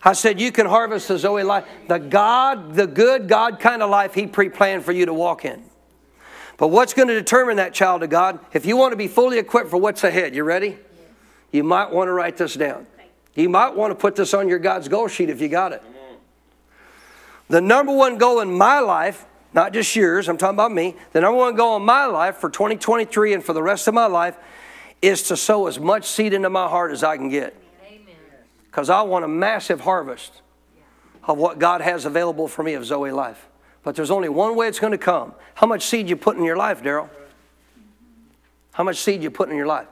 I 0.02 0.12
said, 0.12 0.38
You 0.38 0.52
can 0.52 0.66
harvest 0.66 1.08
the 1.08 1.16
Zoe 1.16 1.42
life, 1.42 1.64
the 1.88 1.98
God, 1.98 2.74
the 2.74 2.86
good 2.86 3.26
God 3.26 3.60
kind 3.60 3.82
of 3.82 3.88
life 3.88 4.12
He 4.12 4.26
pre 4.26 4.50
planned 4.50 4.84
for 4.84 4.92
you 4.92 5.06
to 5.06 5.14
walk 5.14 5.46
in. 5.46 5.62
But 6.58 6.68
what's 6.68 6.92
going 6.92 7.08
to 7.08 7.14
determine 7.14 7.56
that 7.56 7.72
child 7.72 8.02
of 8.02 8.10
God? 8.10 8.38
If 8.52 8.66
you 8.66 8.76
want 8.76 8.92
to 8.92 8.98
be 8.98 9.08
fully 9.08 9.38
equipped 9.38 9.70
for 9.70 9.78
what's 9.78 10.04
ahead, 10.04 10.34
you 10.34 10.44
ready? 10.44 10.76
You 11.52 11.64
might 11.64 11.90
want 11.90 12.08
to 12.08 12.12
write 12.12 12.36
this 12.36 12.52
down. 12.52 12.86
You 13.34 13.48
might 13.48 13.74
want 13.74 13.90
to 13.90 13.94
put 13.94 14.16
this 14.16 14.32
on 14.34 14.48
your 14.48 14.58
God's 14.58 14.88
goal 14.88 15.08
sheet 15.08 15.28
if 15.28 15.40
you 15.40 15.48
got 15.48 15.72
it. 15.72 15.82
The 17.48 17.60
number 17.60 17.94
one 17.94 18.16
goal 18.16 18.40
in 18.40 18.56
my 18.56 18.80
life, 18.80 19.26
not 19.52 19.72
just 19.72 19.94
yours, 19.94 20.28
I'm 20.28 20.38
talking 20.38 20.56
about 20.56 20.72
me, 20.72 20.96
the 21.12 21.20
number 21.20 21.38
one 21.38 21.56
goal 21.56 21.76
in 21.76 21.82
my 21.82 22.06
life 22.06 22.36
for 22.36 22.48
2023 22.48 23.34
and 23.34 23.44
for 23.44 23.52
the 23.52 23.62
rest 23.62 23.86
of 23.86 23.94
my 23.94 24.06
life 24.06 24.36
is 25.02 25.24
to 25.24 25.36
sow 25.36 25.66
as 25.66 25.78
much 25.78 26.06
seed 26.06 26.32
into 26.32 26.48
my 26.48 26.68
heart 26.68 26.92
as 26.92 27.04
I 27.04 27.16
can 27.16 27.28
get. 27.28 27.54
Because 28.70 28.88
I 28.88 29.02
want 29.02 29.24
a 29.24 29.28
massive 29.28 29.80
harvest 29.80 30.40
of 31.24 31.38
what 31.38 31.58
God 31.58 31.80
has 31.80 32.04
available 32.04 32.48
for 32.48 32.62
me 32.62 32.74
of 32.74 32.84
Zoe 32.84 33.10
life. 33.10 33.46
But 33.82 33.94
there's 33.94 34.10
only 34.10 34.28
one 34.28 34.56
way 34.56 34.66
it's 34.66 34.80
going 34.80 34.92
to 34.92 34.98
come. 34.98 35.34
How 35.54 35.66
much 35.66 35.84
seed 35.84 36.08
you 36.08 36.16
put 36.16 36.36
in 36.36 36.44
your 36.44 36.56
life, 36.56 36.82
Daryl? 36.82 37.08
How 38.72 38.82
much 38.82 38.96
seed 38.96 39.22
you 39.22 39.30
put 39.30 39.48
in 39.50 39.56
your 39.56 39.66
life? 39.66 39.86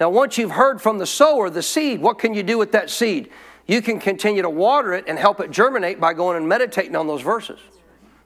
Now, 0.00 0.10
once 0.10 0.38
you've 0.38 0.52
heard 0.52 0.80
from 0.80 0.98
the 0.98 1.06
sower 1.06 1.50
the 1.50 1.62
seed, 1.62 2.00
what 2.00 2.18
can 2.18 2.34
you 2.34 2.42
do 2.42 2.56
with 2.56 2.72
that 2.72 2.88
seed? 2.90 3.30
You 3.66 3.82
can 3.82 3.98
continue 3.98 4.42
to 4.42 4.50
water 4.50 4.94
it 4.94 5.04
and 5.08 5.18
help 5.18 5.40
it 5.40 5.50
germinate 5.50 6.00
by 6.00 6.14
going 6.14 6.36
and 6.36 6.48
meditating 6.48 6.96
on 6.96 7.06
those 7.06 7.20
verses. 7.20 7.58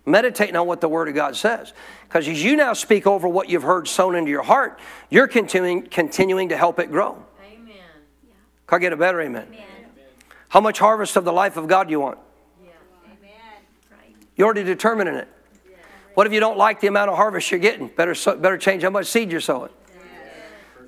Meditating 0.05 0.57
on 0.57 0.67
what 0.67 0.81
the 0.81 0.89
Word 0.89 1.09
of 1.09 1.15
God 1.15 1.37
says. 1.37 1.73
Because 2.09 2.29
as 2.29 2.43
you 2.43 2.57
now 2.57 2.73
speak 2.75 3.07
over 3.07 3.27
what 3.27 3.49
you've 3.49 3.63
heard 3.63 3.89
sown 3.89 4.15
into 4.15 4.31
your 4.31 4.43
heart, 4.43 4.79
you're 5.11 5.29
continuing, 5.29 5.83
continuing 5.87 6.51
to 6.51 6.57
help 6.57 6.79
it 6.79 6.91
grow. 6.91 7.25
Amen. 7.45 7.77
Can 8.67 8.77
I 8.77 8.79
get 8.79 8.93
a 8.93 8.97
better 8.97 9.21
amen? 9.21 9.47
amen? 9.49 9.63
How 10.49 10.61
much 10.61 10.79
harvest 10.79 11.17
of 11.17 11.25
the 11.25 11.33
life 11.33 11.57
of 11.57 11.69
God 11.69 11.85
do 11.85 11.93
you 11.93 12.01
want? 12.01 12.19
You're 14.37 14.47
already 14.47 14.65
determining 14.65 15.15
it. 15.15 15.29
What 16.15 16.27
if 16.27 16.33
you 16.33 16.41
don't 16.41 16.59
like 16.59 16.81
the 16.81 16.89
amount 16.89 17.11
of 17.11 17.17
harvest 17.17 17.51
you're 17.51 17.61
getting? 17.61 17.89
Better, 17.89 18.15
better 18.37 18.59
change 18.59 18.83
how 18.83 18.91
much 18.91 19.07
seed 19.07 19.31
you're 19.31 19.41
sowing. 19.41 19.71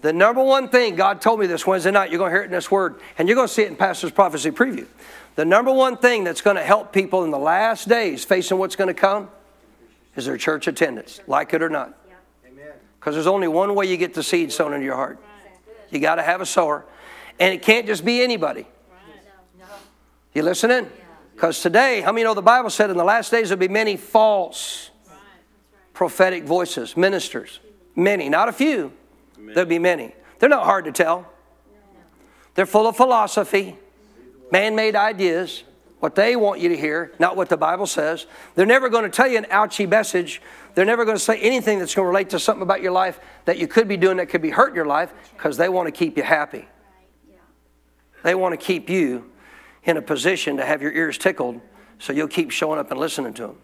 The 0.05 0.13
number 0.13 0.45
one 0.45 0.69
thing, 0.69 0.97
God 0.97 1.23
told 1.23 1.41
me 1.41 1.47
this 1.47 1.67
Wednesday 1.67 1.91
night, 1.91 2.11
you're 2.11 2.19
going 2.19 2.31
to 2.31 2.35
hear 2.35 2.43
it 2.43 2.47
in 2.47 2.51
this 2.51 2.71
word, 2.71 3.01
and 3.17 3.27
you're 3.27 3.37
going 3.37 3.49
to 3.49 3.55
see 3.55 3.63
it 3.63 3.69
in 3.69 3.77
Pastor's 3.77 4.11
Prophecy 4.11 4.51
Preview. 4.51 4.87
The 5.35 5.47
number 5.47 5.73
one 5.73 5.97
thing 5.97 6.25
that's 6.25 6.43
going 6.43 6.57
to 6.57 6.63
help 6.63 6.93
people 6.93 7.25
in 7.25 7.31
the 7.31 7.39
last 7.39 7.89
days 7.89 8.23
facing 8.23 8.59
what's 8.59 8.77
going 8.77 8.89
to 8.89 8.93
come 8.93 9.31
is 10.15 10.27
their 10.27 10.37
church 10.37 10.69
attendance, 10.69 11.23
like 11.27 11.55
it 11.55 11.63
or 11.63 11.71
not. 11.71 11.99
Because 13.01 13.15
there's 13.15 13.27
only 13.27 13.49
one 13.49 13.75
way 13.75 13.87
you 13.87 13.97
get 13.97 14.13
the 14.13 14.23
seed 14.23 14.53
sown 14.53 14.75
into 14.75 14.85
your 14.85 14.95
heart. 14.95 15.19
You 15.89 16.01
got 16.01 16.17
to 16.17 16.23
have 16.23 16.43
a 16.43 16.47
sower. 16.47 16.85
And 17.41 17.55
it 17.55 17.63
can't 17.63 17.87
just 17.87 18.05
be 18.05 18.21
anybody. 18.21 18.67
You 20.35 20.43
listening? 20.43 20.87
Because 21.35 21.63
today, 21.63 22.03
how 22.03 22.13
many 22.13 22.25
know 22.25 22.35
the 22.35 22.43
Bible 22.43 22.69
said 22.69 22.91
in 22.91 22.99
the 22.99 23.05
last 23.05 23.31
days 23.31 23.49
there'll 23.49 23.59
be 23.59 23.69
many 23.69 23.97
false 23.97 24.91
prophetic 25.95 26.45
voices, 26.45 26.95
ministers? 26.95 27.59
Many, 27.97 28.29
not 28.29 28.51
a 28.51 28.53
few. 28.53 28.93
There'll 29.53 29.69
be 29.69 29.79
many. 29.79 30.15
They're 30.39 30.49
not 30.49 30.65
hard 30.65 30.85
to 30.87 30.93
tell. 30.93 31.31
They're 32.55 32.67
full 32.67 32.87
of 32.87 32.97
philosophy, 32.97 33.77
man 34.53 34.77
made 34.77 34.95
ideas, 34.95 35.65
what 35.99 36.15
they 36.15 36.37
want 36.37 36.61
you 36.61 36.69
to 36.69 36.77
hear, 36.77 37.13
not 37.19 37.35
what 37.37 37.49
the 37.49 37.57
Bible 37.57 37.87
says. 37.87 38.27
They're 38.55 38.67
never 38.67 38.89
going 38.89 39.05
to 39.05 39.11
tell 39.11 39.27
you 39.27 39.39
an 39.39 39.47
ouchy 39.51 39.87
message. 39.87 40.43
They're 40.75 40.85
never 40.85 41.05
going 41.05 41.17
to 41.17 41.23
say 41.23 41.41
anything 41.41 41.79
that's 41.79 41.95
going 41.95 42.05
to 42.05 42.09
relate 42.09 42.31
to 42.31 42.39
something 42.39 42.63
about 42.63 42.83
your 42.83 42.93
life 42.93 43.19
that 43.47 43.59
you 43.59 43.67
could 43.67 43.89
be 43.89 43.97
doing 43.97 44.19
that 44.19 44.29
could 44.29 44.43
be 44.43 44.51
hurting 44.51 44.77
your 44.77 44.87
life 44.87 45.13
because 45.35 45.57
they 45.57 45.69
want 45.69 45.87
to 45.87 45.93
keep 45.93 46.17
you 46.17 46.23
happy. 46.23 46.69
They 48.23 48.35
want 48.35 48.53
to 48.53 48.65
keep 48.65 48.91
you 48.91 49.31
in 49.85 49.97
a 49.97 50.03
position 50.03 50.59
to 50.59 50.65
have 50.65 50.83
your 50.83 50.93
ears 50.93 51.19
tickled 51.19 51.61
so 51.99 52.13
you'll 52.13 52.29
keep 52.29 52.51
showing 52.51 52.79
up 52.79 52.91
and 52.91 53.01
listening 53.01 53.33
to 53.35 53.43
them. 53.49 53.59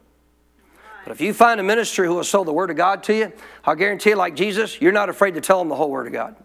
But 1.04 1.12
if 1.12 1.20
you 1.20 1.32
find 1.32 1.58
a 1.60 1.62
minister 1.62 2.04
who 2.04 2.14
will 2.14 2.24
sow 2.24 2.44
the 2.44 2.52
Word 2.52 2.70
of 2.70 2.76
God 2.76 3.02
to 3.04 3.14
you, 3.14 3.32
I'll 3.64 3.74
guarantee 3.74 4.10
you, 4.10 4.16
like 4.16 4.36
Jesus, 4.36 4.80
you're 4.80 4.92
not 4.92 5.08
afraid 5.08 5.34
to 5.34 5.40
tell 5.40 5.58
them 5.58 5.68
the 5.68 5.74
whole 5.74 5.90
Word 5.90 6.06
of 6.06 6.12
God. 6.12 6.36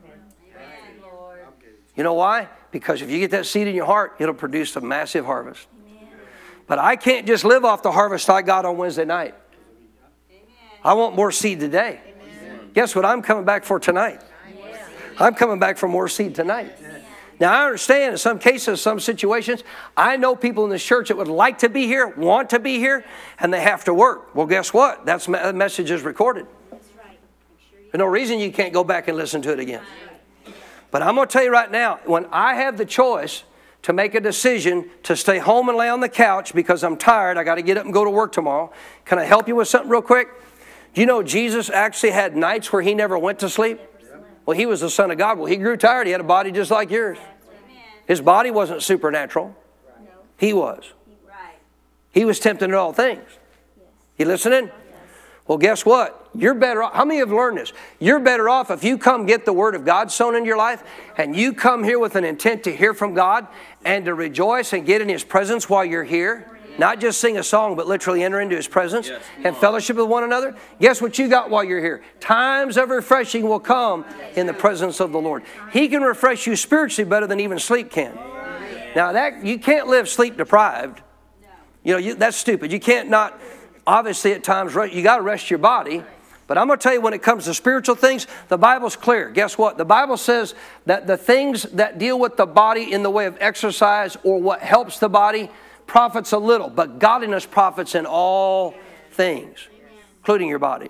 You 1.95 2.03
know 2.03 2.13
why? 2.13 2.49
Because 2.71 3.01
if 3.01 3.09
you 3.09 3.19
get 3.19 3.31
that 3.31 3.45
seed 3.45 3.67
in 3.67 3.75
your 3.75 3.85
heart, 3.85 4.15
it'll 4.19 4.33
produce 4.33 4.75
a 4.75 4.81
massive 4.81 5.25
harvest. 5.25 5.67
But 6.67 6.79
I 6.79 6.95
can't 6.95 7.27
just 7.27 7.43
live 7.43 7.63
off 7.63 7.83
the 7.83 7.91
harvest 7.91 8.29
I 8.29 8.41
got 8.41 8.65
on 8.65 8.77
Wednesday 8.77 9.05
night. 9.05 9.35
I 10.83 10.93
want 10.93 11.15
more 11.15 11.31
seed 11.31 11.59
today. 11.59 11.99
Guess 12.73 12.95
what 12.95 13.05
I'm 13.05 13.21
coming 13.21 13.45
back 13.45 13.63
for 13.63 13.79
tonight? 13.79 14.21
I'm 15.17 15.33
coming 15.33 15.59
back 15.59 15.77
for 15.77 15.87
more 15.87 16.07
seed 16.07 16.35
tonight. 16.35 16.75
Now, 17.39 17.53
I 17.53 17.65
understand 17.65 18.13
in 18.13 18.17
some 18.17 18.39
cases, 18.39 18.81
some 18.81 18.99
situations, 18.99 19.63
I 19.97 20.15
know 20.15 20.35
people 20.35 20.63
in 20.63 20.69
this 20.69 20.83
church 20.83 21.09
that 21.09 21.17
would 21.17 21.27
like 21.27 21.59
to 21.59 21.69
be 21.69 21.85
here, 21.85 22.07
want 22.07 22.49
to 22.51 22.59
be 22.59 22.77
here, 22.77 23.03
and 23.39 23.53
they 23.53 23.61
have 23.61 23.83
to 23.85 23.93
work. 23.93 24.33
Well, 24.33 24.45
guess 24.45 24.73
what? 24.73 25.05
That's 25.05 25.25
the 25.25 25.53
message 25.53 25.91
is 25.91 26.03
recorded. 26.03 26.47
There's 26.71 27.99
no 27.99 28.05
reason 28.05 28.39
you 28.39 28.51
can't 28.51 28.73
go 28.73 28.83
back 28.83 29.07
and 29.07 29.17
listen 29.17 29.41
to 29.43 29.51
it 29.51 29.59
again. 29.59 29.81
But 30.91 31.01
I'm 31.01 31.15
going 31.15 31.27
to 31.27 31.31
tell 31.31 31.43
you 31.43 31.51
right 31.51 31.69
now, 31.69 31.99
when 32.05 32.25
I 32.31 32.55
have 32.55 32.77
the 32.77 32.85
choice 32.85 33.43
to 33.81 33.93
make 33.93 34.15
a 34.15 34.21
decision 34.21 34.89
to 35.03 35.15
stay 35.15 35.39
home 35.39 35.67
and 35.67 35.77
lay 35.77 35.89
on 35.89 35.99
the 35.99 36.09
couch 36.09 36.53
because 36.55 36.83
I'm 36.83 36.97
tired, 36.97 37.37
I 37.37 37.43
got 37.43 37.55
to 37.55 37.61
get 37.61 37.77
up 37.77 37.85
and 37.85 37.93
go 37.93 38.03
to 38.03 38.09
work 38.09 38.31
tomorrow. 38.31 38.71
Can 39.03 39.19
I 39.19 39.25
help 39.25 39.47
you 39.47 39.55
with 39.55 39.67
something 39.67 39.89
real 39.89 40.01
quick? 40.01 40.29
Do 40.93 41.01
you 41.01 41.07
know 41.07 41.21
Jesus 41.21 41.69
actually 41.69 42.11
had 42.11 42.35
nights 42.35 42.71
where 42.71 42.81
he 42.81 42.93
never 42.93 43.17
went 43.17 43.39
to 43.39 43.49
sleep? 43.49 43.81
Well, 44.45 44.57
he 44.57 44.65
was 44.65 44.81
the 44.81 44.89
Son 44.89 45.11
of 45.11 45.17
God. 45.17 45.37
Well, 45.37 45.47
he 45.47 45.57
grew 45.57 45.77
tired. 45.77 46.07
He 46.07 46.11
had 46.11 46.21
a 46.21 46.25
body 46.25 46.51
just 46.51 46.71
like 46.71 46.91
yours. 46.91 47.17
His 48.07 48.21
body 48.21 48.51
wasn't 48.51 48.83
supernatural, 48.83 49.55
he 50.37 50.53
was. 50.53 50.93
He 52.11 52.23
was 52.23 52.39
tempted 52.39 52.65
in 52.65 52.73
all 52.73 52.93
things. 52.93 53.23
You 54.17 54.25
listening? 54.25 54.71
Well, 55.47 55.57
guess 55.57 55.85
what? 55.85 56.29
You're 56.33 56.53
better 56.53 56.81
off. 56.81 56.93
How 56.93 57.05
many 57.05 57.19
have 57.19 57.31
learned 57.31 57.57
this? 57.57 57.73
You're 57.99 58.19
better 58.19 58.49
off 58.49 58.71
if 58.71 58.83
you 58.83 58.97
come 58.97 59.25
get 59.25 59.45
the 59.45 59.53
Word 59.53 59.75
of 59.75 59.85
God 59.85 60.11
sown 60.11 60.35
in 60.35 60.45
your 60.45 60.57
life 60.57 60.83
and 61.17 61.35
you 61.35 61.53
come 61.53 61.83
here 61.83 61.99
with 61.99 62.15
an 62.15 62.23
intent 62.23 62.63
to 62.63 62.75
hear 62.75 62.93
from 62.93 63.13
God 63.13 63.47
and 63.83 64.05
to 64.05 64.13
rejoice 64.13 64.73
and 64.73 64.85
get 64.85 65.01
in 65.01 65.09
His 65.09 65.23
presence 65.23 65.69
while 65.69 65.85
you're 65.85 66.03
here 66.03 66.54
not 66.77 66.99
just 66.99 67.19
sing 67.19 67.37
a 67.37 67.43
song, 67.43 67.75
but 67.75 67.87
literally 67.87 68.23
enter 68.23 68.39
into 68.41 68.55
His 68.55 68.67
presence 68.67 69.07
yes. 69.07 69.21
and 69.43 69.55
fellowship 69.55 69.97
with 69.97 70.07
one 70.07 70.23
another. 70.23 70.55
Guess 70.79 71.01
what 71.01 71.17
you 71.17 71.27
got 71.27 71.49
while 71.49 71.63
you're 71.63 71.79
here? 71.79 72.03
Times 72.19 72.77
of 72.77 72.89
refreshing 72.89 73.47
will 73.47 73.59
come 73.59 74.05
in 74.35 74.47
the 74.47 74.53
presence 74.53 74.99
of 74.99 75.11
the 75.11 75.19
Lord. 75.19 75.43
He 75.71 75.87
can 75.87 76.01
refresh 76.01 76.47
you 76.47 76.55
spiritually 76.55 77.09
better 77.09 77.27
than 77.27 77.39
even 77.39 77.59
sleep 77.59 77.91
can. 77.91 78.17
Now 78.95 79.11
that 79.11 79.45
you 79.45 79.59
can't 79.59 79.87
live 79.87 80.07
sleep 80.07 80.37
deprived. 80.37 81.01
You 81.83 81.93
know 81.93 81.97
you, 81.99 82.15
that's 82.15 82.37
stupid. 82.37 82.71
You 82.71 82.79
can't 82.79 83.09
not. 83.09 83.39
Obviously, 83.87 84.33
at 84.33 84.43
times 84.43 84.73
you 84.73 85.03
got 85.03 85.17
to 85.17 85.21
rest 85.21 85.51
your 85.51 85.59
body. 85.59 86.03
But 86.47 86.57
I'm 86.57 86.67
going 86.67 86.77
to 86.77 86.83
tell 86.83 86.93
you 86.93 87.01
when 87.01 87.13
it 87.13 87.23
comes 87.23 87.45
to 87.45 87.53
spiritual 87.53 87.95
things, 87.95 88.27
the 88.49 88.57
Bible's 88.57 88.95
clear. 88.95 89.29
Guess 89.29 89.57
what? 89.57 89.77
The 89.77 89.85
Bible 89.85 90.17
says 90.17 90.53
that 90.85 91.07
the 91.07 91.17
things 91.17 91.63
that 91.63 91.97
deal 91.97 92.19
with 92.19 92.37
the 92.37 92.45
body 92.45 92.93
in 92.93 93.01
the 93.01 93.09
way 93.09 93.25
of 93.25 93.35
exercise 93.39 94.15
or 94.23 94.39
what 94.39 94.61
helps 94.61 94.99
the 94.99 95.09
body, 95.09 95.49
profits 95.87 96.31
a 96.31 96.37
little, 96.37 96.69
but 96.69 96.99
godliness 96.99 97.45
profits 97.45 97.95
in 97.95 98.05
all 98.05 98.75
things, 99.11 99.67
including 100.19 100.49
your 100.49 100.59
body. 100.59 100.89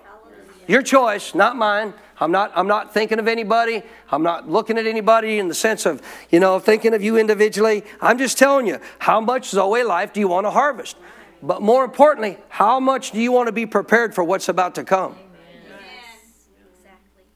Your 0.67 0.81
choice, 0.81 1.35
not 1.35 1.55
mine. 1.55 1.93
I'm 2.19 2.31
not, 2.31 2.51
I'm 2.55 2.67
not 2.67 2.93
thinking 2.93 3.19
of 3.19 3.27
anybody. 3.27 3.83
I'm 4.09 4.23
not 4.23 4.49
looking 4.49 4.77
at 4.77 4.87
anybody 4.87 5.37
in 5.37 5.47
the 5.47 5.53
sense 5.53 5.85
of, 5.85 6.01
you 6.29 6.39
know, 6.39 6.59
thinking 6.59 6.93
of 6.93 7.03
you 7.03 7.17
individually. 7.17 7.83
I'm 8.01 8.17
just 8.17 8.37
telling 8.37 8.65
you, 8.65 8.79
how 8.99 9.19
much 9.19 9.49
Zoe 9.49 9.83
life 9.83 10.13
do 10.13 10.21
you 10.21 10.27
want 10.27 10.45
to 10.45 10.51
harvest? 10.51 10.95
But 11.43 11.61
more 11.61 11.83
importantly, 11.83 12.37
how 12.49 12.79
much 12.79 13.11
do 13.11 13.19
you 13.19 13.31
want 13.31 13.47
to 13.47 13.51
be 13.51 13.65
prepared 13.65 14.15
for 14.15 14.23
what's 14.23 14.49
about 14.49 14.75
to 14.75 14.83
come? 14.83 15.15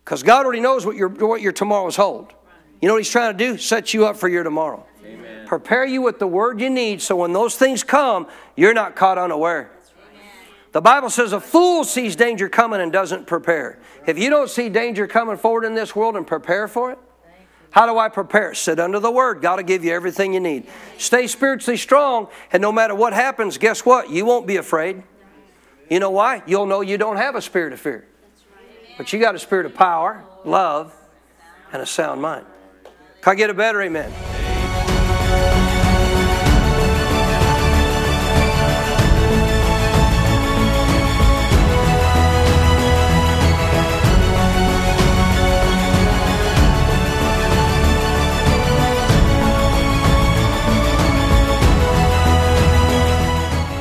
Because 0.03 0.23
God 0.23 0.45
already 0.45 0.61
knows 0.61 0.85
what 0.85 0.95
your, 0.95 1.09
what 1.09 1.41
your 1.41 1.51
tomorrows 1.51 1.95
hold. 1.95 2.33
You 2.81 2.87
know 2.87 2.95
what 2.95 3.01
He's 3.03 3.11
trying 3.11 3.37
to 3.37 3.37
do? 3.37 3.57
Set 3.57 3.93
you 3.93 4.07
up 4.07 4.15
for 4.15 4.27
your 4.27 4.43
tomorrow 4.43 4.85
prepare 5.45 5.85
you 5.85 6.01
with 6.01 6.19
the 6.19 6.27
word 6.27 6.61
you 6.61 6.69
need 6.69 7.01
so 7.01 7.15
when 7.15 7.33
those 7.33 7.55
things 7.55 7.83
come, 7.83 8.27
you're 8.55 8.73
not 8.73 8.95
caught 8.95 9.17
unaware. 9.17 9.71
The 10.71 10.81
Bible 10.81 11.09
says 11.09 11.33
a 11.33 11.41
fool 11.41 11.83
sees 11.83 12.15
danger 12.15 12.47
coming 12.47 12.79
and 12.79 12.91
doesn't 12.91 13.25
prepare. 13.25 13.79
If 14.05 14.19
you 14.19 14.29
don't 14.29 14.49
see 14.49 14.69
danger 14.69 15.07
coming 15.07 15.37
forward 15.37 15.65
in 15.65 15.73
this 15.73 15.95
world 15.95 16.15
and 16.15 16.27
prepare 16.27 16.67
for 16.67 16.91
it, 16.91 16.99
how 17.71 17.85
do 17.85 17.97
I 17.97 18.09
prepare? 18.09 18.53
Sit 18.53 18.79
under 18.79 18.99
the 18.99 19.11
Word. 19.11 19.41
God 19.41 19.57
will 19.57 19.63
give 19.63 19.83
you 19.83 19.93
everything 19.93 20.33
you 20.33 20.39
need. 20.39 20.67
Stay 20.97 21.27
spiritually 21.27 21.77
strong, 21.77 22.27
and 22.51 22.61
no 22.61 22.71
matter 22.71 22.95
what 22.95 23.13
happens, 23.13 23.57
guess 23.57 23.85
what? 23.85 24.09
You 24.09 24.25
won't 24.25 24.47
be 24.47 24.57
afraid. 24.57 25.03
You 25.89 25.99
know 25.99 26.11
why? 26.11 26.43
You'll 26.45 26.65
know 26.65 26.81
you 26.81 26.97
don't 26.97 27.17
have 27.17 27.35
a 27.35 27.41
spirit 27.41 27.73
of 27.73 27.79
fear. 27.79 28.07
But 28.97 29.13
you 29.13 29.19
got 29.19 29.35
a 29.35 29.39
spirit 29.39 29.65
of 29.65 29.75
power, 29.75 30.23
love, 30.43 30.95
and 31.71 31.81
a 31.81 31.85
sound 31.85 32.21
mind. 32.21 32.45
Can 33.21 33.33
I 33.33 33.35
get 33.35 33.49
a 33.49 33.53
better 33.53 33.81
amen? 33.81 34.48